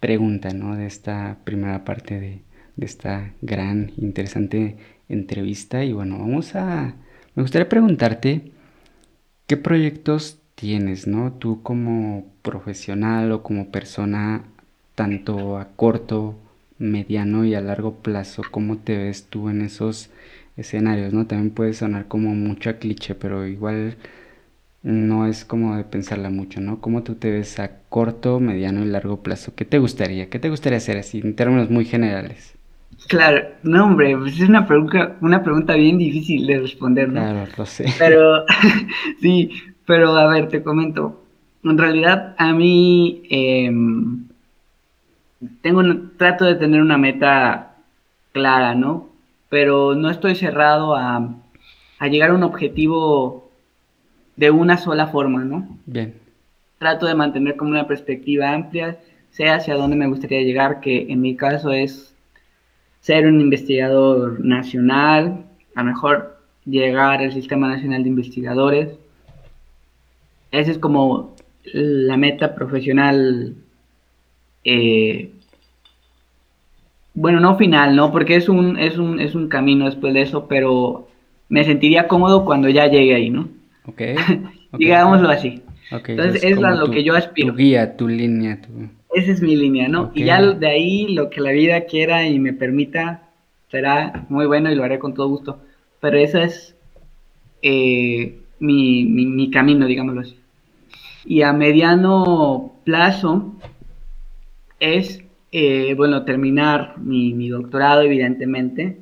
pregunta, 0.00 0.48
¿no? 0.50 0.74
De 0.76 0.86
esta 0.86 1.38
primera 1.44 1.84
parte 1.84 2.18
de, 2.18 2.42
de 2.74 2.86
esta 2.86 3.34
gran, 3.42 3.92
interesante 3.96 4.76
entrevista. 5.10 5.84
Y 5.84 5.92
bueno, 5.92 6.18
vamos 6.18 6.54
a... 6.54 6.94
Me 7.34 7.42
gustaría 7.42 7.68
preguntarte, 7.68 8.52
¿qué 9.46 9.56
proyectos 9.56 10.38
tienes, 10.54 11.06
¿no? 11.06 11.32
Tú 11.32 11.62
como 11.62 12.26
profesional 12.42 13.32
o 13.32 13.42
como 13.42 13.70
persona, 13.70 14.44
tanto 14.94 15.58
a 15.58 15.68
corto, 15.76 16.36
mediano 16.78 17.44
y 17.44 17.54
a 17.54 17.60
largo 17.60 17.94
plazo, 17.96 18.42
¿cómo 18.50 18.78
te 18.78 18.96
ves 18.96 19.26
tú 19.26 19.48
en 19.50 19.62
esos 19.62 20.10
escenarios, 20.56 21.12
¿no? 21.12 21.26
También 21.26 21.50
puede 21.50 21.74
sonar 21.74 22.08
como 22.08 22.34
mucha 22.34 22.78
cliché, 22.78 23.14
pero 23.14 23.46
igual 23.46 23.96
no 24.82 25.26
es 25.26 25.44
como 25.44 25.76
de 25.76 25.84
pensarla 25.84 26.30
mucho, 26.30 26.60
¿no? 26.60 26.80
¿Cómo 26.80 27.02
tú 27.02 27.14
te 27.16 27.30
ves 27.30 27.58
a 27.58 27.80
corto, 27.88 28.40
mediano 28.40 28.82
y 28.84 28.86
largo 28.88 29.22
plazo? 29.22 29.54
¿Qué 29.54 29.64
te 29.64 29.78
gustaría? 29.78 30.30
¿Qué 30.30 30.38
te 30.38 30.50
gustaría 30.50 30.78
hacer 30.78 30.98
así, 30.98 31.20
en 31.20 31.36
términos 31.36 31.70
muy 31.70 31.84
generales? 31.84 32.54
Claro, 33.08 33.48
no 33.62 33.84
hombre, 33.86 34.16
pues 34.16 34.40
es 34.40 34.48
una 34.48 34.66
pregunta, 34.66 35.16
una 35.20 35.42
pregunta 35.42 35.74
bien 35.74 35.98
difícil 35.98 36.46
de 36.46 36.60
responder, 36.60 37.08
¿no? 37.08 37.20
Claro, 37.20 37.50
lo 37.56 37.66
sé. 37.66 37.86
Pero, 37.98 38.44
sí, 39.20 39.50
pero 39.86 40.16
a 40.16 40.26
ver, 40.28 40.48
te 40.48 40.62
comento. 40.62 41.22
En 41.64 41.76
realidad, 41.76 42.34
a 42.38 42.52
mí 42.52 43.22
em, 43.30 44.24
tengo 45.62 45.80
un- 45.80 46.12
trato 46.16 46.44
de 46.44 46.54
tener 46.54 46.80
una 46.80 46.98
meta 46.98 47.76
clara, 48.32 48.74
¿no? 48.74 49.08
Pero 49.48 49.94
no 49.94 50.10
estoy 50.10 50.34
cerrado 50.34 50.94
a, 50.94 51.28
a 51.98 52.06
llegar 52.08 52.30
a 52.30 52.34
un 52.34 52.42
objetivo 52.42 53.50
de 54.36 54.50
una 54.50 54.76
sola 54.78 55.06
forma, 55.08 55.44
¿no? 55.44 55.68
Bien, 55.86 56.14
Trato 56.78 57.06
de 57.06 57.14
mantener 57.14 57.56
como 57.56 57.70
una 57.72 57.86
perspectiva 57.86 58.52
amplia, 58.52 58.98
sé 59.32 59.48
hacia 59.50 59.74
dónde 59.76 59.96
me 59.96 60.06
gustaría 60.08 60.42
llegar, 60.42 60.80
que 60.80 61.12
en 61.12 61.20
mi 61.20 61.36
caso 61.36 61.72
es 61.72 62.09
ser 63.00 63.26
un 63.26 63.40
investigador 63.40 64.44
nacional, 64.44 65.44
a 65.74 65.82
lo 65.82 65.88
mejor 65.90 66.38
llegar 66.66 67.20
al 67.20 67.32
Sistema 67.32 67.68
Nacional 67.68 68.02
de 68.02 68.08
Investigadores. 68.10 68.88
Esa 70.52 70.70
es 70.72 70.78
como 70.78 71.34
la 71.64 72.16
meta 72.16 72.54
profesional, 72.54 73.54
eh, 74.64 75.30
bueno, 77.14 77.40
no 77.40 77.56
final, 77.56 77.96
¿no? 77.96 78.12
Porque 78.12 78.36
es 78.36 78.48
un, 78.48 78.78
es 78.78 78.96
un, 78.98 79.20
es 79.20 79.34
un 79.34 79.48
camino 79.48 79.84
después 79.86 80.14
de 80.14 80.22
eso, 80.22 80.46
pero 80.48 81.08
me 81.48 81.64
sentiría 81.64 82.08
cómodo 82.08 82.44
cuando 82.44 82.68
ya 82.68 82.86
llegue 82.86 83.14
ahí, 83.14 83.30
¿no? 83.30 83.48
ok. 83.84 84.00
ok, 84.72 84.78
Digámoslo 84.78 85.28
así. 85.28 85.62
ok, 85.90 86.08
Entonces, 86.10 86.44
es 86.44 86.58
es 86.58 86.64
a 86.64 86.70
lo 86.72 86.86
tu- 86.86 86.92
que 86.92 87.04
yo 87.04 87.14
aspiro. 87.14 87.52
Tu 87.52 87.58
guía, 87.58 87.96
tu 87.96 88.08
línea, 88.08 88.60
tu... 88.60 88.68
Esa 89.12 89.32
es 89.32 89.42
mi 89.42 89.56
línea, 89.56 89.88
¿no? 89.88 90.12
Y 90.14 90.24
ya 90.24 90.40
de 90.40 90.66
ahí 90.68 91.08
lo 91.08 91.30
que 91.30 91.40
la 91.40 91.50
vida 91.50 91.84
quiera 91.86 92.26
y 92.26 92.38
me 92.38 92.52
permita 92.52 93.28
será 93.70 94.26
muy 94.28 94.46
bueno 94.46 94.70
y 94.70 94.74
lo 94.74 94.84
haré 94.84 94.98
con 94.98 95.14
todo 95.14 95.28
gusto. 95.28 95.60
Pero 96.00 96.16
esa 96.18 96.42
es 96.42 96.76
eh, 97.62 98.38
mi, 98.60 99.04
mi, 99.04 99.50
camino, 99.50 99.86
digámoslo 99.86 100.20
así. 100.22 100.36
Y 101.24 101.42
a 101.42 101.52
mediano 101.52 102.72
plazo 102.84 103.54
es, 104.78 105.22
eh, 105.52 105.94
bueno, 105.94 106.24
terminar 106.24 106.96
mi, 106.98 107.34
mi, 107.34 107.48
doctorado, 107.48 108.02
evidentemente, 108.02 108.98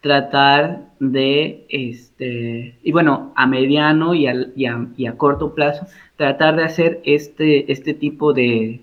tratar 0.00 0.90
de, 0.98 1.66
este, 1.68 2.76
y 2.82 2.92
bueno, 2.92 3.32
a 3.36 3.46
mediano 3.46 4.14
y, 4.14 4.26
y, 4.56 4.66
a, 4.66 4.88
y 4.96 5.06
a 5.06 5.16
corto 5.16 5.54
plazo, 5.54 5.86
tratar 6.16 6.56
de 6.56 6.64
hacer 6.64 7.00
este, 7.04 7.70
este 7.72 7.94
tipo 7.94 8.32
de, 8.32 8.80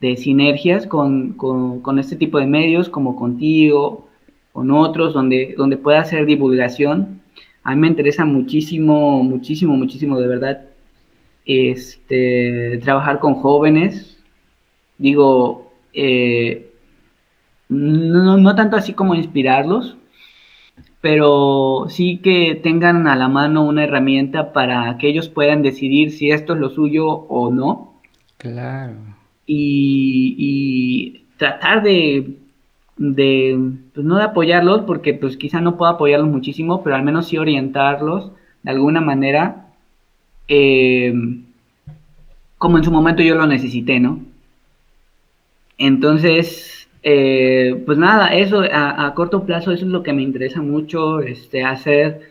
de 0.00 0.16
sinergias 0.16 0.86
con, 0.86 1.32
con, 1.32 1.80
con, 1.80 1.98
este 1.98 2.16
tipo 2.16 2.38
de 2.38 2.46
medios, 2.46 2.88
como 2.88 3.16
contigo, 3.16 4.08
con 4.52 4.70
otros, 4.70 5.14
donde, 5.14 5.54
donde 5.56 5.76
pueda 5.76 6.00
hacer 6.00 6.26
divulgación. 6.26 7.20
A 7.62 7.74
mí 7.74 7.80
me 7.80 7.88
interesa 7.88 8.24
muchísimo, 8.24 9.22
muchísimo, 9.22 9.76
muchísimo, 9.76 10.20
de 10.20 10.28
verdad, 10.28 10.62
este, 11.44 12.78
trabajar 12.82 13.18
con 13.18 13.34
jóvenes. 13.34 14.18
Digo, 14.98 15.72
eh, 15.92 16.70
no, 17.68 18.36
no 18.36 18.54
tanto 18.54 18.76
así 18.76 18.92
como 18.92 19.14
inspirarlos, 19.14 19.96
pero 21.00 21.86
sí 21.88 22.18
que 22.18 22.54
tengan 22.62 23.06
a 23.08 23.16
la 23.16 23.28
mano 23.28 23.64
una 23.64 23.84
herramienta 23.84 24.52
para 24.52 24.96
que 24.98 25.08
ellos 25.08 25.28
puedan 25.28 25.62
decidir 25.62 26.12
si 26.12 26.30
esto 26.30 26.54
es 26.54 26.60
lo 26.60 26.70
suyo 26.70 27.06
o 27.08 27.50
no. 27.50 28.00
Claro 28.38 29.15
y, 29.46 31.22
tratar 31.36 31.82
de, 31.82 32.32
pues 32.96 34.06
no 34.06 34.16
de 34.16 34.24
apoyarlos, 34.24 34.82
porque 34.82 35.14
pues 35.14 35.36
quizá 35.36 35.60
no 35.60 35.76
puedo 35.76 35.92
apoyarlos 35.92 36.28
muchísimo, 36.28 36.82
pero 36.82 36.96
al 36.96 37.02
menos 37.02 37.28
sí 37.28 37.38
orientarlos 37.38 38.32
de 38.62 38.70
alguna 38.70 39.00
manera, 39.00 39.66
eh, 40.48 41.14
como 42.58 42.78
en 42.78 42.84
su 42.84 42.90
momento 42.90 43.22
yo 43.22 43.34
lo 43.34 43.46
necesité, 43.46 44.00
¿no? 44.00 44.20
Entonces, 45.78 46.88
eh, 47.02 47.82
pues 47.86 47.98
nada, 47.98 48.34
eso 48.34 48.62
a, 48.72 49.12
corto 49.14 49.44
plazo, 49.44 49.72
eso 49.72 49.84
es 49.84 49.90
lo 49.90 50.02
que 50.02 50.12
me 50.12 50.22
interesa 50.22 50.62
mucho, 50.62 51.20
este, 51.20 51.64
hacer, 51.64 52.30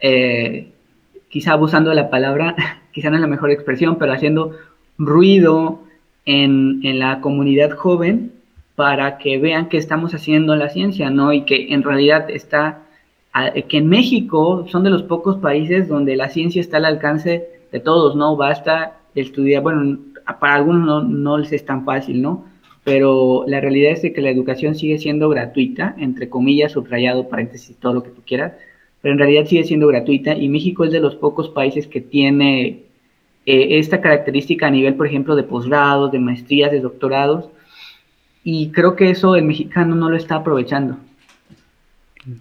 eh, 0.00 0.72
quizá 1.28 1.52
abusando 1.52 1.90
de 1.90 1.96
la 1.96 2.10
palabra, 2.10 2.56
quizá 2.92 3.10
no 3.10 3.16
es 3.16 3.20
la 3.20 3.28
mejor 3.28 3.50
expresión, 3.50 3.96
pero 3.98 4.12
haciendo 4.12 4.52
ruido, 4.98 5.85
en, 6.26 6.98
la 6.98 7.20
comunidad 7.20 7.70
joven 7.70 8.32
para 8.74 9.18
que 9.18 9.38
vean 9.38 9.68
que 9.68 9.78
estamos 9.78 10.14
haciendo 10.14 10.54
la 10.56 10.68
ciencia, 10.68 11.08
¿no? 11.08 11.32
Y 11.32 11.42
que 11.42 11.72
en 11.72 11.82
realidad 11.82 12.28
está, 12.28 12.82
que 13.68 13.78
en 13.78 13.88
México 13.88 14.66
son 14.68 14.84
de 14.84 14.90
los 14.90 15.04
pocos 15.04 15.38
países 15.38 15.88
donde 15.88 16.16
la 16.16 16.28
ciencia 16.28 16.60
está 16.60 16.76
al 16.76 16.84
alcance 16.84 17.48
de 17.72 17.80
todos, 17.80 18.16
¿no? 18.16 18.36
Basta 18.36 18.98
estudiar, 19.14 19.62
bueno, 19.62 19.98
para 20.40 20.56
algunos 20.56 20.84
no, 20.84 21.02
no 21.02 21.38
les 21.38 21.52
es 21.52 21.64
tan 21.64 21.84
fácil, 21.84 22.20
¿no? 22.20 22.44
Pero 22.84 23.44
la 23.46 23.60
realidad 23.60 23.92
es 23.92 24.00
que 24.00 24.20
la 24.20 24.30
educación 24.30 24.74
sigue 24.74 24.98
siendo 24.98 25.28
gratuita, 25.28 25.94
entre 25.98 26.28
comillas, 26.28 26.72
subrayado, 26.72 27.28
paréntesis, 27.28 27.76
todo 27.78 27.94
lo 27.94 28.02
que 28.02 28.10
tú 28.10 28.22
quieras, 28.24 28.52
pero 29.00 29.12
en 29.12 29.18
realidad 29.18 29.46
sigue 29.46 29.64
siendo 29.64 29.86
gratuita 29.86 30.34
y 30.34 30.48
México 30.48 30.84
es 30.84 30.92
de 30.92 31.00
los 31.00 31.16
pocos 31.16 31.48
países 31.48 31.86
que 31.86 32.00
tiene 32.00 32.85
eh, 33.46 33.78
esta 33.78 34.00
característica 34.00 34.66
a 34.66 34.70
nivel, 34.70 34.94
por 34.94 35.06
ejemplo, 35.06 35.36
de 35.36 35.44
posgrados, 35.44 36.12
de 36.12 36.18
maestrías, 36.18 36.72
de 36.72 36.80
doctorados, 36.80 37.48
y 38.44 38.70
creo 38.70 38.96
que 38.96 39.10
eso 39.10 39.36
el 39.36 39.44
mexicano 39.44 39.94
no 39.94 40.10
lo 40.10 40.16
está 40.16 40.36
aprovechando. 40.36 40.98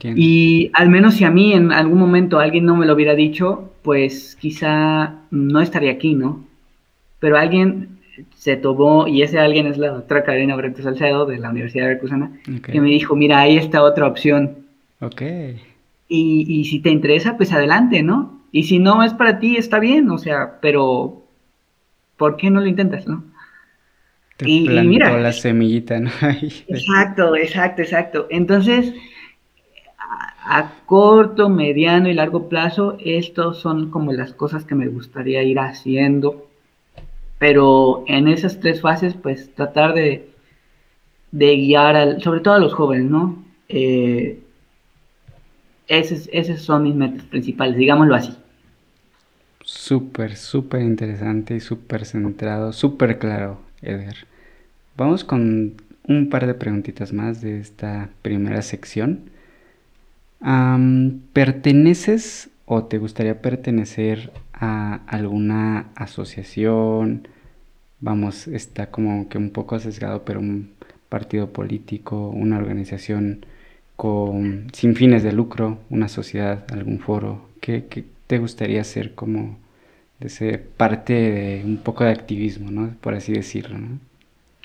Y 0.03 0.71
al 0.73 0.89
menos 0.89 1.13
si 1.13 1.25
a 1.25 1.29
mí 1.29 1.53
en 1.53 1.71
algún 1.71 1.99
momento 1.99 2.39
alguien 2.39 2.65
no 2.65 2.75
me 2.75 2.87
lo 2.87 2.93
hubiera 2.93 3.13
dicho, 3.13 3.71
pues 3.83 4.35
quizá 4.35 5.19
no 5.29 5.61
estaría 5.61 5.91
aquí, 5.91 6.15
¿no? 6.15 6.43
Pero 7.19 7.37
alguien 7.37 7.99
se 8.35 8.57
tomó, 8.57 9.07
y 9.07 9.21
ese 9.21 9.37
alguien 9.37 9.67
es 9.67 9.77
la 9.77 9.89
doctora 9.89 10.23
Karina 10.23 10.55
Brento 10.55 10.81
Salcedo 10.81 11.27
de 11.27 11.37
la 11.37 11.51
Universidad 11.51 11.83
de 11.83 11.89
Veracruzana, 11.89 12.31
que 12.63 12.81
me 12.81 12.89
dijo, 12.89 13.15
mira, 13.15 13.41
ahí 13.41 13.57
está 13.57 13.83
otra 13.83 14.07
opción. 14.07 14.57
Ok. 15.01 15.21
Y, 16.07 16.45
y 16.47 16.65
si 16.65 16.79
te 16.79 16.89
interesa, 16.89 17.37
pues 17.37 17.51
adelante, 17.51 18.01
¿no? 18.01 18.41
Y 18.55 18.63
si 18.63 18.79
no 18.79 19.03
es 19.03 19.13
para 19.13 19.37
ti, 19.37 19.57
está 19.57 19.79
bien, 19.79 20.09
o 20.09 20.17
sea, 20.17 20.59
pero 20.61 21.25
¿por 22.15 22.37
qué 22.37 22.49
no 22.49 22.61
lo 22.61 22.67
intentas, 22.67 23.05
no? 23.05 23.25
y, 24.39 24.69
mira, 24.69 25.19
la 25.19 25.33
semillita, 25.33 25.99
¿no? 25.99 26.09
exacto, 26.21 27.35
exacto, 27.35 27.81
exacto. 27.81 28.27
Entonces, 28.29 28.93
a, 29.99 30.71
corto, 30.85 31.49
mediano 31.49 32.07
y 32.07 32.13
largo 32.13 32.47
plazo, 32.47 32.95
estos 33.03 33.59
son 33.59 33.91
como 33.91 34.13
las 34.13 34.31
cosas 34.31 34.63
que 34.63 34.73
me 34.73 34.87
gustaría 34.87 35.43
ir 35.43 35.59
haciendo. 35.59 36.47
Pero 37.37 38.05
en 38.07 38.29
esas 38.29 38.61
tres 38.61 38.79
fases, 38.79 39.15
pues 39.15 39.53
tratar 39.53 39.93
de, 39.93 40.29
de 41.31 41.57
guiar, 41.57 41.97
al, 41.97 42.21
sobre 42.21 42.39
todo 42.39 42.53
a 42.53 42.59
los 42.59 42.73
jóvenes, 42.73 43.11
¿no? 43.11 43.43
Eh, 43.67 44.39
esos 45.89 46.61
son 46.61 46.83
mis 46.83 46.95
metas 46.95 47.25
principales, 47.25 47.75
digámoslo 47.75 48.15
así. 48.15 48.33
Súper, 49.65 50.35
súper 50.35 50.81
interesante 50.83 51.55
y 51.55 51.59
súper 51.59 52.05
centrado, 52.05 52.71
súper 52.71 53.17
claro, 53.17 53.59
Edgar. 53.81 54.15
Vamos 54.95 55.23
con 55.23 55.73
un 56.07 56.29
par 56.29 56.45
de 56.45 56.53
preguntitas 56.53 57.13
más 57.13 57.41
de 57.41 57.59
esta 57.59 58.09
primera 58.21 58.61
sección. 58.61 59.31
¿Perteneces 61.33 62.49
o 62.65 62.83
te 62.85 62.99
gustaría 62.99 63.41
pertenecer 63.41 64.31
a 64.53 65.01
alguna 65.07 65.87
asociación? 65.95 67.27
Vamos, 68.01 68.47
está 68.47 68.91
como 68.91 69.29
que 69.29 69.39
un 69.39 69.49
poco 69.49 69.79
sesgado, 69.79 70.25
pero 70.25 70.41
un 70.41 70.73
partido 71.09 71.49
político, 71.51 72.29
una 72.29 72.57
organización 72.57 73.45
con, 73.95 74.67
sin 74.73 74.95
fines 74.95 75.23
de 75.23 75.31
lucro, 75.31 75.79
una 75.89 76.07
sociedad, 76.07 76.65
algún 76.71 76.99
foro. 76.99 77.49
¿Qué, 77.61 77.85
qué, 77.89 78.05
te 78.27 78.39
gustaría 78.39 78.83
ser 78.83 79.13
como 79.13 79.57
de 80.19 80.27
ese 80.27 80.57
parte 80.57 81.13
de 81.13 81.61
un 81.65 81.77
poco 81.77 82.03
de 82.03 82.11
activismo, 82.11 82.71
¿no? 82.71 82.95
Por 83.01 83.13
así 83.13 83.33
decirlo, 83.33 83.77
¿no? 83.77 83.99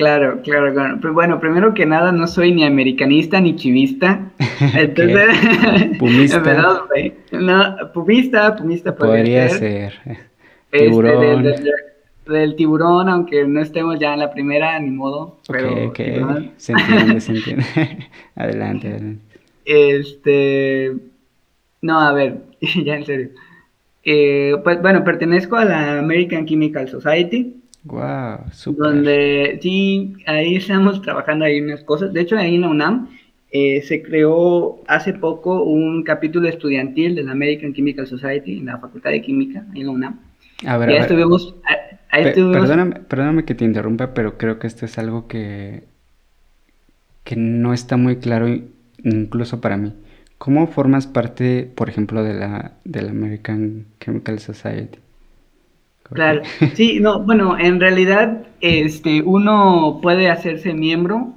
Claro, 0.00 0.40
claro, 0.42 0.72
claro. 0.72 0.98
Pero 0.98 1.12
bueno, 1.12 1.38
primero 1.40 1.74
que 1.74 1.84
nada, 1.84 2.10
no 2.10 2.26
soy 2.26 2.52
ni 2.52 2.64
americanista 2.64 3.38
ni 3.38 3.54
chivista. 3.54 4.30
Entonces, 4.74 5.98
pumista. 5.98 6.40
no, 7.32 7.92
pumista, 7.92 8.56
pumista 8.56 8.96
podría, 8.96 9.50
ser. 9.50 9.92
Este, 10.72 10.86
tiburón. 10.86 11.54
del, 12.26 12.56
tiburón, 12.56 13.10
aunque 13.10 13.44
no 13.44 13.60
estemos 13.60 13.98
ya 13.98 14.14
en 14.14 14.20
la 14.20 14.32
primera, 14.32 14.78
ni 14.80 14.90
modo. 14.90 15.36
Pero 15.46 15.88
ok, 15.88 16.00
se 16.56 16.72
entiende, 16.72 17.20
se 17.20 17.32
entiende. 17.36 17.64
adelante, 18.36 18.88
adelante. 18.88 19.38
Este, 19.66 20.94
no, 21.82 22.00
a 22.00 22.14
ver, 22.14 22.38
ya 22.60 22.96
en 22.96 23.04
serio. 23.04 23.28
Eh, 24.04 24.54
pues 24.64 24.80
bueno, 24.80 25.04
pertenezco 25.04 25.56
a 25.56 25.64
la 25.64 25.98
American 25.98 26.46
Chemical 26.46 26.88
Society. 26.88 27.56
Wow, 27.84 28.40
Donde 28.76 29.58
sí, 29.62 30.14
ahí 30.26 30.56
estamos 30.56 31.00
trabajando 31.00 31.44
ahí 31.44 31.60
unas 31.60 31.82
cosas. 31.84 32.12
De 32.12 32.20
hecho, 32.20 32.36
ahí 32.36 32.54
en 32.56 32.60
la 32.62 32.68
UNAM 32.68 33.08
eh, 33.50 33.82
se 33.82 34.02
creó 34.02 34.80
hace 34.86 35.14
poco 35.14 35.62
un 35.62 36.02
capítulo 36.02 36.48
estudiantil 36.48 37.14
de 37.14 37.24
la 37.24 37.32
American 37.32 37.72
Chemical 37.72 38.06
Society 38.06 38.58
en 38.58 38.66
la 38.66 38.78
Facultad 38.78 39.10
de 39.10 39.22
Química, 39.22 39.64
ahí 39.72 39.80
en 39.80 39.86
la 39.86 39.92
UNAM. 39.92 40.20
A 40.66 40.76
ver, 40.76 40.90
estuvimos, 40.90 41.54
Perdóname, 42.10 42.96
perdóname, 43.08 43.44
que 43.44 43.54
te 43.54 43.64
interrumpa, 43.64 44.14
pero 44.14 44.36
creo 44.36 44.58
que 44.58 44.66
esto 44.66 44.84
es 44.84 44.98
algo 44.98 45.28
que, 45.28 45.84
que 47.24 47.36
no 47.36 47.72
está 47.72 47.96
muy 47.96 48.16
claro 48.16 48.48
incluso 49.02 49.60
para 49.60 49.76
mí. 49.76 49.94
¿Cómo 50.40 50.68
formas 50.68 51.06
parte, 51.06 51.70
por 51.74 51.90
ejemplo, 51.90 52.24
de 52.24 52.32
la, 52.32 52.72
del 52.84 53.10
American 53.10 53.84
Chemical 54.00 54.38
Society? 54.38 54.98
Claro, 56.04 56.40
sí, 56.74 56.98
no, 56.98 57.22
bueno, 57.22 57.58
en 57.58 57.78
realidad 57.78 58.46
este, 58.62 59.20
uno 59.20 59.98
puede 60.00 60.30
hacerse 60.30 60.72
miembro 60.72 61.34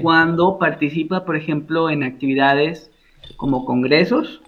cuando 0.00 0.56
participa, 0.58 1.26
por 1.26 1.36
ejemplo, 1.36 1.90
en 1.90 2.02
actividades 2.02 2.90
como 3.36 3.66
congresos 3.66 4.40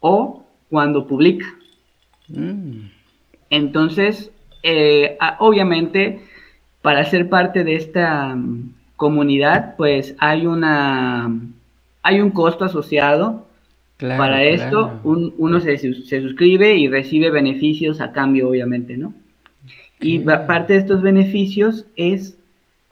o 0.00 0.44
cuando 0.68 1.06
publica. 1.06 1.46
Mm. 2.28 2.88
Entonces, 3.48 4.32
eh, 4.62 5.16
obviamente, 5.38 6.20
para 6.82 7.06
ser 7.06 7.30
parte 7.30 7.64
de 7.64 7.76
esta 7.76 8.36
mm, 8.36 8.74
comunidad, 8.96 9.76
pues 9.78 10.14
hay 10.18 10.44
una 10.44 11.30
hay 12.04 12.20
un 12.20 12.30
costo 12.30 12.64
asociado. 12.64 13.46
Para 13.98 14.42
esto, 14.44 15.00
uno 15.04 15.60
se, 15.60 15.78
suscribe 15.78 16.76
y 16.76 16.88
recibe 16.88 17.30
beneficios 17.30 18.00
a 18.00 18.12
cambio, 18.12 18.50
obviamente, 18.50 18.96
¿no? 18.98 19.14
Y 20.00 20.18
parte 20.18 20.74
de 20.74 20.80
estos 20.80 21.00
beneficios 21.00 21.86
es 21.96 22.36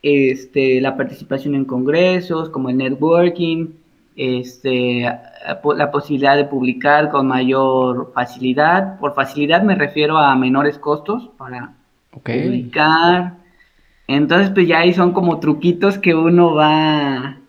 este, 0.02 0.80
la 0.80 0.96
participación 0.96 1.54
en 1.54 1.66
congresos, 1.66 2.48
como 2.48 2.70
el 2.70 2.78
networking, 2.78 3.66
este, 4.16 5.02
la 5.02 5.90
posibilidad 5.90 6.36
de 6.36 6.46
publicar 6.46 7.10
con 7.10 7.26
mayor 7.26 8.12
facilidad. 8.14 8.98
Por 8.98 9.14
facilidad 9.14 9.62
me 9.62 9.74
refiero 9.74 10.16
a 10.16 10.34
menores 10.36 10.78
costos 10.78 11.28
para 11.36 11.74
publicar. 12.10 13.34
Entonces, 14.06 14.50
pues 14.50 14.66
ya 14.66 14.78
ahí 14.78 14.94
son 14.94 15.12
como 15.12 15.40
truquitos 15.40 15.98
que 15.98 16.14
uno 16.14 16.54
va 16.54 17.41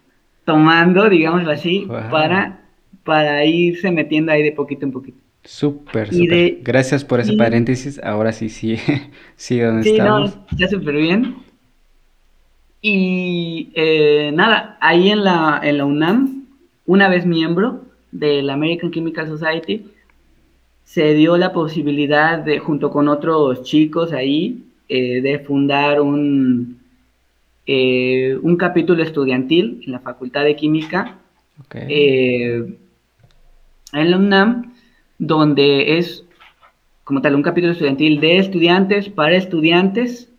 tomando, 0.45 1.09
digámoslo 1.09 1.51
así, 1.51 1.87
para, 2.11 2.61
para 3.03 3.45
irse 3.45 3.91
metiendo 3.91 4.31
ahí 4.31 4.43
de 4.43 4.51
poquito 4.51 4.85
en 4.85 4.91
poquito. 4.91 5.17
Súper, 5.43 6.13
súper. 6.13 6.59
Gracias 6.61 7.03
por 7.03 7.19
ese 7.19 7.33
paréntesis. 7.33 7.99
Ahora 8.03 8.31
sí, 8.31 8.49
sí, 8.49 8.77
sí, 9.35 9.59
donde 9.59 9.83
sí, 9.83 9.97
No, 9.97 10.25
está 10.25 10.67
súper 10.69 10.95
bien. 10.95 11.35
Y 12.81 13.69
eh, 13.75 14.31
nada, 14.33 14.77
ahí 14.81 15.09
en 15.09 15.23
la, 15.23 15.59
en 15.63 15.77
la 15.77 15.85
UNAM, 15.85 16.45
una 16.85 17.07
vez 17.07 17.25
miembro 17.25 17.81
de 18.11 18.41
la 18.41 18.53
American 18.53 18.91
Chemical 18.91 19.27
Society, 19.27 19.85
se 20.83 21.13
dio 21.13 21.37
la 21.37 21.53
posibilidad 21.53 22.39
de, 22.39 22.59
junto 22.59 22.91
con 22.91 23.07
otros 23.07 23.63
chicos 23.63 24.11
ahí, 24.11 24.63
eh, 24.89 25.21
de 25.21 25.39
fundar 25.39 26.01
un, 26.01 26.82
eh, 27.65 28.37
un 28.41 28.57
capítulo 28.57 29.03
estudiantil 29.03 29.81
en 29.85 29.91
la 29.91 29.99
Facultad 29.99 30.43
de 30.43 30.55
Química 30.55 31.19
en 33.93 34.11
la 34.11 34.17
UNAM, 34.17 34.73
donde 35.19 35.97
es 35.97 36.25
como 37.03 37.21
tal 37.21 37.35
un 37.35 37.43
capítulo 37.43 37.73
estudiantil 37.73 38.19
de 38.19 38.37
estudiantes 38.37 39.09
para 39.09 39.35
estudiantes 39.35 40.29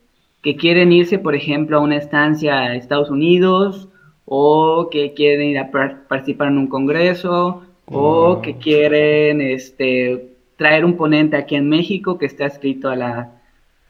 que 0.43 0.57
quieren 0.57 0.93
irse, 0.93 1.19
por 1.19 1.35
ejemplo, 1.35 1.79
a 1.79 1.81
una 1.81 1.97
estancia 1.97 2.59
a 2.59 2.77
Estados 2.77 3.11
Unidos 3.11 3.89
o 4.27 4.89
que 4.91 5.15
quieren 5.15 5.49
ir 5.49 5.59
a 5.59 5.71
participar 5.71 6.49
en 6.49 6.59
un 6.59 6.67
congreso 6.67 7.63
o 7.87 8.41
que 8.41 8.57
quieren 8.57 9.41
este, 9.41 10.35
traer 10.57 10.85
un 10.85 10.97
ponente 10.97 11.37
aquí 11.37 11.55
en 11.55 11.69
México 11.69 12.19
que 12.19 12.27
está 12.27 12.47
escrito 12.47 12.89
a 12.89 12.97
la 12.97 13.34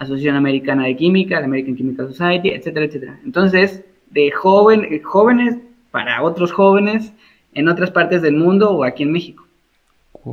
Asociación 0.05 0.37
Americana 0.37 0.87
de 0.87 0.97
Química, 0.97 1.41
la 1.41 1.47
American 1.47 1.77
Chemical 1.77 2.09
Society, 2.09 2.51
etcétera, 2.51 2.87
etcétera. 2.87 3.21
Entonces, 3.25 3.85
de 4.11 4.31
joven, 4.31 5.01
jóvenes 5.03 5.59
para 5.91 6.23
otros 6.23 6.53
jóvenes 6.53 7.13
en 7.53 7.69
otras 7.69 7.91
partes 7.91 8.23
del 8.23 8.37
mundo 8.37 8.71
o 8.71 8.85
aquí 8.85 9.03
en 9.03 9.13
México. 9.13 9.47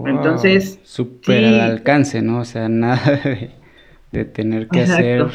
Entonces... 0.06 0.80
Súper 0.84 1.46
al 1.46 1.60
alcance, 1.60 2.22
¿no? 2.22 2.40
O 2.40 2.46
sea, 2.46 2.70
nada 2.70 3.20
de, 4.12 4.26
tener 4.26 4.68
que 4.68 4.82
hacer 4.82 5.28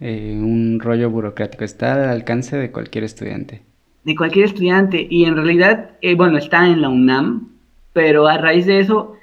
eh, 0.00 0.36
un 0.36 0.80
rollo 0.80 1.10
burocrático. 1.10 1.64
Está 1.64 1.94
al 1.94 2.08
alcance 2.10 2.56
de 2.56 2.70
cualquier 2.70 3.04
estudiante. 3.04 3.62
De 4.04 4.16
cualquier 4.16 4.46
estudiante. 4.46 5.06
Y 5.08 5.24
en 5.24 5.36
realidad, 5.36 5.90
eh, 6.00 6.14
bueno, 6.14 6.38
está 6.38 6.66
en 6.66 6.82
la 6.82 6.88
UNAM, 6.88 7.48
pero 7.92 8.26
a 8.28 8.38
raíz 8.38 8.66
de 8.66 8.80
eso, 8.80 9.16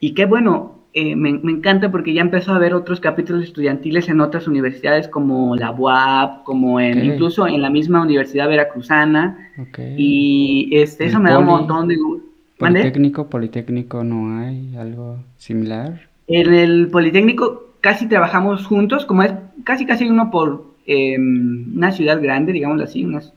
y 0.00 0.14
qué 0.14 0.24
bueno, 0.24 0.77
eh, 1.00 1.14
me, 1.14 1.28
encanta 1.28 1.92
porque 1.92 2.12
ya 2.12 2.22
empezó 2.22 2.50
a 2.50 2.56
haber 2.56 2.74
otros 2.74 2.98
capítulos 2.98 3.44
estudiantiles 3.44 4.08
en 4.08 4.20
otras 4.20 4.48
universidades 4.48 5.06
como 5.06 5.54
la 5.54 5.70
UAP, 5.70 6.42
como 6.42 6.80
en 6.80 7.04
incluso 7.04 7.46
en 7.46 7.62
la 7.62 7.70
misma 7.70 8.02
Universidad 8.02 8.48
Veracruzana. 8.48 9.52
Y 9.96 10.70
este, 10.72 11.04
eso 11.04 11.20
me 11.20 11.30
da 11.30 11.38
un 11.38 11.44
montón 11.44 11.86
de 11.86 11.94
gusto. 11.94 12.26
Politécnico, 12.58 13.28
Politécnico, 13.28 14.02
¿no 14.02 14.40
hay 14.40 14.74
algo 14.74 15.22
similar? 15.36 16.08
En 16.26 16.52
el 16.52 16.88
Politécnico 16.88 17.74
casi 17.80 18.08
trabajamos 18.08 18.66
juntos, 18.66 19.06
como 19.06 19.22
es 19.22 19.32
casi 19.62 19.86
casi 19.86 20.08
uno 20.08 20.32
por 20.32 20.64
em, 20.84 21.76
una 21.76 21.92
ciudad 21.92 22.20
grande, 22.20 22.52
digámoslo 22.52 22.82
así. 22.82 23.04
Unas, 23.04 23.32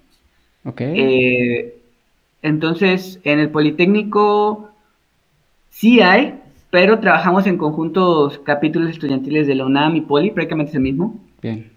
eh, 0.80 1.78
entonces, 2.42 3.20
en 3.24 3.38
el 3.38 3.50
Politécnico 3.50 4.72
sí 5.70 6.02
hay, 6.02 6.40
pero 6.72 7.00
trabajamos 7.00 7.46
en 7.48 7.58
conjuntos 7.58 8.40
capítulos 8.40 8.90
estudiantiles 8.90 9.46
de 9.46 9.56
la 9.56 9.66
UNAM 9.66 9.98
y 9.98 10.02
Poli, 10.02 10.32
prácticamente 10.32 10.70
es 10.72 10.76
el 10.76 10.82
mismo. 10.82 11.20
Bien. 11.42 11.70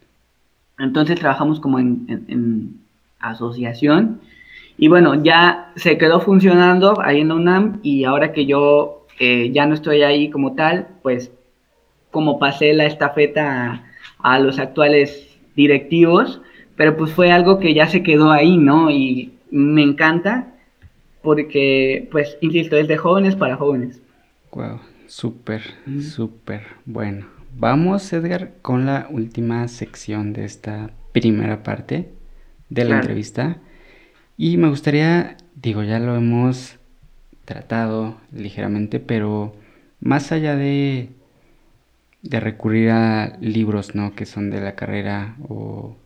Entonces 0.78 1.18
trabajamos 1.18 1.60
como 1.60 1.78
en, 1.78 2.80
asociación. 3.18 4.20
Y 4.78 4.88
bueno, 4.88 5.22
ya 5.22 5.72
se 5.76 5.98
quedó 5.98 6.20
funcionando 6.20 7.00
ahí 7.02 7.20
en 7.20 7.28
la 7.28 7.34
UNAM 7.34 7.80
y 7.82 8.04
ahora 8.04 8.32
que 8.32 8.46
yo 8.46 9.06
eh, 9.18 9.50
ya 9.52 9.66
no 9.66 9.74
estoy 9.74 10.02
ahí 10.02 10.30
como 10.30 10.54
tal, 10.54 10.88
pues 11.02 11.32
como 12.10 12.38
pasé 12.38 12.74
la 12.74 12.84
estafeta 12.84 13.82
a, 14.18 14.38
los 14.38 14.58
actuales 14.58 15.38
directivos, 15.56 16.40
pero 16.76 16.96
pues 16.96 17.12
fue 17.12 17.32
algo 17.32 17.58
que 17.58 17.74
ya 17.74 17.88
se 17.88 18.02
quedó 18.02 18.30
ahí, 18.30 18.56
¿no? 18.56 18.90
Y 18.90 19.32
me 19.50 19.82
encanta 19.82 20.54
porque, 21.22 22.08
pues, 22.12 22.36
insisto, 22.40 22.76
es 22.76 22.86
de 22.86 22.96
jóvenes 22.96 23.34
para 23.34 23.56
jóvenes. 23.56 24.03
Wow, 24.54 24.80
súper, 25.06 25.62
súper 26.00 26.62
bueno. 26.84 27.26
Vamos, 27.56 28.12
Edgar, 28.12 28.54
con 28.62 28.86
la 28.86 29.08
última 29.10 29.66
sección 29.68 30.32
de 30.32 30.44
esta 30.44 30.90
primera 31.12 31.62
parte 31.62 32.12
de 32.68 32.84
la 32.84 32.96
entrevista. 32.96 33.58
Y 34.36 34.56
me 34.56 34.68
gustaría, 34.68 35.36
digo, 35.54 35.82
ya 35.82 35.98
lo 35.98 36.16
hemos 36.16 36.78
tratado 37.44 38.20
ligeramente, 38.32 39.00
pero 39.00 39.54
más 40.00 40.32
allá 40.32 40.56
de 40.56 41.10
de 42.24 42.40
recurrir 42.40 42.90
a 42.90 43.36
libros, 43.40 43.94
¿no? 43.94 44.14
Que 44.14 44.24
son 44.24 44.50
de 44.50 44.60
la 44.60 44.74
carrera 44.74 45.36
o 45.46 45.96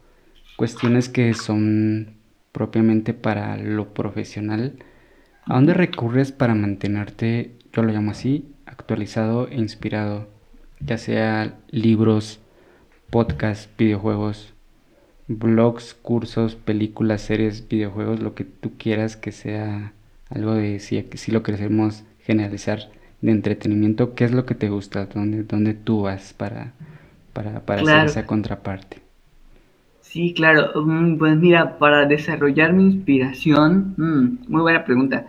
cuestiones 0.57 1.09
que 1.09 1.33
son 1.33 2.17
propiamente 2.51 3.15
para 3.15 3.57
lo 3.57 3.95
profesional. 3.95 4.75
¿A 5.45 5.55
dónde 5.55 5.75
recurres 5.75 6.33
para 6.33 6.55
mantenerte, 6.55 7.53
yo 7.79 7.85
lo 7.85 7.93
llamo 7.93 8.11
así, 8.11 8.45
actualizado 8.67 9.47
e 9.49 9.55
inspirado? 9.55 10.27
Ya 10.81 10.99
sea 10.99 11.59
libros, 11.71 12.41
podcasts, 13.09 13.69
videojuegos, 13.79 14.53
blogs, 15.29 15.95
cursos, 15.95 16.57
películas, 16.57 17.21
series, 17.23 17.69
videojuegos, 17.69 18.19
lo 18.21 18.35
que 18.35 18.43
tú 18.43 18.73
quieras 18.79 19.17
que 19.17 19.31
sea 19.31 19.93
algo 20.29 20.55
de 20.55 20.81
si, 20.81 21.07
si 21.15 21.31
lo 21.31 21.45
queremos 21.45 22.03
generalizar 22.25 22.91
de 23.21 23.31
entretenimiento, 23.31 24.17
¿qué 24.17 24.25
es 24.25 24.33
lo 24.33 24.45
que 24.45 24.57
te 24.57 24.71
gusta? 24.71 25.07
¿Dónde, 25.07 25.45
dónde 25.45 25.75
tú 25.75 26.03
vas 26.03 26.33
para, 26.33 26.73
para, 27.33 27.61
para 27.61 27.83
hacer 27.83 28.07
esa 28.07 28.27
contraparte? 28.27 28.99
Sí, 30.01 30.35
claro. 30.35 30.73
Mm, 30.83 31.19
pues 31.19 31.37
mira, 31.37 31.79
para 31.79 32.07
desarrollar 32.07 32.73
mi 32.73 32.85
inspiración, 32.87 33.95
mm, 33.97 34.51
muy 34.51 34.63
buena 34.63 34.85
pregunta. 34.85 35.27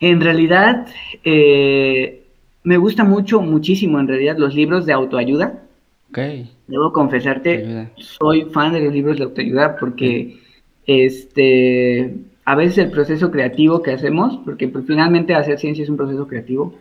En 0.00 0.20
realidad, 0.20 0.86
eh, 1.24 2.24
me 2.62 2.76
gusta 2.76 3.04
mucho, 3.04 3.40
muchísimo 3.40 3.98
en 3.98 4.08
realidad, 4.08 4.36
los 4.38 4.54
libros 4.54 4.86
de 4.86 4.92
autoayuda. 4.92 5.62
Ok. 6.10 6.18
Debo 6.66 6.92
confesarte, 6.92 7.88
soy 7.96 8.46
fan 8.52 8.72
de 8.72 8.80
los 8.80 8.92
libros 8.92 9.18
de 9.18 9.24
autoayuda 9.24 9.76
porque 9.76 10.38
este 10.86 12.14
a 12.48 12.54
veces 12.54 12.78
el 12.78 12.90
proceso 12.90 13.30
creativo 13.30 13.82
que 13.82 13.92
hacemos, 13.92 14.38
porque 14.42 14.68
pues, 14.68 14.86
finalmente 14.86 15.34
hacer 15.34 15.58
ciencia 15.58 15.84
es 15.84 15.90
un 15.90 15.98
proceso 15.98 16.26
creativo, 16.26 16.74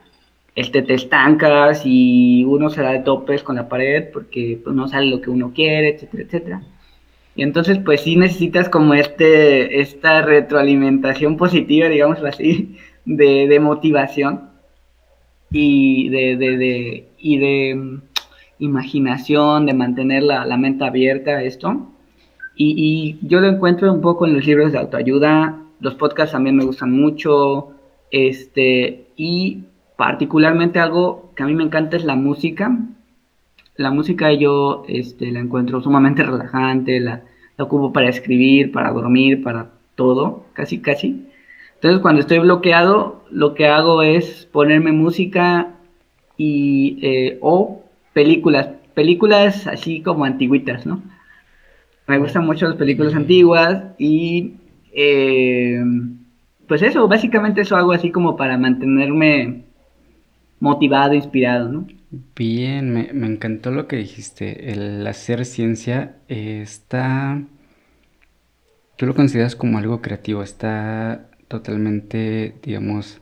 este, 0.55 0.81
te 0.81 0.93
estancas 0.93 1.81
y 1.83 2.45
uno 2.45 2.69
se 2.69 2.81
da 2.81 2.93
de 2.93 2.99
topes 2.99 3.43
con 3.43 3.57
la 3.57 3.67
pared 3.67 4.05
porque 4.13 4.61
pues, 4.63 4.73
no 4.73 4.87
sale 4.87 5.07
lo 5.07 5.19
que 5.19 5.29
uno 5.29 5.51
quiere, 5.53 5.89
etcétera, 5.89 6.23
etcétera. 6.23 6.61
Y 7.35 7.43
entonces, 7.43 7.79
pues 7.83 7.99
sí 7.99 8.15
necesitas 8.15 8.69
como 8.69 8.93
este, 8.93 9.81
esta 9.81 10.21
retroalimentación 10.21 11.35
positiva, 11.35 11.89
digamos 11.89 12.23
así, 12.23 12.77
de, 13.07 13.59
motivación 13.59 14.49
y 15.49 16.09
de, 16.09 16.35
de, 16.35 17.07
y 17.17 17.37
de 17.37 17.75
mm, 17.75 18.01
imaginación, 18.59 19.65
de 19.65 19.73
mantener 19.73 20.23
la, 20.23 20.45
la 20.45 20.57
mente 20.57 20.85
abierta 20.85 21.31
a 21.31 21.43
esto. 21.43 21.87
Y, 22.55 23.17
yo 23.21 23.39
lo 23.39 23.47
encuentro 23.47 23.91
un 23.93 24.01
poco 24.01 24.25
en 24.25 24.33
los 24.33 24.45
libros 24.45 24.71
de 24.71 24.79
autoayuda, 24.79 25.61
los 25.79 25.95
podcasts 25.95 26.33
también 26.33 26.55
me 26.55 26.65
gustan 26.65 26.91
mucho, 26.91 27.69
este, 28.09 29.05
y 29.15 29.63
particularmente 29.95 30.79
algo 30.79 31.31
que 31.35 31.43
a 31.43 31.45
mí 31.45 31.53
me 31.53 31.63
encanta 31.63 31.97
es 31.97 32.03
la 32.03 32.15
música. 32.15 32.77
La 33.75 33.91
música 33.91 34.33
yo 34.33 34.83
este, 34.87 35.31
la 35.31 35.39
encuentro 35.39 35.81
sumamente 35.81 36.23
relajante, 36.23 36.99
la, 36.99 37.21
la 37.57 37.63
ocupo 37.63 37.93
para 37.93 38.09
escribir, 38.09 38.71
para 38.71 38.91
dormir, 38.91 39.43
para 39.43 39.69
todo, 39.95 40.45
casi, 40.53 40.79
casi. 40.79 41.26
Entonces 41.77 42.01
cuando 42.01 42.21
estoy 42.21 42.39
bloqueado, 42.39 43.23
lo 43.29 43.53
que 43.53 43.67
hago 43.67 44.01
es 44.01 44.47
ponerme 44.51 44.91
música 44.91 45.75
y, 46.35 46.97
eh, 47.01 47.37
o 47.41 47.83
películas, 48.13 48.69
películas 48.95 49.67
así 49.67 50.01
como 50.01 50.25
antiguitas, 50.25 50.85
¿no? 50.85 51.03
Me 52.07 52.17
gustan 52.17 52.45
mucho 52.45 52.67
las 52.67 52.77
películas 52.77 53.13
antiguas 53.13 53.83
y 53.99 54.55
eh, 54.91 55.83
pues 56.67 56.81
eso, 56.81 57.07
básicamente 57.07 57.61
eso 57.61 57.75
hago 57.75 57.91
así 57.91 58.11
como 58.11 58.35
para 58.35 58.57
mantenerme 58.57 59.65
motivado, 60.59 61.13
inspirado, 61.13 61.71
¿no? 61.71 61.87
Bien, 62.35 62.91
me, 62.91 63.09
encantó 63.27 63.71
lo 63.71 63.87
que 63.87 63.97
dijiste. 63.97 64.71
El 64.71 65.05
hacer 65.05 65.45
ciencia 65.45 66.15
está... 66.27 67.41
Tú 68.95 69.05
lo 69.05 69.13
consideras 69.13 69.55
como 69.55 69.77
algo 69.77 70.01
creativo, 70.01 70.41
está 70.41 71.26
totalmente, 71.47 72.55
digamos, 72.63 73.19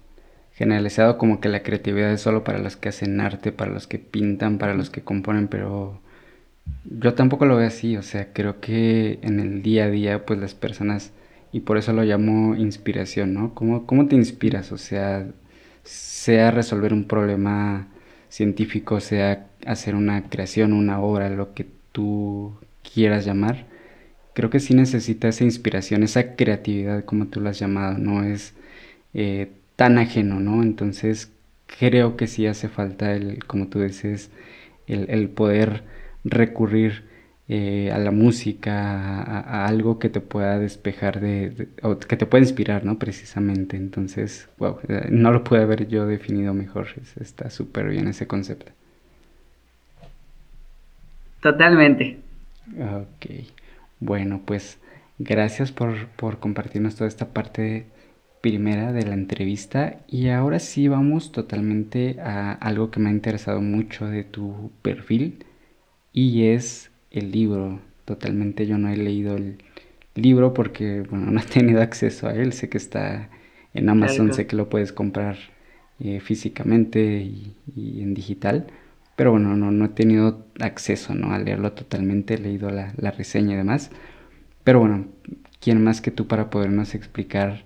generalizado 0.54 1.18
como 1.18 1.42
que 1.42 1.50
la 1.50 1.64
creatividad 1.64 2.12
es 2.14 2.22
solo 2.22 2.44
para 2.44 2.60
los 2.60 2.78
que 2.78 2.90
hacen 2.90 3.20
arte, 3.22 3.52
para 3.52 3.72
los 3.72 3.88
que 3.88 4.00
pintan, 4.00 4.58
para 4.58 4.74
los 4.74 4.90
que 4.90 5.02
componen, 5.04 5.48
pero 5.48 6.02
yo 6.86 7.14
tampoco 7.16 7.46
lo 7.46 7.58
veo 7.58 7.68
así, 7.68 7.98
o 7.98 8.04
sea, 8.04 8.34
creo 8.34 8.60
que 8.62 9.20
en 9.22 9.40
el 9.40 9.62
día 9.62 9.86
a 9.86 9.90
día, 9.90 10.26
pues 10.26 10.40
las 10.40 10.54
personas, 10.56 11.12
y 11.52 11.62
por 11.62 11.78
eso 11.78 11.94
lo 11.94 12.04
llamo 12.04 12.56
inspiración, 12.56 13.34
¿no? 13.34 13.54
¿Cómo, 13.56 13.86
cómo 13.86 14.08
te 14.08 14.16
inspiras? 14.16 14.72
O 14.72 14.78
sea, 14.78 15.28
sea 15.84 16.52
resolver 16.52 16.94
un 16.94 17.06
problema 17.08 17.88
científico, 18.30 19.00
sea 19.00 19.48
hacer 19.66 19.96
una 19.96 20.30
creación, 20.30 20.74
una 20.74 21.00
obra, 21.02 21.30
lo 21.30 21.54
que 21.54 21.68
tú 21.92 22.54
quieras 22.94 23.26
llamar, 23.26 23.66
creo 24.36 24.50
que 24.52 24.60
sí 24.60 24.76
necesita 24.76 25.30
esa 25.30 25.46
inspiración, 25.46 26.04
esa 26.04 26.36
creatividad, 26.36 27.06
como 27.06 27.28
tú 27.28 27.42
lo 27.42 27.50
has 27.50 27.58
llamado, 27.58 27.98
no 27.98 28.24
es 28.24 28.54
eh, 29.14 29.50
tan 29.78 29.98
ajeno, 29.98 30.40
¿no? 30.40 30.62
Entonces 30.62 31.32
creo 31.80 32.18
que 32.18 32.28
sí 32.28 32.46
hace 32.46 32.70
falta 32.70 33.14
el, 33.14 33.46
como 33.46 33.68
tú 33.70 33.82
dices, 33.82 34.30
el, 34.88 35.30
poder 35.30 35.84
recurrir 36.26 37.06
eh, 37.48 37.92
a 37.94 37.98
la 37.98 38.12
música, 38.12 39.22
a, 39.24 39.68
algo 39.68 40.00
que 40.00 40.10
te 40.10 40.20
pueda 40.20 40.60
despejar 40.60 41.22
de, 41.22 41.70
o 41.82 41.98
que 41.98 42.18
te 42.18 42.26
pueda 42.26 42.44
inspirar, 42.44 42.86
¿no? 42.86 43.00
Precisamente. 43.00 43.78
Entonces, 43.78 44.50
wow, 44.58 44.80
eh, 44.90 45.08
no 45.12 45.32
lo 45.32 45.44
pude 45.46 45.62
haber 45.62 45.88
yo 45.88 46.06
definido 46.08 46.54
mejor. 46.54 46.88
Está 47.20 47.50
súper 47.50 47.88
bien 47.90 48.10
ese 48.10 48.28
concepto. 48.28 48.72
Totalmente. 51.42 52.20
Ok. 52.78 53.65
Bueno, 54.00 54.42
pues 54.46 54.80
gracias 55.20 55.72
por, 55.72 56.08
por 56.10 56.40
compartirnos 56.40 56.96
toda 56.96 57.08
esta 57.08 57.34
parte 57.34 57.86
primera 58.42 58.92
de 58.94 59.04
la 59.04 59.16
entrevista 59.16 60.02
y 60.08 60.30
ahora 60.30 60.60
sí 60.60 60.88
vamos 60.88 61.32
totalmente 61.32 62.18
a 62.22 62.52
algo 62.52 62.92
que 62.92 63.00
me 63.00 63.10
ha 63.10 63.12
interesado 63.12 63.60
mucho 63.62 64.06
de 64.06 64.24
tu 64.24 64.72
perfil 64.82 65.46
y 66.14 66.48
es 66.48 66.92
el 67.12 67.32
libro. 67.32 67.80
Totalmente 68.06 68.68
yo 68.68 68.78
no 68.78 68.90
he 68.90 68.98
leído 68.98 69.36
el 69.36 69.58
libro 70.16 70.54
porque 70.54 71.02
bueno, 71.02 71.26
no 71.32 71.40
he 71.40 71.46
tenido 71.46 71.82
acceso 71.82 72.28
a 72.28 72.36
él. 72.36 72.54
Sé 72.54 72.70
que 72.70 72.78
está 72.78 73.30
en 73.74 73.90
Amazon, 73.90 74.34
sé 74.34 74.48
que 74.48 74.56
lo 74.56 74.70
puedes 74.70 74.94
comprar 74.94 75.38
eh, 76.00 76.20
físicamente 76.20 77.22
y, 77.22 77.56
en 77.76 78.14
digital. 78.14 78.68
Pero 79.16 79.32
bueno, 79.32 79.56
no, 79.56 79.72
no 79.72 79.86
he 79.86 79.90
tenido 79.90 80.46
acceso 80.60 81.16
¿no? 81.16 81.34
a 81.34 81.40
leerlo 81.40 81.74
totalmente, 81.74 82.36
he 82.36 82.38
leído 82.38 82.70
la, 82.70 82.94
la 82.98 83.12
reseña 83.12 83.54
y 83.54 83.58
demás. 83.58 83.92
Pero 84.64 84.80
bueno, 84.80 85.06
¿quién 85.62 85.84
más 85.84 86.02
que 86.02 86.12
tú 86.12 86.28
para 86.28 86.50
podernos 86.50 86.96
explicar 86.96 87.66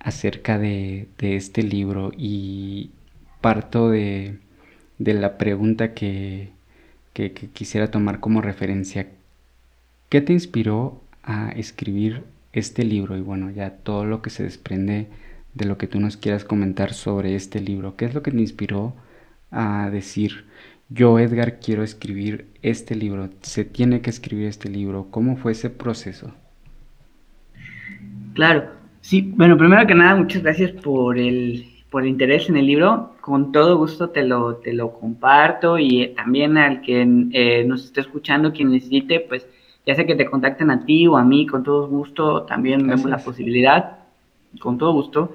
acerca 0.00 0.58
de, 0.58 1.08
de 1.18 1.36
este 1.36 1.62
libro? 1.62 2.10
Y 2.16 2.90
parto 3.40 3.90
de, 3.90 4.38
de 4.98 5.14
la 5.14 5.38
pregunta 5.38 5.94
que, 5.94 6.50
que, 7.12 7.32
quisiera 7.32 7.90
tomar 7.90 8.20
como 8.20 8.40
referencia. 8.42 9.08
¿Qué 10.08 10.20
te 10.20 10.32
inspiró 10.32 11.02
a 11.22 11.50
escribir 11.50 12.24
este 12.52 12.84
libro? 12.84 13.16
Y 13.16 13.20
bueno, 13.20 13.50
ya 13.50 13.70
todo 13.70 14.04
lo 14.04 14.22
que 14.22 14.30
se 14.30 14.42
desprende 14.42 15.06
de 15.54 15.64
lo 15.64 15.78
que 15.78 15.86
tú 15.86 16.00
nos 16.00 16.16
quieras 16.16 16.44
comentar 16.44 16.92
sobre 16.92 17.34
este 17.36 17.60
libro. 17.60 17.96
¿Qué 17.96 18.06
es 18.06 18.14
lo 18.14 18.22
que 18.22 18.30
te 18.30 18.40
inspiró 18.40 18.94
a 19.50 19.90
decir, 19.90 20.45
yo 20.88 21.18
Edgar 21.18 21.58
quiero 21.60 21.82
escribir 21.82 22.46
este 22.62 22.94
libro, 22.94 23.28
se 23.42 23.64
tiene 23.64 24.00
que 24.00 24.10
escribir 24.10 24.46
este 24.46 24.68
libro? 24.68 25.08
¿Cómo 25.10 25.36
fue 25.36 25.52
ese 25.52 25.70
proceso? 25.70 26.32
Claro, 28.34 28.70
sí, 29.00 29.32
bueno, 29.36 29.56
primero 29.56 29.86
que 29.86 29.94
nada, 29.94 30.16
muchas 30.16 30.42
gracias 30.42 30.72
por 30.72 31.18
el, 31.18 31.64
por 31.90 32.02
el 32.02 32.10
interés 32.10 32.48
en 32.48 32.56
el 32.56 32.66
libro 32.66 33.16
con 33.26 33.50
todo 33.50 33.76
gusto 33.76 34.10
te 34.10 34.22
lo, 34.22 34.54
te 34.58 34.72
lo 34.72 34.92
comparto 34.92 35.80
y 35.80 36.02
eh, 36.02 36.14
también 36.16 36.56
al 36.56 36.80
que 36.80 37.02
eh, 37.32 37.64
nos 37.64 37.86
esté 37.86 38.02
escuchando, 38.02 38.52
quien 38.52 38.70
necesite, 38.70 39.18
pues 39.18 39.44
ya 39.84 39.96
sea 39.96 40.06
que 40.06 40.14
te 40.14 40.26
contacten 40.26 40.70
a 40.70 40.84
ti 40.84 41.08
o 41.08 41.16
a 41.16 41.24
mí, 41.24 41.44
con 41.44 41.64
todo 41.64 41.88
gusto, 41.88 42.42
también 42.44 42.86
vemos 42.86 43.06
la 43.06 43.18
posibilidad, 43.18 43.98
con 44.60 44.78
todo 44.78 44.92
gusto. 44.92 45.34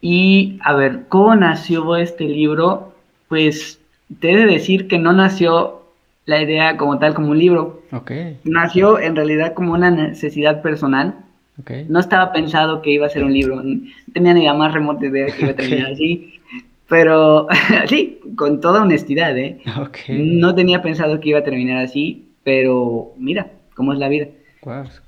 Y 0.00 0.58
a 0.64 0.72
ver, 0.74 1.04
¿cómo 1.10 1.36
nació 1.36 1.96
este 1.96 2.24
libro? 2.24 2.94
Pues 3.28 3.78
te 4.20 4.32
he 4.32 4.36
de 4.36 4.46
decir 4.46 4.88
que 4.88 4.98
no 4.98 5.12
nació 5.12 5.82
la 6.26 6.42
idea 6.42 6.76
como 6.76 6.98
tal, 6.98 7.14
como 7.14 7.30
un 7.30 7.38
libro. 7.38 7.82
Okay. 7.90 8.38
Nació 8.44 8.98
en 8.98 9.16
realidad 9.16 9.54
como 9.54 9.72
una 9.72 9.90
necesidad 9.90 10.62
personal. 10.62 11.14
Okay. 11.60 11.86
No 11.88 11.98
estaba 11.98 12.32
pensado 12.32 12.82
que 12.82 12.90
iba 12.90 13.06
a 13.06 13.10
ser 13.10 13.24
un 13.24 13.32
libro, 13.32 13.62
no 13.62 13.80
tenía 14.12 14.34
ni 14.34 14.44
la 14.44 14.54
más 14.54 14.72
remota 14.72 15.06
idea 15.06 15.26
que 15.26 15.42
iba 15.42 15.50
a 15.50 15.56
terminar 15.56 15.92
así. 15.92 16.40
Pero 16.88 17.48
sí, 17.88 18.20
con 18.36 18.60
toda 18.60 18.82
honestidad, 18.82 19.36
¿eh? 19.36 19.60
No 20.08 20.54
tenía 20.54 20.82
pensado 20.82 21.20
que 21.20 21.30
iba 21.30 21.40
a 21.40 21.44
terminar 21.44 21.78
así, 21.78 22.28
pero 22.44 23.12
mira 23.18 23.50
cómo 23.74 23.92
es 23.92 23.98
la 23.98 24.08
vida. 24.08 24.26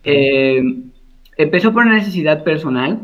Eh, 0.04 0.62
empezó 1.36 1.72
por 1.72 1.84
una 1.84 1.96
necesidad 1.96 2.44
personal, 2.44 3.00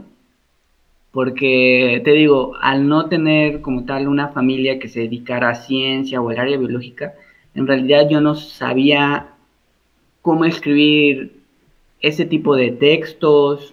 porque 1.17 2.03
te 2.05 2.11
digo, 2.11 2.57
al 2.61 2.87
no 2.87 3.07
tener 3.09 3.63
como 3.63 3.87
tal 3.87 4.07
una 4.07 4.29
familia 4.29 4.79
que 4.79 4.89
se 4.89 5.01
dedicara 5.01 5.49
a 5.49 5.55
ciencia 5.55 6.21
o 6.21 6.29
al 6.29 6.39
área 6.39 6.59
biológica, 6.59 7.15
en 7.55 7.67
realidad 7.67 8.07
yo 8.11 8.21
no 8.21 8.35
sabía 8.35 9.29
cómo 10.21 10.45
escribir 10.45 11.41
ese 12.03 12.27
tipo 12.27 12.55
de 12.55 12.71
textos 12.71 13.73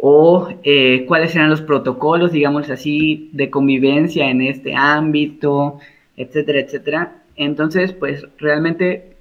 o 0.00 0.50
eh, 0.62 1.04
cuáles 1.08 1.34
eran 1.34 1.50
los 1.50 1.62
protocolos, 1.62 2.30
digamos 2.30 2.70
así, 2.70 3.28
de 3.32 3.50
convivencia 3.50 4.30
en 4.30 4.42
este 4.42 4.76
ámbito, 4.76 5.80
etcétera, 6.16 6.60
etcétera. 6.60 7.22
Entonces, 7.34 7.92
pues 7.92 8.24
realmente 8.38 9.16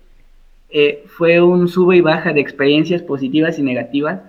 eh, 0.70 1.06
fue 1.08 1.42
un 1.42 1.68
sube 1.70 1.98
y 1.98 2.02
baja 2.02 2.34
de 2.34 2.42
experiencias 2.42 3.02
positivas 3.02 3.58
y 3.58 3.64
negativas 3.64 4.22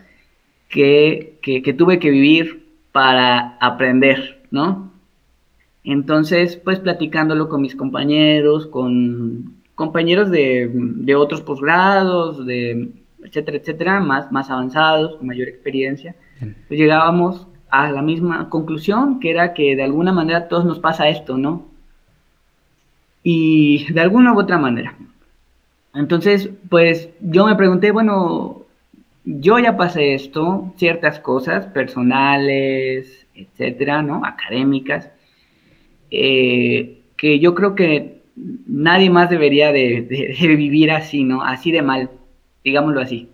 que, 0.71 1.35
que, 1.43 1.75
tuve 1.75 1.99
que 1.99 2.09
vivir 2.09 2.62
para 2.93 3.57
aprender, 3.61 4.43
¿no? 4.51 4.93
Entonces, 5.85 6.57
pues 6.57 6.79
platicándolo 6.79 7.49
con 7.49 7.63
mis 7.63 7.75
compañeros, 7.75 8.67
con 8.67 9.57
compañeros 9.75 10.31
de, 10.31 10.71
de 10.73 11.15
otros 11.17 11.41
posgrados, 11.41 12.47
de 12.47 12.93
etcétera, 13.25 13.57
etcétera, 13.59 14.01
más, 14.01 14.31
más 14.33 14.51
avanzados, 14.51 15.17
con 15.17 15.27
mayor 15.27 15.49
experiencia, 15.49 16.15
pues 16.69 16.79
llegábamos 16.79 17.47
a 17.71 17.91
la 17.91 18.03
misma 18.03 18.49
conclusión, 18.51 19.21
que 19.21 19.31
era 19.31 19.55
que 19.55 19.77
de 19.77 19.83
alguna 19.83 20.13
manera 20.13 20.41
a 20.41 20.49
todos 20.49 20.65
nos 20.65 20.79
pasa 20.79 21.09
esto, 21.09 21.39
¿no? 21.39 21.67
Y 23.23 23.91
de 23.93 24.01
alguna 24.01 24.35
u 24.35 24.39
otra 24.39 24.59
manera. 24.59 24.97
Entonces, 25.95 26.51
pues 26.69 27.11
yo 27.21 27.47
me 27.47 27.55
pregunté, 27.55 27.93
bueno, 27.93 28.62
yo 29.25 29.59
ya 29.59 29.77
pasé 29.77 30.15
esto, 30.15 30.73
ciertas 30.77 31.21
cosas 31.21 31.67
personales, 31.67 33.27
etcétera, 33.35 34.03
¿no? 34.03 34.25
Académicas, 34.25 35.11
eh, 36.11 37.03
que 37.17 37.39
yo 37.39 37.55
creo 37.55 37.75
que 37.75 38.23
nadie 38.67 39.11
más 39.11 39.31
debería 39.31 39.73
de, 39.73 40.01
vivir 40.57 40.91
así, 40.91 41.25
¿no? 41.25 41.43
Así 41.43 41.73
de 41.73 41.83
mal, 41.83 42.11
digámoslo 42.65 43.01
así 43.01 43.29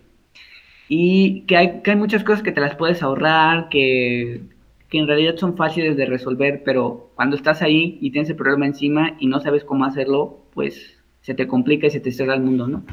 y 0.89 1.41
que 1.41 1.55
hay, 1.55 1.81
que 1.81 1.91
hay 1.91 1.97
muchas 1.97 2.23
cosas 2.23 2.41
que 2.41 2.51
te 2.51 2.59
las 2.59 2.75
puedes 2.75 3.03
ahorrar, 3.03 3.69
que, 3.69 4.41
que 4.89 4.97
en 4.97 5.07
realidad 5.07 5.35
son 5.37 5.55
fáciles 5.55 5.95
de 5.95 6.07
resolver, 6.07 6.63
pero 6.65 7.11
cuando 7.15 7.35
estás 7.35 7.61
ahí 7.61 7.99
y 8.01 8.09
tienes 8.11 8.29
el 8.31 8.35
problema 8.35 8.65
encima 8.65 9.15
y 9.19 9.27
no 9.27 9.39
sabes 9.39 9.63
cómo 9.63 9.85
hacerlo, 9.85 10.39
pues 10.53 10.97
se 11.21 11.35
te 11.35 11.47
complica 11.47 11.87
y 11.87 11.91
se 11.91 11.99
te 11.99 12.11
cierra 12.11 12.33
el 12.33 12.41
mundo, 12.41 12.67
¿no? 12.67 12.83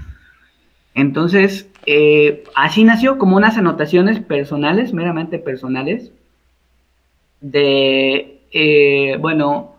Entonces, 0.97 1.71
eh, 1.85 2.43
así 2.55 2.83
nació 2.83 3.19
como 3.19 3.37
unas 3.37 3.57
anotaciones 3.59 4.19
personales, 4.19 4.93
meramente 4.93 5.39
personales, 5.39 6.11
de, 7.41 8.41
eh, 8.51 9.19
bueno, 9.21 9.77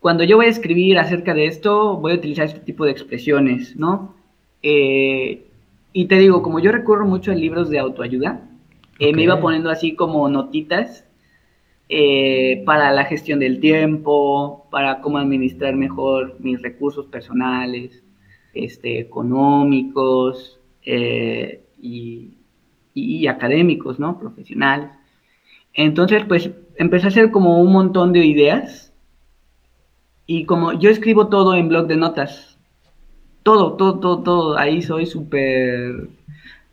cuando 0.00 0.24
yo 0.24 0.36
voy 0.36 0.46
a 0.46 0.50
escribir 0.50 0.98
acerca 0.98 1.32
de 1.32 1.46
esto, 1.46 1.96
voy 1.96 2.12
a 2.12 2.16
utilizar 2.16 2.46
este 2.46 2.60
tipo 2.60 2.84
de 2.84 2.90
expresiones, 2.90 3.76
¿no? 3.76 4.14
Eh, 4.62 5.46
y 5.92 6.06
te 6.06 6.18
digo, 6.18 6.42
como 6.42 6.58
yo 6.58 6.72
recurro 6.72 7.06
mucho 7.06 7.30
a 7.32 7.34
libros 7.34 7.70
de 7.70 7.78
autoayuda, 7.78 8.40
me 9.00 9.22
iba 9.22 9.40
poniendo 9.40 9.70
así 9.70 9.94
como 9.94 10.28
notitas 10.28 11.04
eh, 11.88 12.62
para 12.64 12.90
la 12.92 13.04
gestión 13.04 13.40
del 13.40 13.60
tiempo, 13.60 14.66
para 14.70 15.00
cómo 15.00 15.18
administrar 15.18 15.76
mejor 15.76 16.36
mis 16.40 16.60
recursos 16.62 17.06
personales, 17.06 18.03
este, 18.54 18.98
económicos 19.00 20.60
eh, 20.84 21.62
y, 21.80 22.34
y, 22.94 23.26
académicos, 23.26 23.98
¿no? 23.98 24.18
Profesionales. 24.18 24.90
Entonces, 25.72 26.24
pues 26.26 26.50
empecé 26.76 27.06
a 27.06 27.08
hacer 27.08 27.30
como 27.30 27.60
un 27.60 27.72
montón 27.72 28.12
de 28.12 28.24
ideas 28.24 28.92
y 30.26 30.44
como 30.44 30.72
yo 30.72 30.90
escribo 30.90 31.28
todo 31.28 31.54
en 31.54 31.68
blog 31.68 31.86
de 31.86 31.96
notas, 31.96 32.58
todo, 33.42 33.74
todo, 33.74 33.98
todo, 33.98 34.22
todo. 34.22 34.58
Ahí 34.58 34.82
soy 34.82 35.06
súper 35.06 36.08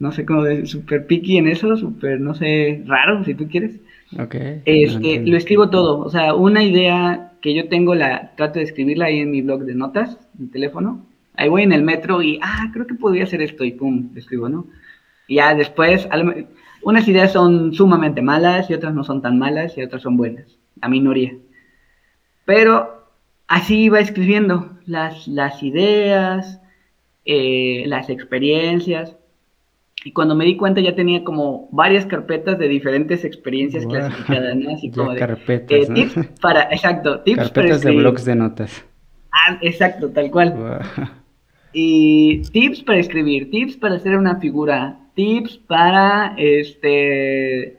no 0.01 0.11
sé 0.11 0.25
cómo 0.25 0.43
decir, 0.43 0.67
súper 0.67 1.05
picky 1.05 1.37
en 1.37 1.47
eso, 1.47 1.77
súper, 1.77 2.19
no 2.19 2.33
sé, 2.33 2.81
raro, 2.87 3.23
si 3.23 3.35
tú 3.35 3.47
quieres. 3.47 3.79
Ok. 4.19 4.35
Este, 4.65 5.21
lo 5.23 5.37
escribo 5.37 5.69
todo, 5.69 5.99
o 5.99 6.09
sea, 6.09 6.33
una 6.33 6.63
idea 6.63 7.33
que 7.39 7.53
yo 7.53 7.69
tengo, 7.69 7.93
la 7.93 8.31
trato 8.35 8.57
de 8.57 8.65
escribirla 8.65 9.05
ahí 9.05 9.19
en 9.19 9.29
mi 9.29 9.43
blog 9.43 9.61
de 9.61 9.75
notas, 9.75 10.17
mi 10.39 10.47
teléfono. 10.47 11.05
Ahí 11.41 11.49
voy 11.49 11.63
en 11.63 11.71
el 11.71 11.81
metro 11.81 12.21
y, 12.21 12.39
ah, 12.43 12.69
creo 12.71 12.85
que 12.85 12.93
podría 12.93 13.23
hacer 13.23 13.41
esto 13.41 13.63
y 13.63 13.71
pum, 13.71 14.11
escribo, 14.15 14.47
¿no? 14.47 14.67
Y 15.27 15.37
ya 15.37 15.55
después, 15.55 16.07
unas 16.83 17.07
ideas 17.07 17.31
son 17.31 17.73
sumamente 17.73 18.21
malas 18.21 18.69
y 18.69 18.75
otras 18.75 18.93
no 18.93 19.03
son 19.03 19.23
tan 19.23 19.39
malas 19.39 19.75
y 19.75 19.81
otras 19.81 20.03
son 20.03 20.17
buenas, 20.17 20.59
la 20.79 20.87
minoría. 20.87 21.33
Pero 22.45 23.07
así 23.47 23.85
iba 23.85 23.99
escribiendo 23.99 24.77
las, 24.85 25.27
las 25.27 25.63
ideas, 25.63 26.61
eh, 27.25 27.85
las 27.87 28.11
experiencias. 28.11 29.17
Y 30.05 30.11
cuando 30.11 30.35
me 30.35 30.45
di 30.45 30.57
cuenta 30.57 30.79
ya 30.79 30.93
tenía 30.93 31.23
como 31.23 31.69
varias 31.71 32.05
carpetas 32.05 32.59
de 32.59 32.67
diferentes 32.67 33.25
experiencias 33.25 33.87
clasificadas, 33.87 34.55
¿no? 34.57 34.75
Así 34.75 34.91
como 34.95 35.13
de 35.13 35.19
carpetas, 35.19 35.89
eh, 35.89 35.91
tips 35.91 36.39
para, 36.39 36.65
exacto, 36.65 37.21
tips 37.21 37.37
carpetas 37.39 37.81
de 37.81 37.95
blogs 37.95 38.25
de 38.25 38.35
notas. 38.35 38.85
Ah, 39.31 39.57
exacto, 39.61 40.11
tal 40.11 40.29
cual. 40.29 40.77
Y 41.73 42.41
tips 42.51 42.83
para 42.83 42.99
escribir, 42.99 43.49
tips 43.49 43.77
para 43.77 43.95
hacer 43.95 44.17
una 44.17 44.39
figura, 44.39 44.99
tips 45.15 45.57
para 45.57 46.35
este 46.37 47.77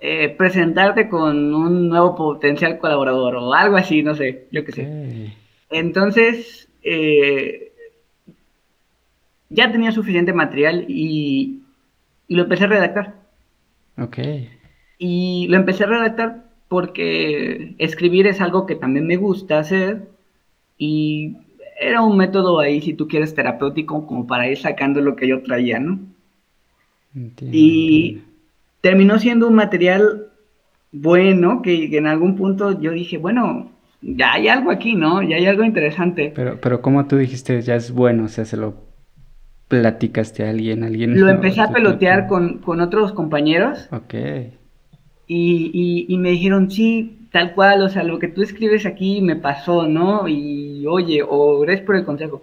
eh, 0.00 0.28
presentarte 0.36 1.08
con 1.08 1.54
un 1.54 1.88
nuevo 1.88 2.14
potencial 2.14 2.78
colaborador 2.78 3.36
o 3.36 3.52
algo 3.52 3.76
así, 3.76 4.02
no 4.02 4.14
sé, 4.14 4.46
yo 4.52 4.64
qué 4.64 4.72
sé. 4.72 5.34
Entonces, 5.70 6.68
eh, 6.82 7.72
ya 9.50 9.72
tenía 9.72 9.92
suficiente 9.92 10.32
material 10.32 10.84
y, 10.88 11.62
lo 12.28 12.42
empecé 12.42 12.64
a 12.64 12.68
redactar. 12.68 13.14
Ok. 13.98 14.18
Y 14.98 15.46
lo 15.48 15.56
empecé 15.56 15.84
a 15.84 15.88
redactar 15.88 16.44
porque 16.68 17.74
escribir 17.78 18.26
es 18.26 18.40
algo 18.40 18.66
que 18.66 18.74
también 18.74 19.06
me 19.06 19.16
gusta 19.16 19.58
hacer 19.58 20.08
y 20.76 21.38
era 21.80 22.02
un 22.02 22.16
método 22.16 22.60
ahí, 22.60 22.80
si 22.80 22.94
tú 22.94 23.08
quieres, 23.08 23.34
terapéutico, 23.34 24.06
como 24.06 24.26
para 24.26 24.48
ir 24.48 24.58
sacando 24.58 25.00
lo 25.00 25.16
que 25.16 25.28
yo 25.28 25.42
traía, 25.42 25.78
¿no? 25.78 25.98
y 27.40 28.22
terminó 28.80 29.18
siendo 29.18 29.48
un 29.48 29.54
material 29.54 30.28
bueno, 30.92 31.62
que, 31.62 31.96
en 31.96 32.06
algún 32.06 32.36
punto 32.36 32.80
yo 32.80 32.92
dije, 32.92 33.18
bueno, 33.18 33.70
ya 34.00 34.34
hay 34.34 34.48
algo 34.48 34.70
aquí, 34.70 34.94
¿no? 34.94 35.22
Ya 35.22 35.36
hay 35.36 35.46
algo 35.46 35.64
interesante. 35.64 36.32
Pero, 36.34 36.58
pero 36.60 36.80
como 36.80 37.06
tú 37.06 37.16
dijiste, 37.16 37.60
ya 37.62 37.74
es 37.74 37.92
bueno, 37.92 38.24
o 38.24 38.28
sea, 38.28 38.44
se 38.44 38.56
lo 38.56 38.74
platicaste 39.68 40.44
a 40.44 40.50
alguien, 40.50 40.82
alguien. 40.82 41.20
Lo 41.20 41.28
empecé 41.28 41.60
a 41.60 41.68
pelotear 41.68 42.26
con, 42.26 42.60
otros 42.80 43.12
compañeros. 43.12 43.88
Ok. 43.92 44.14
Y, 45.26 46.06
y, 46.08 46.16
me 46.16 46.30
dijeron, 46.30 46.70
sí, 46.70 47.17
tal 47.30 47.54
cual, 47.54 47.82
o 47.82 47.88
sea, 47.88 48.02
lo 48.02 48.18
que 48.18 48.28
tú 48.28 48.42
escribes 48.42 48.86
aquí 48.86 49.20
me 49.20 49.36
pasó, 49.36 49.86
¿no? 49.86 50.28
Y 50.28 50.86
oye, 50.86 51.22
o 51.26 51.60
gracias 51.60 51.86
por 51.86 51.96
el 51.96 52.04
consejo. 52.04 52.42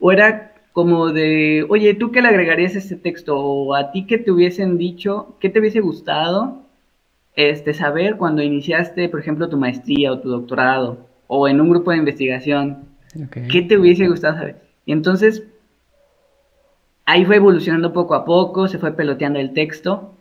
O 0.00 0.12
era 0.12 0.54
como 0.72 1.12
de, 1.12 1.66
oye, 1.68 1.94
¿tú 1.94 2.10
qué 2.12 2.20
le 2.22 2.28
agregarías 2.28 2.74
a 2.74 2.78
este 2.78 2.96
texto? 2.96 3.38
O 3.38 3.74
a 3.74 3.92
ti 3.92 4.06
que 4.06 4.18
te 4.18 4.30
hubiesen 4.30 4.78
dicho, 4.78 5.36
¿qué 5.40 5.48
te 5.48 5.60
hubiese 5.60 5.80
gustado 5.80 6.62
este, 7.34 7.74
saber 7.74 8.16
cuando 8.16 8.42
iniciaste, 8.42 9.08
por 9.08 9.20
ejemplo, 9.20 9.48
tu 9.48 9.56
maestría 9.56 10.12
o 10.12 10.20
tu 10.20 10.28
doctorado? 10.28 11.06
O 11.26 11.48
en 11.48 11.60
un 11.60 11.70
grupo 11.70 11.90
de 11.90 11.98
investigación. 11.98 12.84
¿Qué 13.50 13.62
te 13.62 13.78
hubiese 13.78 14.06
gustado 14.06 14.36
saber? 14.36 14.56
Y 14.84 14.92
entonces 14.92 15.44
ahí 17.06 17.24
fue 17.24 17.36
evolucionando 17.36 17.92
poco 17.92 18.14
a 18.14 18.24
poco, 18.24 18.68
se 18.68 18.78
fue 18.78 18.92
peloteando 18.92 19.38
el 19.38 19.52
texto 19.54 20.12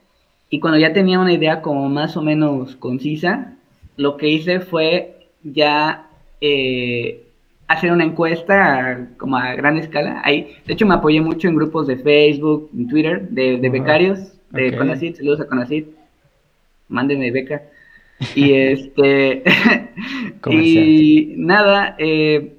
y 0.50 0.60
cuando 0.60 0.80
ya 0.80 0.94
tenía 0.94 1.20
una 1.20 1.34
idea 1.34 1.62
como 1.62 1.90
más 1.90 2.16
o 2.16 2.22
menos 2.22 2.76
concisa, 2.76 3.55
lo 3.98 4.18
que 4.18 4.30
hice 4.30 4.60
fue 4.60 5.28
ya 5.44 6.08
eh, 6.42 7.24
hacer 7.68 7.92
una 7.92 8.04
encuesta 8.04 9.08
como 9.18 9.38
a 9.38 9.56
gran 9.56 9.78
escala. 9.78 10.22
Ahí, 10.24 10.56
de 10.66 10.74
hecho, 10.74 10.86
me 10.86 10.96
apoyé 10.96 11.22
mucho 11.22 11.48
en 11.48 11.56
grupos 11.56 11.88
de 11.88 11.98
Facebook, 11.98 12.70
en 12.74 12.88
Twitter, 12.88 13.30
de, 13.30 13.70
becarios, 13.70 14.20
de 14.52 14.76
Conacit, 14.76 15.18
saludos 15.18 15.42
a 15.42 15.48
Conacit, 15.48 15.88
mándenme 16.90 17.32
beca. 17.32 17.64
Y 18.36 18.54
este, 18.54 19.44
y 20.50 21.34
nada, 21.38 21.96
eh, 21.98 22.54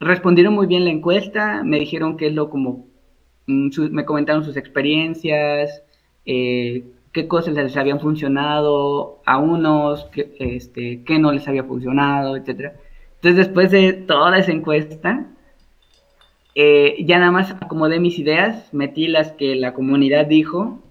respondieron 0.00 0.54
muy 0.54 0.66
bien 0.66 0.84
la 0.84 0.90
encuesta, 0.90 1.62
me 1.62 1.78
dijeron 1.78 2.16
que 2.16 2.26
es 2.26 2.34
lo 2.34 2.50
como 2.50 2.86
Mm, 3.46 3.68
me 3.90 4.04
comentaron 4.04 4.44
sus 4.44 4.56
experiencias, 4.56 5.82
eh, 6.24 6.82
qué 7.14 7.28
cosas 7.28 7.54
les 7.54 7.76
habían 7.76 8.00
funcionado 8.00 9.22
a 9.24 9.38
unos, 9.38 10.04
qué, 10.12 10.34
este, 10.40 11.02
qué 11.04 11.18
no 11.18 11.32
les 11.32 11.46
había 11.48 11.64
funcionado, 11.64 12.36
etc. 12.36 12.72
Entonces, 13.14 13.36
después 13.36 13.70
de 13.70 13.92
toda 13.94 14.36
esa 14.36 14.52
encuesta, 14.52 15.26
eh, 16.56 16.96
ya 17.06 17.18
nada 17.18 17.30
más 17.30 17.52
acomodé 17.52 18.00
mis 18.00 18.18
ideas, 18.18 18.68
metí 18.74 19.06
las 19.06 19.32
que 19.32 19.54
la 19.54 19.74
comunidad 19.74 20.26
dijo 20.26 20.82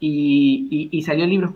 y, 0.00 0.88
y 0.90 1.02
salió 1.02 1.24
el 1.24 1.30
libro. 1.30 1.54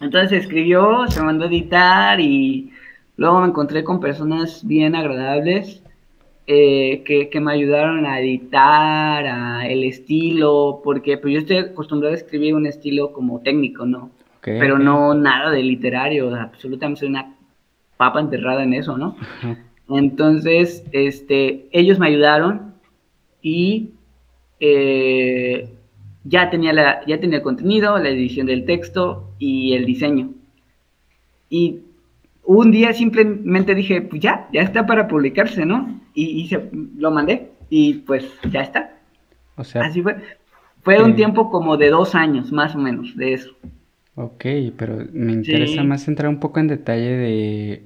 Entonces 0.00 0.30
se 0.30 0.36
escribió, 0.36 1.06
se 1.08 1.22
mandó 1.22 1.44
a 1.44 1.48
editar 1.48 2.20
y 2.20 2.72
luego 3.16 3.40
me 3.40 3.48
encontré 3.48 3.82
con 3.82 4.00
personas 4.00 4.66
bien 4.66 4.94
agradables 4.94 5.81
eh, 6.46 7.04
que, 7.04 7.40
me 7.40 7.52
ayudaron 7.52 8.04
a 8.04 8.20
editar, 8.20 9.26
a 9.26 9.66
el 9.68 9.84
estilo, 9.84 10.80
porque 10.82 11.16
pues 11.18 11.34
yo 11.34 11.40
estoy 11.40 11.58
acostumbrado 11.58 12.14
a 12.14 12.16
escribir 12.16 12.54
un 12.54 12.66
estilo 12.66 13.12
como 13.12 13.40
técnico, 13.40 13.86
¿no? 13.86 14.10
Pero 14.40 14.76
no 14.76 15.14
nada 15.14 15.52
de 15.52 15.62
literario, 15.62 16.34
absolutamente 16.34 17.00
soy 17.00 17.10
una 17.10 17.36
papa 17.96 18.18
enterrada 18.18 18.64
en 18.64 18.74
eso, 18.74 18.98
¿no? 18.98 19.16
Entonces, 19.88 20.84
este, 20.90 21.68
ellos 21.70 21.98
me 22.00 22.08
ayudaron 22.08 22.74
y 23.40 23.90
eh, 24.58 25.68
ya, 26.24 26.50
tenía 26.50 26.72
la, 26.72 27.06
ya 27.06 27.20
tenía 27.20 27.38
el 27.38 27.42
contenido, 27.42 27.98
la 27.98 28.08
edición 28.08 28.46
del 28.46 28.64
texto 28.64 29.34
y 29.38 29.74
el 29.74 29.84
diseño. 29.84 30.30
Y 31.48 31.80
un 32.44 32.70
día 32.70 32.92
simplemente 32.92 33.74
dije, 33.74 34.02
pues 34.02 34.20
ya, 34.20 34.48
ya 34.52 34.62
está 34.62 34.86
para 34.86 35.08
publicarse, 35.08 35.64
¿no? 35.64 36.00
Y, 36.14 36.48
se, 36.48 36.70
lo 36.98 37.10
mandé 37.10 37.50
y 37.70 37.94
pues 37.94 38.26
ya 38.50 38.62
está. 38.62 38.98
O 39.56 39.64
sea, 39.64 39.82
así 39.82 40.02
fue. 40.02 40.16
Fue 40.82 41.00
un 41.00 41.14
tiempo 41.14 41.48
como 41.48 41.76
de 41.76 41.90
dos 41.90 42.16
años, 42.16 42.50
más 42.52 42.74
o 42.74 42.78
menos, 42.78 43.16
de 43.16 43.34
eso. 43.34 43.52
Ok, 44.16 44.44
pero 44.76 45.06
me 45.12 45.32
interesa 45.32 45.84
más 45.84 46.08
entrar 46.08 46.28
un 46.28 46.40
poco 46.40 46.58
en 46.58 46.66
detalle 46.66 47.16
de, 47.16 47.84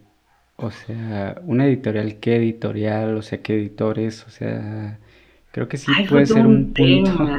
o 0.56 0.70
sea, 0.70 1.40
una 1.44 1.66
editorial, 1.66 2.16
qué 2.18 2.36
editorial, 2.36 3.16
o 3.16 3.22
sea, 3.22 3.42
qué 3.42 3.54
editores, 3.54 4.26
o 4.26 4.30
sea, 4.30 4.98
creo 5.52 5.68
que 5.68 5.76
sí 5.76 5.92
puede 6.08 6.26
ser 6.26 6.46
un, 6.46 6.72
punto. 6.72 7.38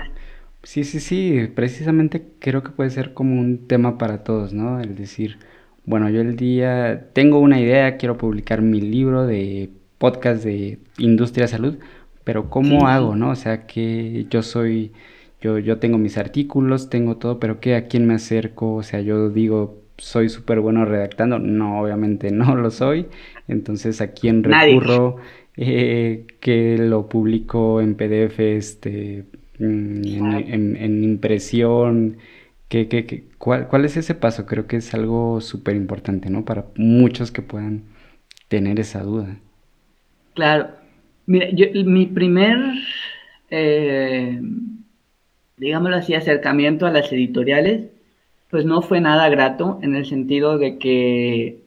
Sí, 0.62 0.84
sí, 0.84 1.00
sí, 1.00 1.50
precisamente 1.54 2.24
creo 2.40 2.64
que 2.64 2.70
puede 2.70 2.92
ser 2.92 3.14
como 3.14 3.40
un 3.40 3.68
tema 3.68 3.98
para 3.98 4.24
todos, 4.24 4.54
¿no? 4.54 4.80
El 4.80 4.96
decir, 4.96 5.40
bueno, 5.88 6.10
yo 6.10 6.20
el 6.20 6.36
día 6.36 7.08
tengo 7.14 7.40
una 7.40 7.62
idea, 7.62 7.96
quiero 7.96 8.18
publicar 8.18 8.62
mi 8.62 8.82
libro 8.82 9.26
de 9.26 9.70
podcast 9.98 10.44
de 10.44 10.80
industria 10.98 11.48
salud, 11.48 11.78
pero 12.26 12.50
¿cómo 12.50 12.88
hago, 12.88 13.16
no? 13.16 13.32
O 13.32 13.36
sea, 13.36 13.66
que 13.68 14.26
yo 14.30 14.44
soy, 14.44 14.92
yo, 15.42 15.58
yo 15.60 15.78
tengo 15.78 15.98
mis 15.98 16.18
artículos, 16.18 16.90
tengo 16.90 17.16
todo, 17.16 17.40
pero 17.40 17.62
¿qué, 17.62 17.76
a 17.76 17.88
quién 17.88 18.06
me 18.06 18.16
acerco? 18.16 18.76
O 18.76 18.84
sea, 18.84 19.00
yo 19.00 19.30
digo, 19.30 19.78
soy 19.98 20.28
súper 20.28 20.60
bueno 20.60 20.84
redactando, 20.84 21.40
no, 21.40 21.80
obviamente 21.80 22.32
no 22.32 22.54
lo 22.58 22.70
soy, 22.70 23.06
entonces 23.48 24.02
¿a 24.02 24.12
quién 24.12 24.44
recurro? 24.44 25.16
Eh, 25.56 26.26
que 26.42 26.78
lo 26.78 27.08
publico 27.08 27.80
en 27.80 27.96
PDF, 27.96 28.58
este, 28.58 29.24
mm, 29.58 30.04
en 30.06 31.04
impresión, 31.06 32.18
¿Qué, 32.70 32.90
qué, 32.90 33.24
cuál, 33.38 33.68
cuál, 33.68 33.86
es 33.86 33.96
ese 33.96 34.14
paso? 34.14 34.46
Creo 34.46 34.68
que 34.68 34.78
es 34.78 34.94
algo 34.94 35.40
súper 35.40 35.76
importante, 35.76 36.30
¿no? 36.30 36.44
Para 36.44 36.66
muchos 36.76 37.32
que 37.32 37.42
puedan 37.42 37.84
tener 38.50 38.80
esa 38.80 39.04
duda. 39.04 39.38
Claro. 40.34 40.70
Mira, 41.26 41.50
yo, 41.52 41.68
mi 41.86 42.06
primer, 42.06 42.58
eh, 43.50 44.42
digámoslo 45.58 45.98
así, 45.98 46.14
acercamiento 46.14 46.86
a 46.86 46.92
las 46.92 47.12
editoriales, 47.12 47.86
pues 48.50 48.66
no 48.66 48.82
fue 48.82 49.02
nada 49.02 49.30
grato 49.30 49.80
en 49.82 49.96
el 49.96 50.06
sentido 50.06 50.58
de 50.58 50.78
que 50.78 51.62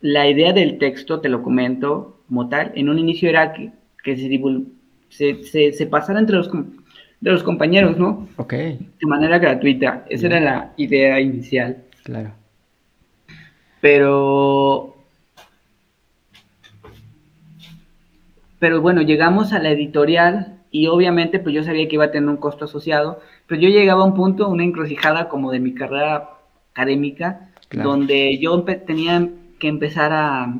la 0.00 0.28
idea 0.28 0.52
del 0.52 0.78
texto, 0.78 1.20
te 1.20 1.28
lo 1.28 1.42
comento 1.42 2.22
como 2.28 2.48
tal, 2.48 2.72
en 2.74 2.88
un 2.88 2.98
inicio 2.98 3.28
era 3.28 3.52
que, 3.52 3.72
que 4.02 4.16
se, 5.08 5.44
se, 5.44 5.72
se 5.72 5.86
pasara 5.86 6.20
entre 6.20 6.36
los 6.36 6.50
de 7.24 7.32
los 7.32 7.42
compañeros, 7.42 7.96
¿no? 7.96 8.28
Ok. 8.36 8.52
De 8.52 9.06
manera 9.06 9.38
gratuita. 9.38 10.04
Esa 10.10 10.26
era 10.26 10.40
la 10.40 10.72
idea 10.76 11.18
inicial. 11.20 11.84
Claro. 12.02 12.32
Pero. 13.80 14.94
Pero 18.58 18.82
bueno, 18.82 19.00
llegamos 19.00 19.54
a 19.54 19.58
la 19.58 19.70
editorial 19.70 20.58
y 20.70 20.86
obviamente 20.88 21.38
pues 21.38 21.54
yo 21.54 21.64
sabía 21.64 21.88
que 21.88 21.94
iba 21.94 22.04
a 22.04 22.10
tener 22.10 22.28
un 22.28 22.36
costo 22.36 22.66
asociado, 22.66 23.20
pero 23.46 23.58
yo 23.58 23.70
llegaba 23.70 24.02
a 24.02 24.06
un 24.06 24.14
punto, 24.14 24.48
una 24.48 24.64
encrucijada 24.64 25.30
como 25.30 25.50
de 25.50 25.60
mi 25.60 25.72
carrera 25.72 26.28
académica, 26.72 27.48
donde 27.70 28.38
yo 28.38 28.62
tenía 28.86 29.30
que 29.58 29.68
empezar 29.68 30.12
a, 30.12 30.54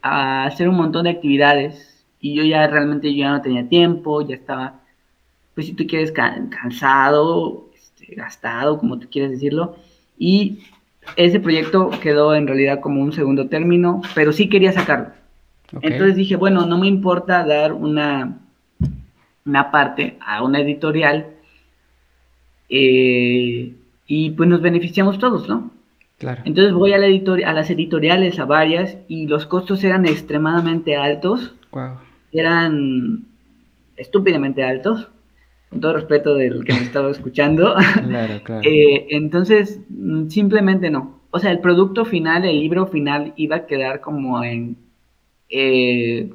a 0.00 0.44
hacer 0.44 0.68
un 0.68 0.76
montón 0.76 1.04
de 1.04 1.10
actividades 1.10 2.06
y 2.20 2.34
yo 2.34 2.42
ya 2.42 2.66
realmente 2.66 3.12
yo 3.14 3.24
ya 3.24 3.30
no 3.32 3.42
tenía 3.42 3.68
tiempo, 3.68 4.22
ya 4.22 4.36
estaba, 4.36 4.81
pues 5.54 5.66
si 5.66 5.74
tú 5.74 5.86
quieres, 5.86 6.12
cansado, 6.12 7.70
este, 7.74 8.14
gastado, 8.14 8.78
como 8.78 8.98
tú 8.98 9.08
quieres 9.10 9.32
decirlo, 9.32 9.76
y 10.18 10.60
ese 11.16 11.40
proyecto 11.40 11.90
quedó 12.00 12.34
en 12.34 12.46
realidad 12.46 12.80
como 12.80 13.02
un 13.02 13.12
segundo 13.12 13.48
término, 13.48 14.02
pero 14.14 14.32
sí 14.32 14.48
quería 14.48 14.72
sacarlo. 14.72 15.08
Entonces 15.80 16.16
dije, 16.16 16.36
bueno, 16.36 16.66
no 16.66 16.78
me 16.78 16.86
importa 16.86 17.46
dar 17.46 17.72
una 17.72 18.38
una 19.44 19.70
parte 19.70 20.16
a 20.20 20.42
una 20.42 20.60
editorial 20.60 21.26
eh, 22.68 23.74
y 24.06 24.30
pues 24.30 24.48
nos 24.48 24.60
beneficiamos 24.60 25.18
todos, 25.18 25.48
¿no? 25.48 25.70
Claro. 26.18 26.42
Entonces 26.44 26.72
voy 26.72 26.92
a, 26.92 26.98
la 26.98 27.06
a 27.06 27.52
las 27.52 27.70
editoriales, 27.70 28.38
a 28.38 28.44
varias, 28.44 28.96
y 29.08 29.26
los 29.26 29.46
costos 29.46 29.82
eran 29.82 30.06
extremadamente 30.06 30.96
altos. 30.96 31.54
Wow. 31.72 31.98
Eran 32.30 33.24
estúpidamente 33.96 34.62
altos, 34.62 35.08
con 35.72 35.80
todo 35.80 35.94
respeto 35.94 36.36
del 36.36 36.64
que 36.64 36.72
me 36.74 36.82
estaba 36.82 37.10
escuchando. 37.10 37.74
Claro, 38.06 38.40
claro. 38.44 38.62
Eh, 38.64 39.08
entonces, 39.10 39.80
mm, 39.88 40.28
simplemente 40.28 40.90
no. 40.90 41.20
O 41.30 41.40
sea, 41.40 41.50
el 41.50 41.58
producto 41.58 42.04
final, 42.04 42.44
el 42.44 42.60
libro 42.60 42.86
final, 42.86 43.32
iba 43.36 43.56
a 43.56 43.66
quedar 43.66 44.00
como 44.00 44.44
en 44.44 44.76
eh, 45.48 46.30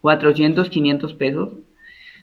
400, 0.00 0.68
500 0.68 1.14
pesos 1.14 1.50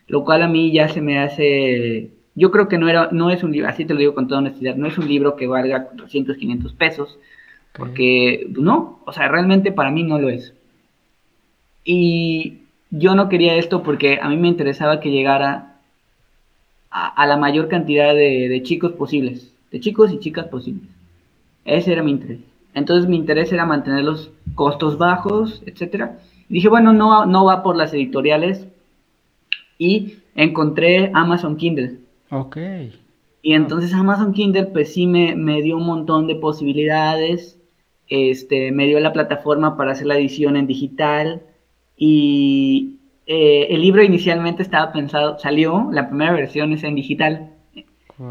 lo 0.10 0.26
cual 0.26 0.42
a 0.42 0.48
mí 0.48 0.72
ya 0.72 0.90
se 0.90 1.02
me 1.02 1.20
hace, 1.20 2.10
yo 2.36 2.52
creo 2.52 2.68
que 2.68 2.78
no, 2.78 2.90
era, 2.90 3.10
no 3.12 3.30
es 3.30 3.44
un 3.44 3.52
libro, 3.52 3.70
así 3.70 3.86
te 3.86 3.94
lo 3.94 4.00
digo 4.00 4.16
con 4.16 4.28
toda 4.28 4.40
honestidad, 4.40 4.76
no 4.76 4.88
es 4.88 4.98
un 4.98 5.08
libro 5.08 5.36
que 5.36 5.48
valga 5.48 5.86
400, 5.86 6.36
500 6.36 6.74
pesos, 6.74 7.20
porque 7.74 8.48
no, 8.50 9.02
o 9.06 9.14
sea, 9.14 9.28
realmente 9.28 9.72
para 9.72 9.92
mí 9.92 10.04
no 10.04 10.20
lo 10.20 10.30
es. 10.30 10.54
Y 11.86 12.64
yo 12.90 13.14
no 13.14 13.30
quería 13.30 13.56
esto 13.56 13.84
porque 13.84 14.20
a 14.22 14.30
mí 14.30 14.38
me 14.38 14.48
interesaba 14.48 15.00
que 15.00 15.12
llegara 15.12 15.69
a, 16.92 17.28
la 17.28 17.38
mayor 17.38 17.68
cantidad 17.68 18.14
de, 18.14 18.50
de, 18.50 18.64
chicos 18.64 18.94
posibles, 18.94 19.52
de 19.72 19.80
chicos 19.80 20.12
y 20.12 20.20
chicas 20.20 20.48
posibles. 20.48 20.90
Ese 21.66 21.94
era 21.94 22.04
mi 22.04 22.12
interés. 22.12 22.40
Entonces 22.74 23.10
mi 23.10 23.18
interés 23.18 23.52
era 23.52 23.66
mantener 23.66 24.04
los 24.04 24.32
costos 24.56 24.98
bajos, 24.98 25.62
etcétera. 25.66 26.20
dije, 26.48 26.70
bueno, 26.70 26.94
no, 26.94 27.26
no 27.26 27.46
va 27.46 27.62
por 27.64 27.76
las 27.76 27.94
editoriales, 27.94 28.68
y 29.80 30.18
encontré 30.36 31.10
Amazon 31.16 31.56
Kindle. 31.58 31.98
Ok. 32.30 32.58
Y 33.42 33.54
entonces 33.54 33.94
Amazon 33.94 34.34
Kindle 34.34 34.66
pues 34.66 34.94
sí 34.94 35.08
me, 35.08 35.36
me, 35.36 35.64
dio 35.64 35.78
un 35.78 35.88
montón 35.88 36.28
de 36.28 36.36
posibilidades, 36.36 37.58
este, 38.10 38.72
me 38.72 38.86
dio 38.86 39.00
la 39.00 39.14
plataforma 39.14 39.78
para 39.78 39.94
hacer 39.94 40.06
la 40.06 40.18
edición 40.18 40.58
en 40.58 40.68
digital 40.68 41.42
y 41.96 42.98
eh, 43.32 43.68
el 43.70 43.84
libro 43.84 44.02
inicialmente 44.02 44.64
estaba 44.64 44.92
pensado, 44.92 45.38
salió, 45.38 45.88
la 45.92 46.10
primera 46.10 46.34
versión 46.34 46.74
es 46.74 46.84
en 46.84 46.96
digital, 46.96 47.52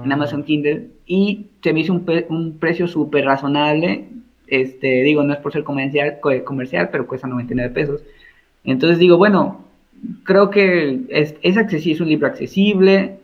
en 0.05 0.13
Amazon 0.13 0.43
Kindle, 0.43 0.89
y 1.07 1.47
se 1.63 1.73
me 1.73 1.81
hizo 1.81 1.93
un, 1.93 2.05
un 2.31 2.59
precio 2.59 2.89
súper 2.89 3.25
razonable, 3.25 4.09
este, 4.49 5.05
digo, 5.05 5.23
no 5.23 5.35
es 5.35 5.39
por 5.39 5.53
ser 5.53 5.63
comercial, 5.63 6.19
comercial, 6.45 6.89
pero 6.91 7.07
cuesta 7.07 7.29
99 7.29 7.73
pesos. 7.73 8.03
Entonces 8.65 8.99
digo, 8.99 9.17
bueno, 9.19 9.65
creo 10.25 10.51
que 10.51 11.03
es, 11.11 11.37
es 11.43 11.57
accesible, 11.57 11.95
es 11.95 12.01
un 12.01 12.09
libro 12.09 12.27
accesible, 12.27 13.19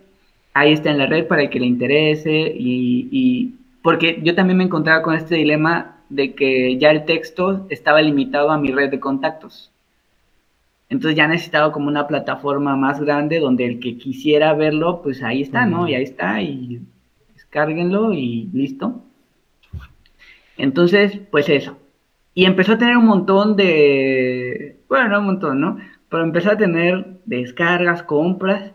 ahí 0.53 0.73
está 0.73 0.93
en 0.93 0.99
la 0.99 1.07
red 1.07 1.27
para 1.27 1.43
el 1.43 1.51
que 1.51 1.59
le 1.59 1.67
interese 1.67 2.55
y, 2.57 3.55
porque 3.83 4.21
yo 4.23 4.37
también 4.37 4.59
me 4.59 4.65
encontraba 4.65 5.03
con 5.03 5.17
este 5.17 5.35
dilema 5.35 5.97
de 6.09 6.35
que 6.35 6.79
ya 6.79 6.93
el 6.93 7.05
texto 7.05 7.67
estaba 7.69 8.01
limitado 8.01 8.53
a 8.53 8.59
mi 8.59 8.71
red 8.71 8.93
de 8.93 9.01
contactos. 9.01 9.73
Entonces 10.89 11.17
ya 11.17 11.27
necesitaba 11.27 11.73
como 11.73 11.89
una 11.89 12.07
plataforma 12.07 12.77
más 12.77 13.01
grande 13.01 13.41
donde 13.41 13.67
el 13.67 13.81
que 13.81 13.97
quisiera 13.97 14.53
verlo, 14.55 15.01
pues 15.03 15.23
ahí 15.23 15.43
está, 15.43 15.67
¿no? 15.67 15.89
Y 15.89 15.95
ahí 15.95 16.05
está, 16.05 16.41
y 16.43 16.81
descárguenlo 17.33 18.13
y 18.13 18.49
listo. 18.53 19.03
Entonces, 20.57 21.19
pues 21.31 21.49
eso. 21.49 21.79
Y 22.35 22.45
empezó 22.45 22.73
a 22.73 22.79
tener 22.79 22.97
un 22.97 23.07
montón 23.07 23.57
de, 23.57 24.79
bueno, 24.89 25.09
no 25.09 25.21
un 25.21 25.27
montón, 25.27 25.61
¿no? 25.61 25.79
pero 26.15 26.23
empecé 26.23 26.49
a 26.49 26.57
tener 26.57 27.19
descargas, 27.25 28.05
compras 28.05 28.71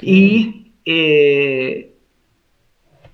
y 0.00 0.72
eh, 0.84 1.92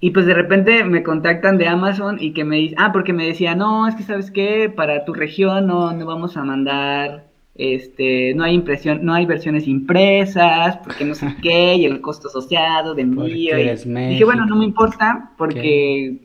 y 0.01 0.11
pues 0.11 0.27
de 0.27 0.35
repente 0.35 0.85
me 0.85 1.03
contactan 1.03 1.57
de 1.57 1.67
Amazon 1.67 2.19
y 2.21 2.35
que 2.35 2.45
me 2.45 2.57
dicen, 2.57 2.77
ah, 2.79 2.93
porque 2.93 3.15
me 3.15 3.25
decía, 3.25 3.55
no, 3.55 3.89
es 3.89 3.95
que 3.95 4.03
sabes 4.03 4.31
qué, 4.31 4.69
para 4.69 5.07
tu 5.07 5.15
región 5.15 5.67
no, 5.67 5.95
no 5.95 6.05
vamos 6.05 6.37
a 6.37 6.45
mandar, 6.45 7.25
este, 7.63 8.35
no 8.35 8.45
hay 8.45 8.55
impresión, 8.55 9.05
no 9.05 9.15
hay 9.15 9.27
versiones 9.27 9.69
impresas, 9.69 10.79
porque 10.79 11.05
no 11.05 11.15
sé 11.15 11.35
qué, 11.43 11.77
y 11.77 11.85
el 11.85 12.01
costo 12.01 12.29
asociado 12.29 12.95
de 12.95 13.03
envío. 13.03 13.59
Y 13.59 13.75
dije, 14.09 14.25
bueno, 14.25 14.47
no 14.47 14.57
me 14.57 14.65
importa, 14.65 15.33
porque 15.37 16.19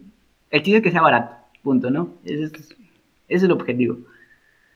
el 0.50 0.64
chiste 0.64 0.78
es 0.78 0.84
que 0.84 0.92
sea 0.92 1.02
barato, 1.02 1.36
punto, 1.62 1.92
¿no? 1.92 2.16
Ese 2.24 2.44
es, 2.44 2.54
ese 2.54 2.76
es 3.28 3.44
el 3.44 3.52
objetivo. 3.52 3.98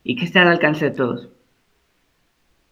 Y 0.03 0.16
que 0.16 0.26
esté 0.26 0.39
al 0.39 0.47
alcance 0.47 0.86
de 0.86 0.95
todos. 0.95 1.30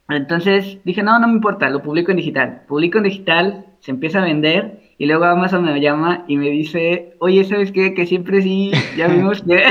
Entonces 0.08 0.80
dije, 0.84 1.04
no, 1.04 1.20
no 1.20 1.28
me 1.28 1.34
importa, 1.34 1.70
lo 1.70 1.82
publico 1.82 2.12
en 2.12 2.18
digital. 2.18 2.64
Publico 2.68 2.98
en 2.98 3.04
digital, 3.06 3.66
se 3.80 3.92
empieza 3.92 4.20
a 4.20 4.26
vender 4.26 4.79
y 5.00 5.06
luego 5.06 5.24
Amazon 5.24 5.64
me 5.64 5.80
llama 5.80 6.26
y 6.28 6.36
me 6.36 6.50
dice, 6.50 7.16
oye, 7.20 7.46
¿sabes 7.46 7.72
qué? 7.72 7.94
Que 7.94 8.06
siempre 8.06 8.42
sí, 8.42 8.72
ya 8.98 9.08
vimos 9.16 9.42
que... 9.42 9.64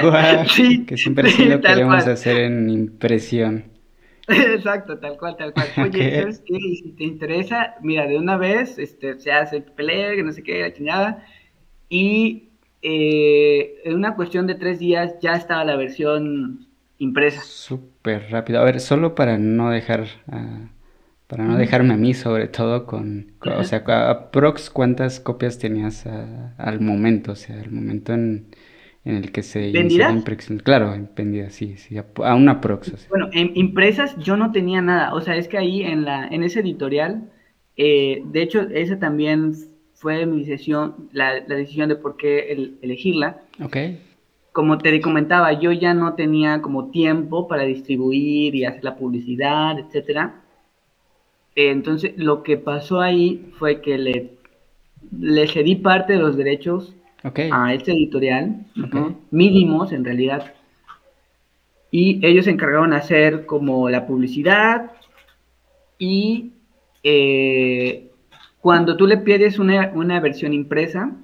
sí, 0.48 0.86
que 0.86 0.96
siempre 0.96 1.28
sí, 1.28 1.46
lo 1.46 1.60
queremos 1.60 2.06
hacer 2.06 2.38
en 2.38 2.70
impresión. 2.70 3.64
Exacto, 4.28 4.96
tal 4.98 5.18
cual, 5.18 5.36
tal 5.36 5.52
cual. 5.52 5.66
Oye, 5.90 6.20
¿sabes 6.20 6.40
qué? 6.46 6.56
Y 6.56 6.76
si 6.76 6.92
te 6.92 7.02
interesa, 7.02 7.74
mira, 7.82 8.06
de 8.06 8.16
una 8.16 8.36
vez 8.36 8.78
este, 8.78 9.18
se 9.18 9.32
hace 9.32 9.60
pelea, 9.60 10.14
que 10.14 10.22
no 10.22 10.32
sé 10.32 10.44
qué, 10.44 10.60
la 10.60 10.72
chingada. 10.72 11.26
Y 11.88 12.50
eh, 12.80 13.80
en 13.84 13.94
una 13.94 14.14
cuestión 14.14 14.46
de 14.46 14.54
tres 14.54 14.78
días 14.78 15.14
ya 15.20 15.32
estaba 15.32 15.64
la 15.64 15.74
versión 15.74 16.68
impresa. 16.98 17.40
Súper 17.42 18.30
rápido. 18.30 18.60
A 18.60 18.64
ver, 18.64 18.78
solo 18.78 19.16
para 19.16 19.36
no 19.36 19.70
dejar, 19.70 20.06
ah, 20.30 20.68
para 21.26 21.44
no 21.44 21.56
dejarme 21.56 21.94
a 21.94 21.96
mí 21.96 22.14
sobre 22.14 22.48
todo 22.48 22.86
con, 22.86 23.32
o 23.40 23.64
sea, 23.64 23.78
aprox 24.10 24.70
cuántas 24.70 25.20
copias 25.20 25.58
tenías 25.58 26.06
al 26.06 26.80
momento, 26.80 27.32
o 27.32 27.36
sea, 27.36 27.60
al 27.60 27.70
momento 27.70 28.12
en, 28.12 28.46
el 29.04 29.30
que 29.30 29.42
se 29.42 29.68
inició 29.68 30.04
la 30.04 30.10
impresión. 30.10 30.58
Claro, 30.58 30.92
vendidas, 31.16 31.54
sí, 31.54 31.76
sí, 31.76 31.96
a, 31.96 32.34
una 32.34 32.60
prox. 32.60 33.08
Bueno, 33.08 33.28
en 33.32 33.52
impresas 33.54 34.16
yo 34.18 34.36
no 34.36 34.50
tenía 34.50 34.82
nada, 34.82 35.14
o 35.14 35.20
sea, 35.20 35.36
es 35.36 35.46
que 35.46 35.58
ahí 35.58 35.82
en 35.82 36.04
la, 36.04 36.26
en 36.26 36.42
ese 36.42 36.60
editorial, 36.60 37.30
eh, 37.76 38.22
de 38.24 38.42
hecho, 38.42 38.62
esa 38.62 38.98
también 38.98 39.54
fue 39.94 40.26
mi 40.26 40.44
decisión, 40.44 41.08
la, 41.12 41.40
decisión 41.40 41.88
de 41.88 41.96
por 41.96 42.16
qué 42.16 42.76
elegirla. 42.82 43.42
Ok 43.62 43.76
como 44.56 44.78
te 44.78 45.02
comentaba, 45.02 45.52
yo 45.52 45.70
ya 45.70 45.92
no 45.92 46.14
tenía 46.14 46.62
como 46.62 46.90
tiempo 46.90 47.46
para 47.46 47.64
distribuir 47.64 48.54
y 48.54 48.64
hacer 48.64 48.82
la 48.84 48.96
publicidad, 48.96 49.78
etcétera. 49.78 50.45
Entonces, 51.56 52.12
lo 52.16 52.42
que 52.42 52.58
pasó 52.58 53.00
ahí 53.00 53.50
fue 53.58 53.80
que 53.80 53.98
le, 53.98 54.36
le 55.18 55.48
cedí 55.48 55.76
parte 55.76 56.12
de 56.12 56.18
los 56.18 56.36
derechos 56.36 56.94
a 57.50 57.74
este 57.74 57.92
editorial, 57.92 58.66
mínimos 59.30 59.90
en 59.92 60.04
realidad, 60.04 60.54
y 61.90 62.24
ellos 62.24 62.44
se 62.44 62.52
encargaron 62.52 62.90
de 62.90 62.96
hacer 62.96 63.46
como 63.46 63.88
la 63.88 64.06
publicidad 64.06 64.92
y 65.98 66.52
eh, 67.02 68.10
cuando 68.60 68.96
tú 68.96 69.06
le 69.06 69.18
pides 69.18 69.58
una, 69.58 69.92
una 69.94 70.20
versión 70.20 70.52
impresa, 70.52 71.16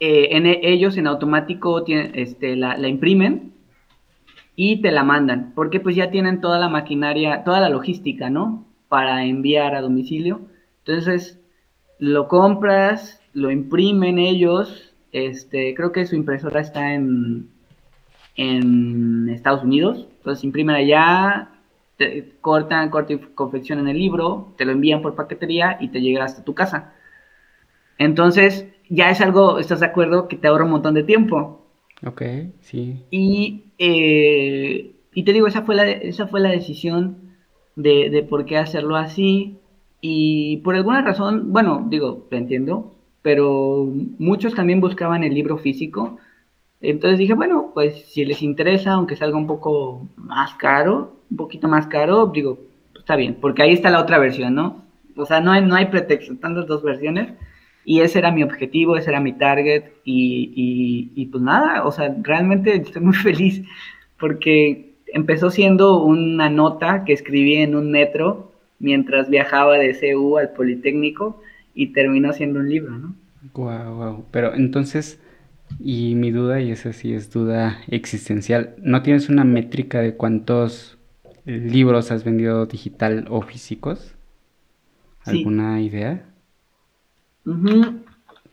eh, 0.00 0.28
en 0.30 0.46
e, 0.46 0.60
ellos 0.62 0.96
en 0.96 1.06
automático 1.06 1.84
este, 1.86 2.56
la, 2.56 2.88
imprimen 2.88 3.52
y 4.60 4.82
te 4.82 4.90
la 4.90 5.04
mandan, 5.04 5.52
porque 5.54 5.78
pues 5.78 5.94
ya 5.94 6.10
tienen 6.10 6.40
toda 6.40 6.58
la 6.58 6.68
maquinaria, 6.68 7.44
toda 7.44 7.60
la 7.60 7.68
logística, 7.68 8.28
¿no? 8.28 8.66
Para 8.88 9.24
enviar 9.24 9.76
a 9.76 9.80
domicilio. 9.80 10.40
Entonces, 10.84 11.40
lo 12.00 12.26
compras, 12.26 13.20
lo 13.34 13.52
imprimen 13.52 14.18
ellos, 14.18 14.92
este, 15.12 15.76
creo 15.76 15.92
que 15.92 16.06
su 16.06 16.16
impresora 16.16 16.60
está 16.60 16.92
en, 16.92 17.48
en 18.34 19.28
Estados 19.28 19.62
Unidos, 19.62 20.08
entonces 20.16 20.42
imprimen 20.42 20.74
allá, 20.74 21.50
te 21.96 22.32
cortan, 22.40 22.90
cortan 22.90 23.18
y 23.18 23.20
confeccionan 23.36 23.86
el 23.86 23.96
libro, 23.96 24.54
te 24.56 24.64
lo 24.64 24.72
envían 24.72 25.02
por 25.02 25.14
paquetería 25.14 25.76
y 25.78 25.86
te 25.90 26.00
llega 26.00 26.24
hasta 26.24 26.42
tu 26.42 26.56
casa. 26.56 26.94
Entonces, 27.96 28.66
ya 28.88 29.08
es 29.10 29.20
algo, 29.20 29.60
¿estás 29.60 29.78
de 29.78 29.86
acuerdo? 29.86 30.26
Que 30.26 30.36
te 30.36 30.48
ahorra 30.48 30.64
un 30.64 30.72
montón 30.72 30.94
de 30.94 31.04
tiempo. 31.04 31.67
Ok, 32.06 32.22
sí. 32.60 33.04
Y, 33.10 33.64
eh, 33.78 34.94
y 35.14 35.22
te 35.24 35.32
digo, 35.32 35.46
esa 35.46 35.62
fue, 35.62 35.74
la, 35.74 35.90
esa 35.90 36.26
fue 36.28 36.40
la 36.40 36.50
decisión 36.50 37.16
de, 37.76 38.10
de 38.10 38.22
por 38.22 38.44
qué 38.44 38.56
hacerlo 38.56 38.96
así. 38.96 39.56
Y 40.00 40.58
por 40.58 40.76
alguna 40.76 41.02
razón, 41.02 41.52
bueno, 41.52 41.86
digo, 41.90 42.26
lo 42.30 42.36
entiendo, 42.38 42.94
pero 43.22 43.88
muchos 44.18 44.54
también 44.54 44.80
buscaban 44.80 45.24
el 45.24 45.34
libro 45.34 45.58
físico. 45.58 46.18
Entonces 46.80 47.18
dije, 47.18 47.34
bueno, 47.34 47.72
pues 47.74 48.04
si 48.06 48.24
les 48.24 48.42
interesa, 48.42 48.92
aunque 48.92 49.16
salga 49.16 49.36
un 49.36 49.48
poco 49.48 50.06
más 50.16 50.54
caro, 50.54 51.16
un 51.30 51.36
poquito 51.36 51.66
más 51.68 51.88
caro, 51.88 52.26
digo, 52.28 52.58
está 52.96 53.16
bien, 53.16 53.36
porque 53.40 53.62
ahí 53.62 53.72
está 53.72 53.90
la 53.90 54.00
otra 54.00 54.18
versión, 54.18 54.54
¿no? 54.54 54.84
O 55.16 55.26
sea, 55.26 55.40
no 55.40 55.50
hay, 55.52 55.64
no 55.64 55.74
hay 55.74 55.86
pretexto, 55.86 56.32
están 56.34 56.54
las 56.54 56.66
dos 56.68 56.82
versiones. 56.82 57.32
Y 57.88 58.02
ese 58.02 58.18
era 58.18 58.30
mi 58.30 58.42
objetivo, 58.42 58.98
ese 58.98 59.08
era 59.08 59.18
mi 59.18 59.32
target. 59.32 59.84
Y, 60.04 60.52
y, 60.54 61.22
y 61.22 61.24
pues 61.24 61.42
nada, 61.42 61.86
o 61.86 61.90
sea, 61.90 62.14
realmente 62.20 62.76
estoy 62.76 63.00
muy 63.00 63.14
feliz 63.28 63.64
porque 64.20 64.92
empezó 65.06 65.50
siendo 65.50 66.04
una 66.04 66.50
nota 66.50 67.04
que 67.06 67.14
escribí 67.14 67.54
en 67.54 67.74
un 67.74 67.90
metro 67.90 68.52
mientras 68.78 69.30
viajaba 69.30 69.78
de 69.78 69.96
CU 69.98 70.36
al 70.36 70.50
Politécnico 70.50 71.40
y 71.74 71.94
terminó 71.94 72.34
siendo 72.34 72.60
un 72.60 72.68
libro, 72.68 72.90
¿no? 72.90 73.14
Wow, 73.54 73.94
wow. 73.94 74.24
Pero 74.32 74.54
entonces, 74.54 75.18
y 75.80 76.14
mi 76.14 76.30
duda, 76.30 76.60
y 76.60 76.70
esa 76.70 76.92
sí 76.92 77.14
es 77.14 77.32
duda 77.32 77.78
existencial, 77.88 78.74
¿no 78.82 79.00
tienes 79.00 79.30
una 79.30 79.44
métrica 79.44 80.02
de 80.02 80.14
cuántos 80.14 80.98
libros 81.46 82.12
has 82.12 82.22
vendido 82.22 82.66
digital 82.66 83.24
o 83.30 83.40
físicos? 83.40 84.14
¿Alguna 85.24 85.80
idea? 85.80 86.27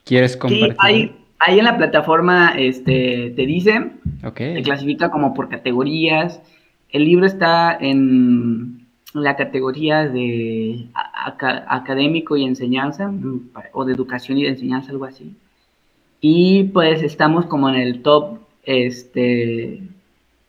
¿Quieres 0.04 0.38
compartir? 0.38 0.76
Sí, 0.88 1.12
ahí 1.40 1.60
en 1.60 1.66
la 1.66 1.78
plataforma 1.78 2.54
este, 2.58 3.34
te 3.36 3.46
dice, 3.46 3.92
okay. 4.24 4.56
te 4.56 4.64
clasifica 4.64 5.10
como 5.12 5.34
por 5.34 5.50
categorías. 5.50 6.42
El 6.90 7.06
libro 7.06 7.26
está 7.26 7.78
en 7.80 8.88
la 9.14 9.36
categoría 9.36 10.08
de 10.08 10.88
académico 11.34 12.36
y 12.36 12.44
enseñanza, 12.44 13.12
o 13.74 13.86
de 13.86 13.94
educación 13.94 14.38
y 14.38 14.44
de 14.44 14.50
enseñanza, 14.50 14.92
algo 14.92 15.06
así. 15.06 15.36
Y 16.22 16.64
pues 16.66 17.02
estamos 17.02 17.46
como 17.46 17.70
en 17.70 17.76
el 17.76 18.02
top 18.02 18.40
este, 18.64 19.82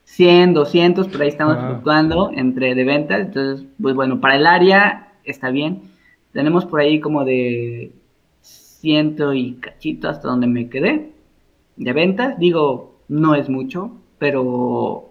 100, 0.05 0.55
200, 0.55 1.09
por 1.09 1.23
ahí 1.23 1.29
estamos 1.29 1.59
fluctuando 1.59 2.31
entre 2.35 2.75
de 2.75 2.85
ventas. 2.85 3.21
Entonces, 3.21 3.67
pues 3.81 3.95
bueno, 3.95 4.21
para 4.21 4.37
el 4.37 4.47
área 4.47 5.13
está 5.25 5.51
bien. 5.51 5.83
Tenemos 6.33 6.65
por 6.65 6.81
ahí 6.81 7.01
como 7.01 7.25
de 7.25 7.93
ciento 8.87 9.35
y 9.35 9.55
cachito 9.55 10.09
hasta 10.09 10.29
donde 10.29 10.47
me 10.47 10.69
quedé 10.69 11.11
de 11.77 11.93
ventas. 11.93 12.39
Digo, 12.39 13.01
no 13.09 13.35
es 13.35 13.49
mucho, 13.49 13.91
pero 14.21 15.11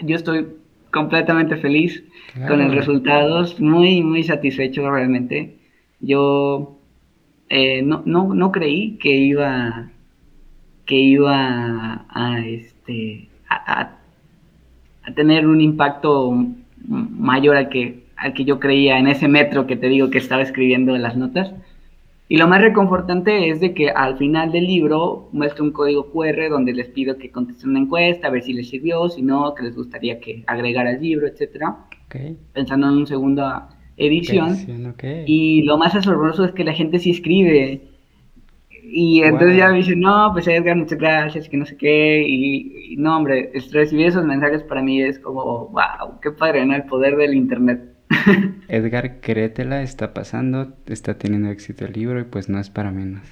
yo 0.00 0.16
estoy 0.16 0.46
completamente 0.90 1.58
feliz 1.58 2.02
con 2.48 2.58
los 2.58 2.74
resultados, 2.74 3.60
muy, 3.60 4.02
muy 4.02 4.22
satisfecho 4.22 4.90
realmente. 4.90 5.58
Yo 6.00 6.78
eh, 7.50 7.82
no, 7.82 8.02
no, 8.06 8.32
no, 8.32 8.50
creí 8.50 8.96
que 8.96 9.10
iba, 9.10 9.90
que 10.86 10.96
iba 10.96 12.06
a, 12.08 12.40
este, 12.46 13.28
a, 13.46 13.90
a, 15.04 15.14
tener 15.14 15.46
un 15.46 15.60
impacto 15.60 16.46
mayor 16.88 17.56
al 17.56 17.68
que, 17.68 18.04
al 18.16 18.32
que 18.32 18.46
yo 18.46 18.58
creía 18.58 18.98
en 18.98 19.06
ese 19.06 19.28
metro 19.28 19.66
que 19.66 19.76
te 19.76 19.88
digo 19.88 20.08
que 20.08 20.16
estaba 20.16 20.40
escribiendo 20.40 20.96
las 20.96 21.14
notas. 21.14 21.52
Y 22.32 22.38
lo 22.38 22.48
más 22.48 22.62
reconfortante 22.62 23.50
es 23.50 23.60
de 23.60 23.74
que 23.74 23.90
al 23.90 24.16
final 24.16 24.52
del 24.52 24.66
libro 24.66 25.28
muestra 25.32 25.62
un 25.62 25.70
código 25.70 26.10
QR 26.10 26.48
donde 26.48 26.72
les 26.72 26.88
pido 26.88 27.18
que 27.18 27.30
contesten 27.30 27.68
una 27.68 27.80
encuesta, 27.80 28.28
a 28.28 28.30
ver 28.30 28.42
si 28.42 28.54
les 28.54 28.70
sirvió, 28.70 29.06
si 29.10 29.20
no, 29.20 29.54
que 29.54 29.64
les 29.64 29.76
gustaría 29.76 30.18
que 30.18 30.42
agregara 30.46 30.92
el 30.92 31.02
libro, 31.02 31.26
etcétera. 31.26 31.76
Pensando 32.54 32.88
en 32.88 32.94
una 32.94 33.06
segunda 33.06 33.68
edición. 33.98 34.56
Y 35.26 35.64
lo 35.64 35.76
más 35.76 35.94
asombroso 35.94 36.46
es 36.46 36.52
que 36.52 36.64
la 36.64 36.72
gente 36.72 36.98
sí 37.00 37.10
escribe. 37.10 37.82
Y 38.82 39.20
entonces 39.24 39.58
ya 39.58 39.68
me 39.68 39.76
dicen, 39.76 40.00
no, 40.00 40.30
pues 40.32 40.48
Edgar, 40.48 40.76
muchas 40.76 40.98
gracias, 40.98 41.50
que 41.50 41.58
no 41.58 41.66
sé 41.66 41.76
qué. 41.76 42.24
Y, 42.26 42.96
no, 42.96 43.14
hombre, 43.14 43.52
recibir 43.72 44.06
esos 44.06 44.24
mensajes 44.24 44.62
para 44.62 44.80
mí 44.80 45.02
es 45.02 45.18
como, 45.18 45.68
wow, 45.68 46.18
qué 46.22 46.30
padre, 46.30 46.64
¿no? 46.64 46.76
El 46.76 46.84
poder 46.84 47.14
del 47.14 47.34
Internet. 47.34 47.91
Edgar, 48.68 49.20
créetela, 49.20 49.82
está 49.82 50.14
pasando, 50.14 50.76
está 50.86 51.18
teniendo 51.18 51.50
éxito 51.50 51.84
el 51.84 51.92
libro 51.92 52.20
y 52.20 52.24
pues 52.24 52.48
no 52.48 52.58
es 52.58 52.70
para 52.70 52.90
menos. 52.90 53.22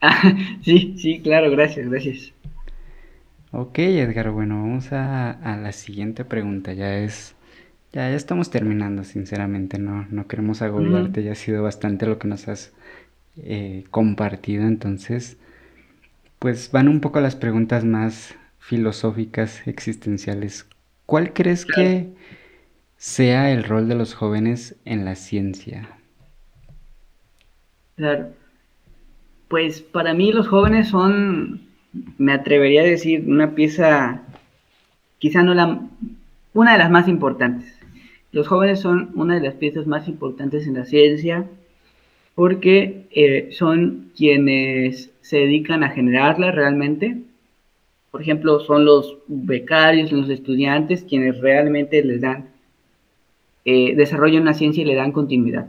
sí, 0.62 0.94
sí, 0.98 1.20
claro, 1.20 1.50
gracias, 1.50 1.88
gracias. 1.88 2.32
Ok, 3.50 3.78
Edgar, 3.78 4.30
bueno, 4.30 4.56
vamos 4.56 4.92
a, 4.92 5.38
la 5.62 5.72
siguiente 5.72 6.24
pregunta. 6.24 6.72
Ya 6.74 6.98
es, 6.98 7.34
ya, 7.92 8.08
ya 8.10 8.16
estamos 8.16 8.50
terminando, 8.50 9.04
sinceramente, 9.04 9.78
no, 9.78 10.06
no 10.10 10.26
queremos 10.26 10.60
agobiarte, 10.62 11.22
ya 11.22 11.32
ha 11.32 11.36
sido 11.36 11.62
bastante 11.62 12.06
lo 12.06 12.18
que 12.18 12.28
nos 12.28 12.46
has 12.48 12.72
eh, 13.38 13.84
compartido, 13.90 14.66
entonces, 14.66 15.38
pues 16.38 16.70
van 16.72 16.88
un 16.88 17.00
poco 17.00 17.20
las 17.20 17.36
preguntas 17.36 17.84
más 17.84 18.34
filosóficas, 18.58 19.66
existenciales. 19.66 20.66
¿Cuál 21.06 21.32
crees 21.32 21.64
que 21.64 22.10
sea 22.98 23.52
el 23.52 23.64
rol 23.64 23.88
de 23.88 23.94
los 23.94 24.14
jóvenes 24.14 24.76
en 24.84 25.04
la 25.04 25.14
ciencia? 25.14 25.88
Claro. 27.96 28.32
Pues 29.46 29.80
para 29.80 30.12
mí 30.12 30.32
los 30.32 30.48
jóvenes 30.48 30.88
son, 30.88 31.62
me 32.18 32.32
atrevería 32.32 32.82
a 32.82 32.84
decir, 32.84 33.24
una 33.26 33.54
pieza, 33.54 34.22
quizá 35.18 35.42
no 35.42 35.54
la, 35.54 35.80
una 36.52 36.72
de 36.72 36.78
las 36.78 36.90
más 36.90 37.08
importantes. 37.08 37.72
Los 38.32 38.46
jóvenes 38.46 38.80
son 38.80 39.10
una 39.14 39.36
de 39.36 39.40
las 39.40 39.54
piezas 39.54 39.86
más 39.86 40.06
importantes 40.06 40.66
en 40.66 40.74
la 40.74 40.84
ciencia 40.84 41.46
porque 42.34 43.06
eh, 43.12 43.48
son 43.52 44.10
quienes 44.14 45.10
se 45.22 45.38
dedican 45.38 45.82
a 45.82 45.90
generarla 45.90 46.50
realmente. 46.50 47.22
Por 48.10 48.22
ejemplo, 48.22 48.60
son 48.60 48.84
los 48.84 49.18
becarios, 49.28 50.12
los 50.12 50.28
estudiantes 50.28 51.04
quienes 51.04 51.40
realmente 51.40 52.02
les 52.04 52.20
dan 52.20 52.57
eh, 53.70 53.94
desarrollan 53.94 54.40
una 54.40 54.54
ciencia 54.54 54.80
y 54.80 54.86
le 54.86 54.94
dan 54.94 55.12
continuidad. 55.12 55.66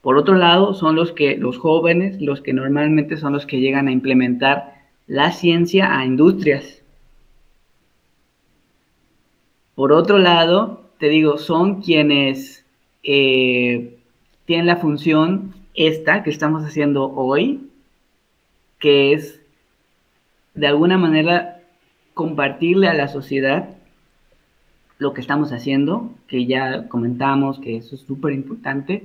Por 0.00 0.16
otro 0.16 0.36
lado, 0.36 0.72
son 0.72 0.96
los 0.96 1.12
que 1.12 1.36
los 1.36 1.58
jóvenes, 1.58 2.18
los 2.22 2.40
que 2.40 2.54
normalmente 2.54 3.18
son 3.18 3.34
los 3.34 3.44
que 3.44 3.60
llegan 3.60 3.88
a 3.88 3.92
implementar 3.92 4.72
la 5.06 5.30
ciencia 5.30 5.98
a 5.98 6.06
industrias. 6.06 6.80
Por 9.74 9.92
otro 9.92 10.16
lado, 10.16 10.88
te 10.98 11.10
digo, 11.10 11.36
son 11.36 11.82
quienes 11.82 12.64
eh, 13.02 13.98
tienen 14.46 14.66
la 14.66 14.76
función 14.76 15.52
esta 15.74 16.22
que 16.22 16.30
estamos 16.30 16.64
haciendo 16.64 17.12
hoy, 17.12 17.68
que 18.78 19.12
es 19.12 19.42
de 20.54 20.68
alguna 20.68 20.96
manera 20.96 21.60
compartirle 22.14 22.88
a 22.88 22.94
la 22.94 23.08
sociedad 23.08 23.76
lo 25.04 25.12
que 25.12 25.20
estamos 25.20 25.52
haciendo, 25.52 26.10
que 26.26 26.46
ya 26.46 26.88
comentamos 26.88 27.60
que 27.60 27.76
eso 27.76 27.94
es 27.94 28.00
súper 28.00 28.32
importante. 28.32 29.04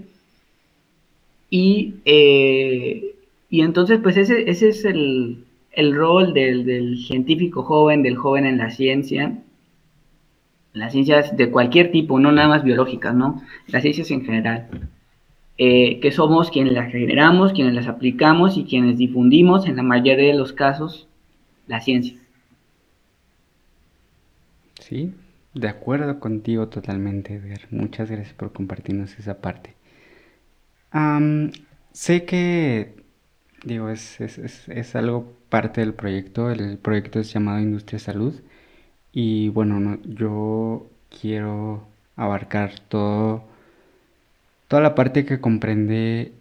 Y, 1.50 1.96
eh, 2.06 3.16
y 3.50 3.62
entonces, 3.62 4.00
pues 4.02 4.16
ese, 4.16 4.50
ese 4.50 4.70
es 4.70 4.86
el, 4.86 5.44
el 5.74 5.94
rol 5.94 6.34
del, 6.34 6.66
del, 6.66 6.98
científico 7.00 7.64
joven, 7.64 8.02
del 8.02 8.16
joven 8.16 8.46
en 8.46 8.58
la 8.58 8.72
ciencia, 8.72 9.38
las 10.74 10.94
ciencias 10.94 11.36
de 11.36 11.52
cualquier 11.52 11.92
tipo, 11.92 12.18
no 12.18 12.32
nada 12.32 12.48
más 12.48 12.64
biológicas, 12.64 13.14
¿no? 13.14 13.42
Las 13.68 13.82
ciencias 13.82 14.10
en 14.12 14.24
general. 14.24 14.70
Eh, 15.58 16.00
que 16.00 16.14
somos 16.14 16.50
quienes 16.50 16.72
las 16.72 16.90
generamos, 16.90 17.52
quienes 17.52 17.74
las 17.74 17.88
aplicamos 17.88 18.58
y 18.58 18.64
quienes 18.64 18.98
difundimos, 18.98 19.68
en 19.68 19.76
la 19.76 19.84
mayoría 19.84 20.28
de 20.28 20.38
los 20.38 20.54
casos, 20.54 21.10
la 21.68 21.82
ciencia. 21.82 22.16
Sí, 24.80 25.12
de 25.60 25.70
acuerdo 25.70 26.20
contigo 26.20 26.68
totalmente. 26.70 27.42
Muchas 27.72 28.10
gracias 28.10 28.34
por 28.34 28.54
compartirnos 28.54 29.18
esa 29.20 29.42
parte. 29.42 29.76
sé 31.94 32.26
que, 32.26 32.96
digo, 33.64 33.90
es, 33.90 34.20
es, 34.22 34.96
algo 34.96 35.34
parte 35.50 35.82
del 35.82 35.94
proyecto. 35.94 36.52
El 36.52 36.78
proyecto 36.78 37.20
es 37.20 37.34
llamado 37.34 37.60
Industria 37.60 38.00
Salud. 38.00 38.34
Y 39.12 39.50
bueno, 39.50 40.00
yo 40.06 40.90
quiero 41.22 41.88
abarcar 42.16 42.80
todo, 42.80 43.44
toda 44.68 44.82
la 44.82 44.96
parte 44.96 45.26
que 45.26 45.42
comprende 45.42 46.34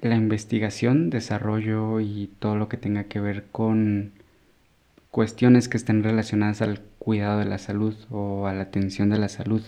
la 0.00 0.16
investigación, 0.16 1.10
desarrollo 1.10 2.00
y 2.00 2.30
todo 2.38 2.56
lo 2.56 2.68
que 2.68 2.76
tenga 2.76 3.04
que 3.04 3.20
ver 3.20 3.46
con 3.52 4.12
cuestiones 5.10 5.68
que 5.68 5.76
estén 5.76 6.02
relacionadas 6.02 6.62
al 6.62 6.80
cuidado 6.98 7.40
de 7.40 7.46
la 7.46 7.58
salud 7.58 7.94
o 8.10 8.46
a 8.46 8.54
la 8.54 8.62
atención 8.62 9.10
de 9.10 9.18
la 9.18 9.28
salud. 9.28 9.62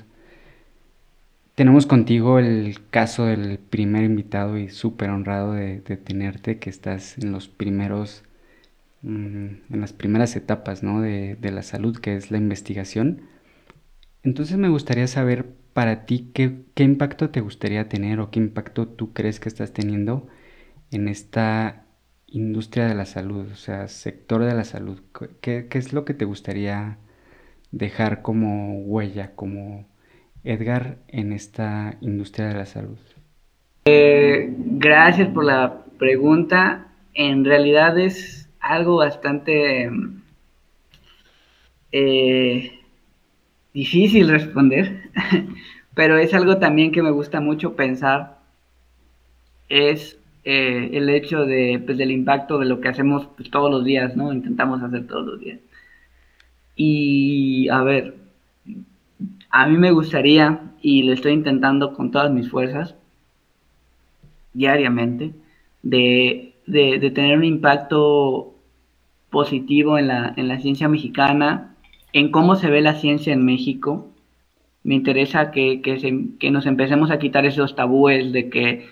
Tenemos 1.55 1.87
contigo 1.87 2.39
el 2.39 2.79
caso 2.91 3.27
del 3.27 3.59
primer 3.59 4.05
invitado 4.05 4.57
y 4.57 4.69
súper 4.69 5.11
honrado 5.11 5.53
de, 5.53 5.81
tenerte, 5.81 6.59
que 6.59 6.71
estás 6.71 7.19
en 7.19 7.33
los 7.33 7.49
primeros, 7.49 8.25
mm, 9.03 9.47
en 9.71 9.81
las 9.81 9.93
primeras 9.93 10.35
etapas 10.37 10.83
¿no? 10.83 11.01
de, 11.01 11.37
de 11.37 11.51
la 11.51 11.63
salud, 11.63 11.99
que 11.99 12.17
es 12.17 12.31
la 12.31 12.39
investigación. 12.39 13.23
Entonces 14.23 14.57
me 14.57 14.69
gustaría 14.69 15.07
saber 15.09 15.47
para 15.73 16.07
ti, 16.07 16.31
¿qué, 16.35 16.63
¿qué, 16.75 16.85
impacto 16.85 17.31
te 17.31 17.41
gustaría 17.41 17.89
tener 17.89 18.21
o 18.21 18.31
qué 18.31 18.39
impacto 18.41 18.89
tú 18.89 19.13
crees 19.13 19.41
que 19.41 19.49
estás 19.49 19.73
teniendo 19.73 20.29
en 20.91 21.09
esta 21.09 21.82
industria 22.33 22.87
de 22.87 22.95
la 22.95 23.05
salud, 23.05 23.47
o 23.53 23.57
sea, 23.57 23.89
sector 23.89 24.45
de 24.45 24.55
la 24.55 24.65
salud? 24.65 25.01
¿Qué, 25.41 25.69
es 25.71 25.93
lo 25.93 26.05
que 26.05 26.15
te 26.15 26.25
gustaría 26.25 26.99
dejar 27.71 28.23
como 28.23 28.81
huella, 28.81 29.35
como 29.35 29.87
Edgar 30.45 30.99
en 31.09 31.33
esta 31.33 31.97
industria 32.01 32.49
de 32.49 32.55
la 32.55 32.67
salud? 32.67 32.99
Eh, 33.85 34.53
gracias 34.57 35.29
por 35.29 35.45
la 35.45 35.85
pregunta. 35.99 36.89
En 37.15 37.45
realidad 37.45 37.99
es 37.99 38.49
algo 38.61 38.97
bastante 38.97 39.91
eh, 41.93 42.81
difícil 43.75 44.29
responder, 44.29 45.11
pero 45.95 46.17
es 46.17 46.33
algo 46.33 46.59
también 46.59 46.93
que 46.93 47.03
me 47.03 47.11
gusta 47.11 47.41
mucho 47.41 47.77
pensar. 47.77 48.39
Es 49.69 50.19
eh, 50.45 50.91
el 50.93 51.09
hecho 51.09 51.45
de, 51.45 51.81
pues, 51.85 51.97
del 51.99 52.11
impacto 52.11 52.59
de 52.59 52.67
lo 52.67 52.81
que 52.81 52.89
hacemos 52.89 53.29
pues, 53.37 53.51
todos 53.51 53.71
los 53.71 53.85
días, 53.85 54.17
¿no? 54.17 54.33
Intentamos 54.33 54.83
hacer 54.83 55.07
todos 55.07 55.27
los 55.27 55.41
días. 55.41 55.61
Y 56.75 57.69
a 57.69 57.83
ver, 57.83 58.17
a 59.51 59.67
mí 59.69 59.77
me 59.77 59.93
gustaría, 59.93 60.61
y 60.81 61.05
lo 61.05 61.13
estoy 61.13 61.33
intentando 61.33 61.95
con 61.95 62.11
todas 62.11 62.33
mis 62.33 62.51
fuerzas, 62.51 62.97
diariamente, 64.53 65.33
de, 65.83 66.55
de, 66.67 67.11
tener 67.11 67.39
un 67.39 67.45
impacto 67.45 68.55
positivo 69.31 69.99
en 69.99 70.09
la, 70.09 70.35
en 70.37 70.49
la 70.49 70.61
ciencia 70.61 70.89
mexicana, 70.89 71.75
en 72.13 72.31
cómo 72.31 72.57
se 72.57 72.71
ve 72.71 72.81
la 72.81 72.95
ciencia 72.95 73.33
en 73.33 73.45
México. 73.45 74.09
Me 74.85 74.95
interesa 74.95 75.51
que, 75.53 75.81
que, 75.83 76.01
se, 76.01 76.13
que 76.39 76.51
nos 76.51 76.67
empecemos 76.67 77.11
a 77.11 77.19
quitar 77.19 77.47
esos 77.47 77.77
tabúes 77.77 78.33
de 78.33 78.51
que 78.51 78.89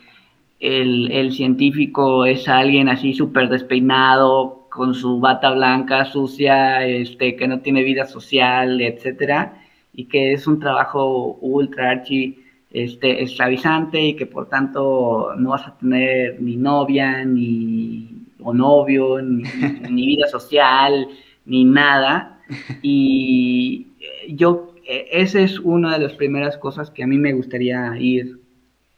el, 0.60 1.10
el 1.10 1.32
científico 1.32 2.26
es 2.26 2.48
alguien 2.48 2.88
así 2.88 3.14
súper 3.14 3.48
despeinado, 3.48 4.60
con 4.70 4.94
su 4.94 5.20
bata 5.20 5.50
blanca 5.50 6.04
sucia, 6.04 6.86
este, 6.86 7.36
que 7.36 7.48
no 7.48 7.60
tiene 7.60 7.82
vida 7.82 8.06
social, 8.06 8.80
etcétera, 8.80 9.62
y 9.92 10.04
que 10.04 10.32
es 10.32 10.46
un 10.46 10.60
trabajo 10.60 11.38
ultra 11.40 11.90
archi 11.90 12.38
este, 12.70 13.22
esclavizante 13.22 14.00
y 14.00 14.14
que 14.14 14.26
por 14.26 14.48
tanto 14.48 15.34
no 15.36 15.50
vas 15.50 15.66
a 15.66 15.76
tener 15.76 16.40
ni 16.40 16.56
novia, 16.56 17.24
ni 17.24 18.08
o 18.38 18.54
novio, 18.54 19.20
ni, 19.20 19.42
ni 19.90 20.06
vida 20.06 20.28
social, 20.28 21.08
ni 21.44 21.64
nada. 21.64 22.40
Y 22.80 23.88
yo, 24.28 24.74
e, 24.86 25.08
esa 25.10 25.40
es 25.40 25.58
una 25.58 25.94
de 25.98 26.04
las 26.04 26.14
primeras 26.14 26.56
cosas 26.58 26.90
que 26.90 27.02
a 27.02 27.06
mí 27.06 27.18
me 27.18 27.32
gustaría 27.32 27.96
ir 27.98 28.39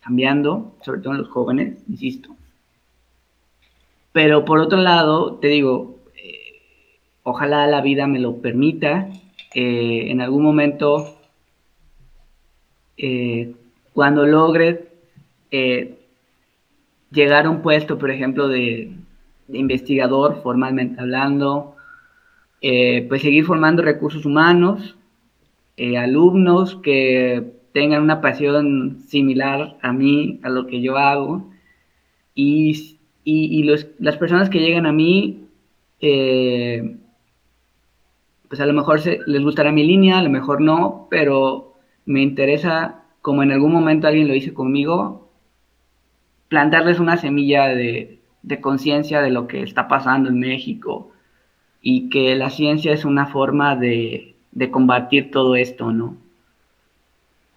cambiando, 0.02 0.74
sobre 0.82 1.00
todo 1.00 1.14
en 1.14 1.20
los 1.20 1.28
jóvenes, 1.28 1.78
insisto. 1.88 2.36
Pero 4.12 4.44
por 4.44 4.58
otro 4.58 4.78
lado, 4.78 5.36
te 5.36 5.48
digo, 5.48 6.00
eh, 6.16 7.00
ojalá 7.22 7.66
la 7.66 7.80
vida 7.80 8.06
me 8.06 8.18
lo 8.18 8.36
permita. 8.42 9.08
Eh, 9.54 10.10
en 10.10 10.20
algún 10.20 10.42
momento, 10.42 11.16
eh, 12.96 13.54
cuando 13.92 14.26
logre 14.26 14.88
llegar 17.10 17.44
a 17.44 17.50
un 17.50 17.60
puesto, 17.60 17.98
por 17.98 18.10
ejemplo, 18.10 18.48
de, 18.48 18.96
investigador, 19.48 20.40
formalmente 20.42 21.00
hablando, 21.00 21.76
pues 22.60 23.20
seguir 23.20 23.44
formando 23.44 23.82
recursos 23.82 24.24
humanos, 24.24 24.96
alumnos 25.76 26.76
que 26.76 27.52
tengan 27.72 28.02
una 28.02 28.20
pasión 28.20 29.02
similar 29.06 29.78
a 29.82 29.92
mí, 29.92 30.40
a 30.42 30.48
lo 30.48 30.66
que 30.66 30.80
yo 30.80 30.96
hago, 30.98 31.50
y 32.34 32.98
y, 33.24 33.62
las 33.98 34.16
personas 34.16 34.50
que 34.50 34.60
llegan 34.60 34.86
a 34.86 34.92
mí, 34.92 35.46
eh, 36.00 36.96
pues 38.48 38.60
a 38.60 38.66
lo 38.66 38.72
mejor 38.72 39.00
les 39.26 39.42
gustará 39.42 39.72
mi 39.72 39.84
línea, 39.84 40.18
a 40.18 40.22
lo 40.22 40.30
mejor 40.30 40.60
no, 40.60 41.06
pero 41.10 41.74
me 42.04 42.22
interesa, 42.22 43.04
como 43.20 43.42
en 43.42 43.52
algún 43.52 43.72
momento 43.72 44.06
alguien 44.08 44.28
lo 44.28 44.34
hizo 44.34 44.52
conmigo, 44.54 45.30
plantarles 46.48 46.98
una 47.00 47.16
semilla 47.16 47.68
de, 47.68 48.18
conciencia 48.60 49.22
de 49.22 49.30
lo 49.30 49.46
que 49.46 49.62
está 49.62 49.88
pasando 49.88 50.28
en 50.28 50.38
México 50.38 51.12
y 51.80 52.10
que 52.10 52.34
la 52.34 52.50
ciencia 52.50 52.92
es 52.92 53.04
una 53.04 53.26
forma 53.26 53.76
de, 53.76 54.34
de 54.50 54.70
combatir 54.70 55.30
todo 55.30 55.56
esto, 55.56 55.92
¿no? 55.92 56.16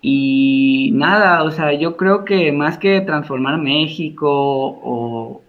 Y 0.07 0.91
nada, 0.93 1.41
o 1.43 1.49
sea, 1.49 1.73
yo 1.73 1.97
creo 1.97 2.25
que 2.25 2.51
más 2.51 2.77
que 2.77 3.01
transformar 3.01 3.57
México 3.57 4.29
o, 4.29 5.41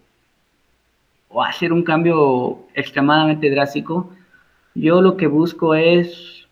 o 1.28 1.42
hacer 1.42 1.74
un 1.74 1.82
cambio 1.82 2.60
extremadamente 2.72 3.50
drástico, 3.50 4.10
yo 4.74 5.02
lo 5.02 5.18
que 5.18 5.26
busco 5.26 5.74
es 5.74 6.48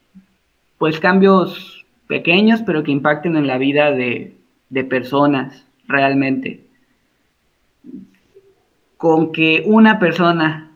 pues 0.76 1.00
cambios 1.00 1.86
pequeños 2.06 2.60
pero 2.66 2.82
que 2.84 2.90
impacten 2.90 3.36
en 3.36 3.46
la 3.46 3.56
vida 3.56 3.90
de, 3.90 4.36
de 4.68 4.84
personas 4.84 5.64
realmente. 5.88 6.60
Con 8.98 9.32
que 9.32 9.62
una 9.64 9.98
persona 9.98 10.72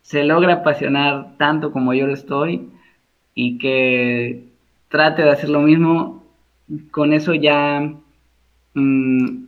se 0.00 0.24
logra 0.24 0.54
apasionar 0.54 1.36
tanto 1.36 1.70
como 1.70 1.92
yo 1.92 2.06
lo 2.06 2.14
estoy 2.14 2.70
y 3.34 3.58
que 3.58 4.49
trate 4.90 5.22
de 5.22 5.30
hacer 5.30 5.48
lo 5.48 5.60
mismo, 5.60 6.24
con 6.90 7.12
eso 7.14 7.32
ya 7.34 7.94
mm, 8.74 9.44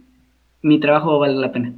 mi 0.62 0.80
trabajo 0.80 1.18
vale 1.18 1.34
la 1.34 1.52
pena. 1.52 1.74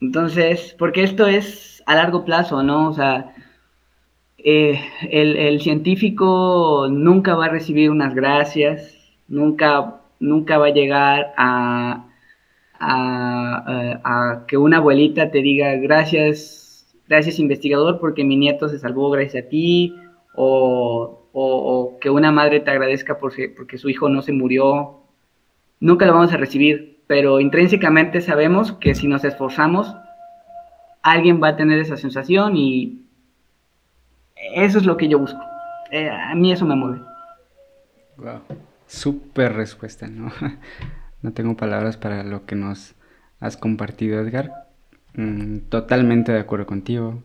Entonces, 0.00 0.74
porque 0.78 1.02
esto 1.02 1.26
es 1.26 1.82
a 1.86 1.94
largo 1.94 2.24
plazo, 2.24 2.62
¿no? 2.62 2.90
O 2.90 2.92
sea, 2.92 3.34
eh, 4.38 4.78
el, 5.10 5.60
científico 5.60 6.88
nunca 6.90 7.34
va 7.34 7.46
a 7.46 7.48
recibir 7.48 7.90
unas 7.90 8.14
gracias, 8.14 8.94
nunca, 9.28 10.00
nunca 10.20 10.58
va 10.58 10.66
a 10.66 10.70
llegar 10.70 11.32
a, 11.36 12.06
a, 12.78 14.44
que 14.46 14.56
una 14.56 14.78
abuelita 14.78 15.30
te 15.30 15.40
diga 15.40 15.74
gracias, 15.76 16.86
gracias 17.08 17.38
investigador 17.38 17.98
porque 17.98 18.24
mi 18.24 18.36
nieto 18.36 18.68
se 18.68 18.78
salvó 18.78 19.10
gracias 19.10 19.44
a 19.46 19.48
ti, 19.48 19.94
o, 20.34 21.15
o, 21.38 21.98
que 22.00 22.08
una 22.08 22.32
madre 22.32 22.60
te 22.60 22.70
agradezca 22.70 23.18
porque, 23.18 23.52
porque 23.54 23.76
su 23.76 23.90
hijo 23.90 24.08
no 24.08 24.22
se 24.22 24.32
murió. 24.32 25.00
Nunca 25.80 26.06
lo 26.06 26.14
vamos 26.14 26.32
a 26.32 26.38
recibir, 26.38 27.02
pero 27.06 27.40
intrínsecamente 27.40 28.22
sabemos 28.22 28.72
que 28.72 28.94
si 28.94 29.06
nos 29.06 29.22
esforzamos, 29.22 29.94
alguien 31.02 31.42
va 31.42 31.48
a 31.48 31.56
tener 31.56 31.78
esa 31.78 31.98
sensación 31.98 32.56
y 32.56 33.02
eso 34.54 34.78
es 34.78 34.86
lo 34.86 34.96
que 34.96 35.08
yo 35.08 35.18
busco. 35.18 35.40
Eh, 35.90 36.08
a 36.08 36.34
mí 36.34 36.52
eso 36.52 36.64
me 36.64 36.74
mueve. 36.74 37.02
Wow. 38.16 38.40
Súper 38.86 39.52
respuesta, 39.52 40.06
¿no? 40.06 40.32
no 41.22 41.32
tengo 41.32 41.54
palabras 41.54 41.98
para 41.98 42.22
lo 42.22 42.46
que 42.46 42.54
nos 42.54 42.94
has 43.40 43.58
compartido, 43.58 44.20
Edgar. 44.20 44.68
Mm, 45.14 45.68
totalmente 45.68 46.32
de 46.32 46.40
acuerdo 46.40 46.64
contigo. 46.64 47.22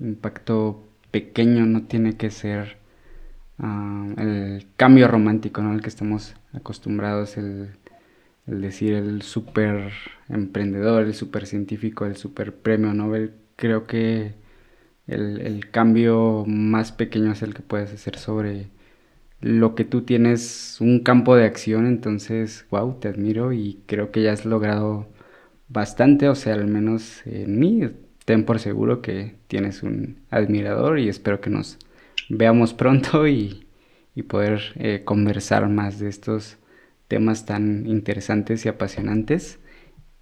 Impacto 0.00 0.82
pequeño 1.10 1.66
no 1.66 1.82
tiene 1.82 2.16
que 2.16 2.30
ser 2.30 2.85
ah, 3.58 4.06
el 4.18 4.66
cambio 4.76 5.08
romántico, 5.08 5.62
¿no? 5.62 5.72
Al 5.72 5.82
que 5.82 5.88
estamos 5.88 6.34
acostumbrados, 6.52 7.36
el 7.36 7.70
el 8.46 8.60
decir 8.62 8.94
el 8.94 9.22
super 9.22 9.92
emprendedor, 10.28 11.04
el 11.04 11.14
super 11.14 11.46
científico, 11.46 12.06
el 12.06 12.16
super 12.16 12.54
premio 12.54 12.94
Nobel, 12.94 13.32
creo 13.56 13.86
que 13.86 14.34
el, 15.06 15.70
cambio 15.70 16.44
más 16.46 16.92
pequeño 16.92 17.32
es 17.32 17.42
el 17.42 17.54
que 17.54 17.62
puedes 17.62 17.92
hacer 17.92 18.18
sobre 18.18 18.68
lo 19.40 19.74
que 19.74 19.84
tú 19.84 20.02
tienes 20.02 20.78
un 20.80 21.00
campo 21.00 21.36
de 21.36 21.44
acción, 21.44 21.86
entonces, 21.86 22.66
wow, 22.70 22.98
te 23.00 23.08
admiro 23.08 23.52
y 23.52 23.80
creo 23.86 24.10
que 24.10 24.22
ya 24.22 24.32
has 24.32 24.44
logrado 24.46 25.08
bastante, 25.68 26.28
o 26.28 26.34
sea, 26.34 26.54
al 26.54 26.66
menos 26.68 27.26
en 27.26 27.58
mí, 27.58 27.82
ten 28.24 28.44
por 28.44 28.58
seguro 28.60 29.02
que 29.02 29.36
tienes 29.48 29.82
un 29.82 30.18
admirador 30.30 30.98
y 30.98 31.08
espero 31.08 31.40
que 31.40 31.50
nos 31.50 31.78
veamos 32.28 32.74
pronto 32.74 33.26
y, 33.28 33.62
poder 34.28 34.72
eh, 34.76 35.02
conversar 35.04 35.68
más 35.68 35.98
de 35.98 36.08
estos 36.08 36.56
temas 37.06 37.44
tan 37.44 37.86
interesantes 37.86 38.64
y 38.64 38.68
apasionantes. 38.68 39.58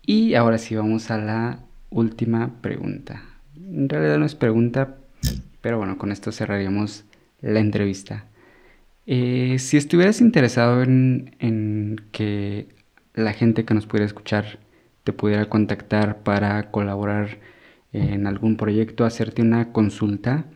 Y 0.02 0.34
ahora 0.34 0.58
sí 0.58 0.74
vamos 0.74 1.10
a 1.10 1.18
la 1.18 1.60
última 1.90 2.60
pregunta. 2.60 3.22
En 3.56 3.88
realidad 3.88 4.18
no 4.18 4.26
es 4.26 4.34
pregunta, 4.34 4.96
pero 5.60 5.78
bueno, 5.78 5.96
con 5.96 6.10
esto 6.10 6.32
cerraríamos 6.32 7.04
la 7.40 7.60
entrevista. 7.60 8.26
Eh, 9.06 9.58
si 9.58 9.76
estuvieras 9.76 10.20
interesado 10.20 10.82
en, 10.82 11.36
en, 11.38 12.00
que 12.10 12.68
la 13.14 13.32
gente 13.32 13.64
que 13.64 13.74
nos 13.74 13.86
pudiera 13.86 14.06
escuchar 14.06 14.58
te 15.04 15.12
pudiera 15.12 15.48
contactar 15.48 16.22
para 16.22 16.70
colaborar 16.70 17.38
en 17.92 18.26
algún 18.26 18.56
proyecto, 18.56 19.04
hacerte 19.04 19.42
una 19.42 19.72
consulta, 19.72 20.46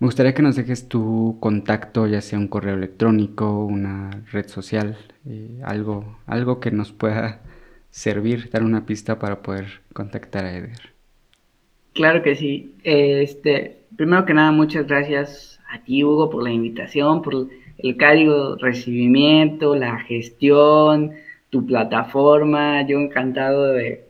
Me 0.00 0.06
gustaría 0.06 0.32
que 0.32 0.42
nos 0.42 0.54
dejes 0.54 0.88
tu 0.88 1.38
contacto, 1.40 2.06
ya 2.06 2.20
sea 2.20 2.38
un 2.38 2.46
correo 2.46 2.74
electrónico, 2.74 3.64
una 3.64 4.22
red 4.30 4.46
social, 4.46 4.96
eh, 5.28 5.60
algo, 5.64 6.18
algo 6.26 6.60
que 6.60 6.70
nos 6.70 6.92
pueda 6.92 7.40
servir, 7.90 8.48
dar 8.50 8.62
una 8.62 8.86
pista 8.86 9.18
para 9.18 9.42
poder 9.42 9.80
contactar 9.92 10.44
a 10.44 10.56
Edgar. 10.56 10.78
Claro 11.94 12.22
que 12.22 12.36
sí. 12.36 12.76
Este, 12.84 13.78
primero 13.96 14.24
que 14.24 14.34
nada, 14.34 14.52
muchas 14.52 14.86
gracias 14.86 15.58
a 15.68 15.82
ti, 15.82 16.04
Hugo, 16.04 16.30
por 16.30 16.44
la 16.44 16.52
invitación, 16.52 17.20
por 17.20 17.48
el 17.78 17.96
cálido 17.96 18.54
recibimiento, 18.54 19.74
la 19.74 19.98
gestión, 19.98 21.14
tu 21.50 21.66
plataforma. 21.66 22.86
Yo 22.86 23.00
encantado 23.00 23.72
de, 23.72 24.06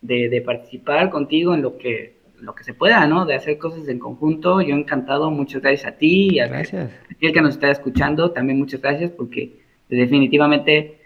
de 0.00 0.42
participar 0.44 1.10
contigo 1.10 1.54
en 1.54 1.62
lo 1.62 1.78
que 1.78 2.13
lo 2.44 2.54
que 2.54 2.62
se 2.64 2.74
pueda, 2.74 3.06
¿no? 3.06 3.24
De 3.26 3.34
hacer 3.34 3.58
cosas 3.58 3.88
en 3.88 3.98
conjunto. 3.98 4.60
Yo 4.60 4.76
encantado, 4.76 5.30
muchas 5.30 5.62
gracias 5.62 5.92
a 5.92 5.96
ti 5.96 6.34
y 6.34 6.40
a 6.40 6.48
gracias. 6.48 6.92
el 7.20 7.32
que 7.32 7.40
nos 7.40 7.54
está 7.54 7.70
escuchando, 7.70 8.30
también 8.30 8.58
muchas 8.58 8.80
gracias 8.80 9.10
porque 9.10 9.60
definitivamente 9.88 10.98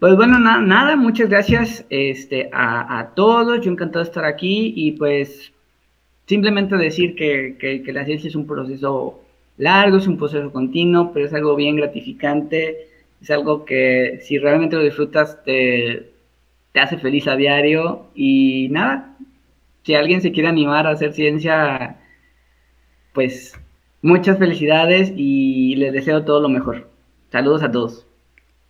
Pues 0.00 0.16
bueno, 0.16 0.38
nada, 0.38 0.96
muchas 0.96 1.28
gracias 1.28 1.84
este, 1.90 2.48
a, 2.52 2.98
a, 2.98 3.14
todos. 3.14 3.60
Yo 3.60 3.70
encantado 3.70 4.02
de 4.02 4.08
estar 4.08 4.24
aquí 4.24 4.72
y 4.74 4.92
pues 4.92 5.51
simplemente 6.32 6.76
decir 6.76 7.14
que, 7.14 7.56
que, 7.60 7.92
la 7.92 8.06
ciencia 8.06 8.28
es 8.28 8.34
un 8.34 8.46
proceso 8.46 9.20
largo, 9.58 9.98
es 9.98 10.06
un 10.06 10.16
proceso 10.16 10.50
continuo, 10.50 11.12
pero 11.12 11.26
es 11.26 11.34
algo 11.34 11.54
bien 11.56 11.76
gratificante, 11.76 12.88
es 13.20 13.30
algo 13.30 13.66
que 13.66 14.18
si 14.22 14.38
realmente 14.38 14.76
lo 14.76 14.82
disfrutas 14.82 15.44
te, 15.44 16.10
te 16.72 16.80
hace 16.80 16.96
feliz 16.96 17.28
a 17.28 17.36
diario 17.36 18.06
y 18.14 18.68
nada, 18.70 19.14
si 19.84 19.94
alguien 19.94 20.22
se 20.22 20.32
quiere 20.32 20.48
animar 20.48 20.86
a 20.86 20.92
hacer 20.92 21.12
ciencia, 21.12 21.98
pues 23.12 23.52
muchas 24.00 24.38
felicidades 24.38 25.12
y 25.14 25.76
les 25.76 25.92
deseo 25.92 26.24
todo 26.24 26.40
lo 26.40 26.48
mejor. 26.48 26.88
Saludos 27.30 27.62
a 27.62 27.70
todos. 27.70 28.06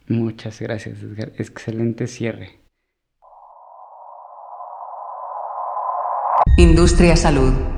Muchas 0.08 0.60
gracias, 0.60 1.00
Edgar. 1.00 1.30
Excelente 1.38 2.08
cierre. 2.08 2.61
Industria 6.56 7.16
Salud. 7.16 7.71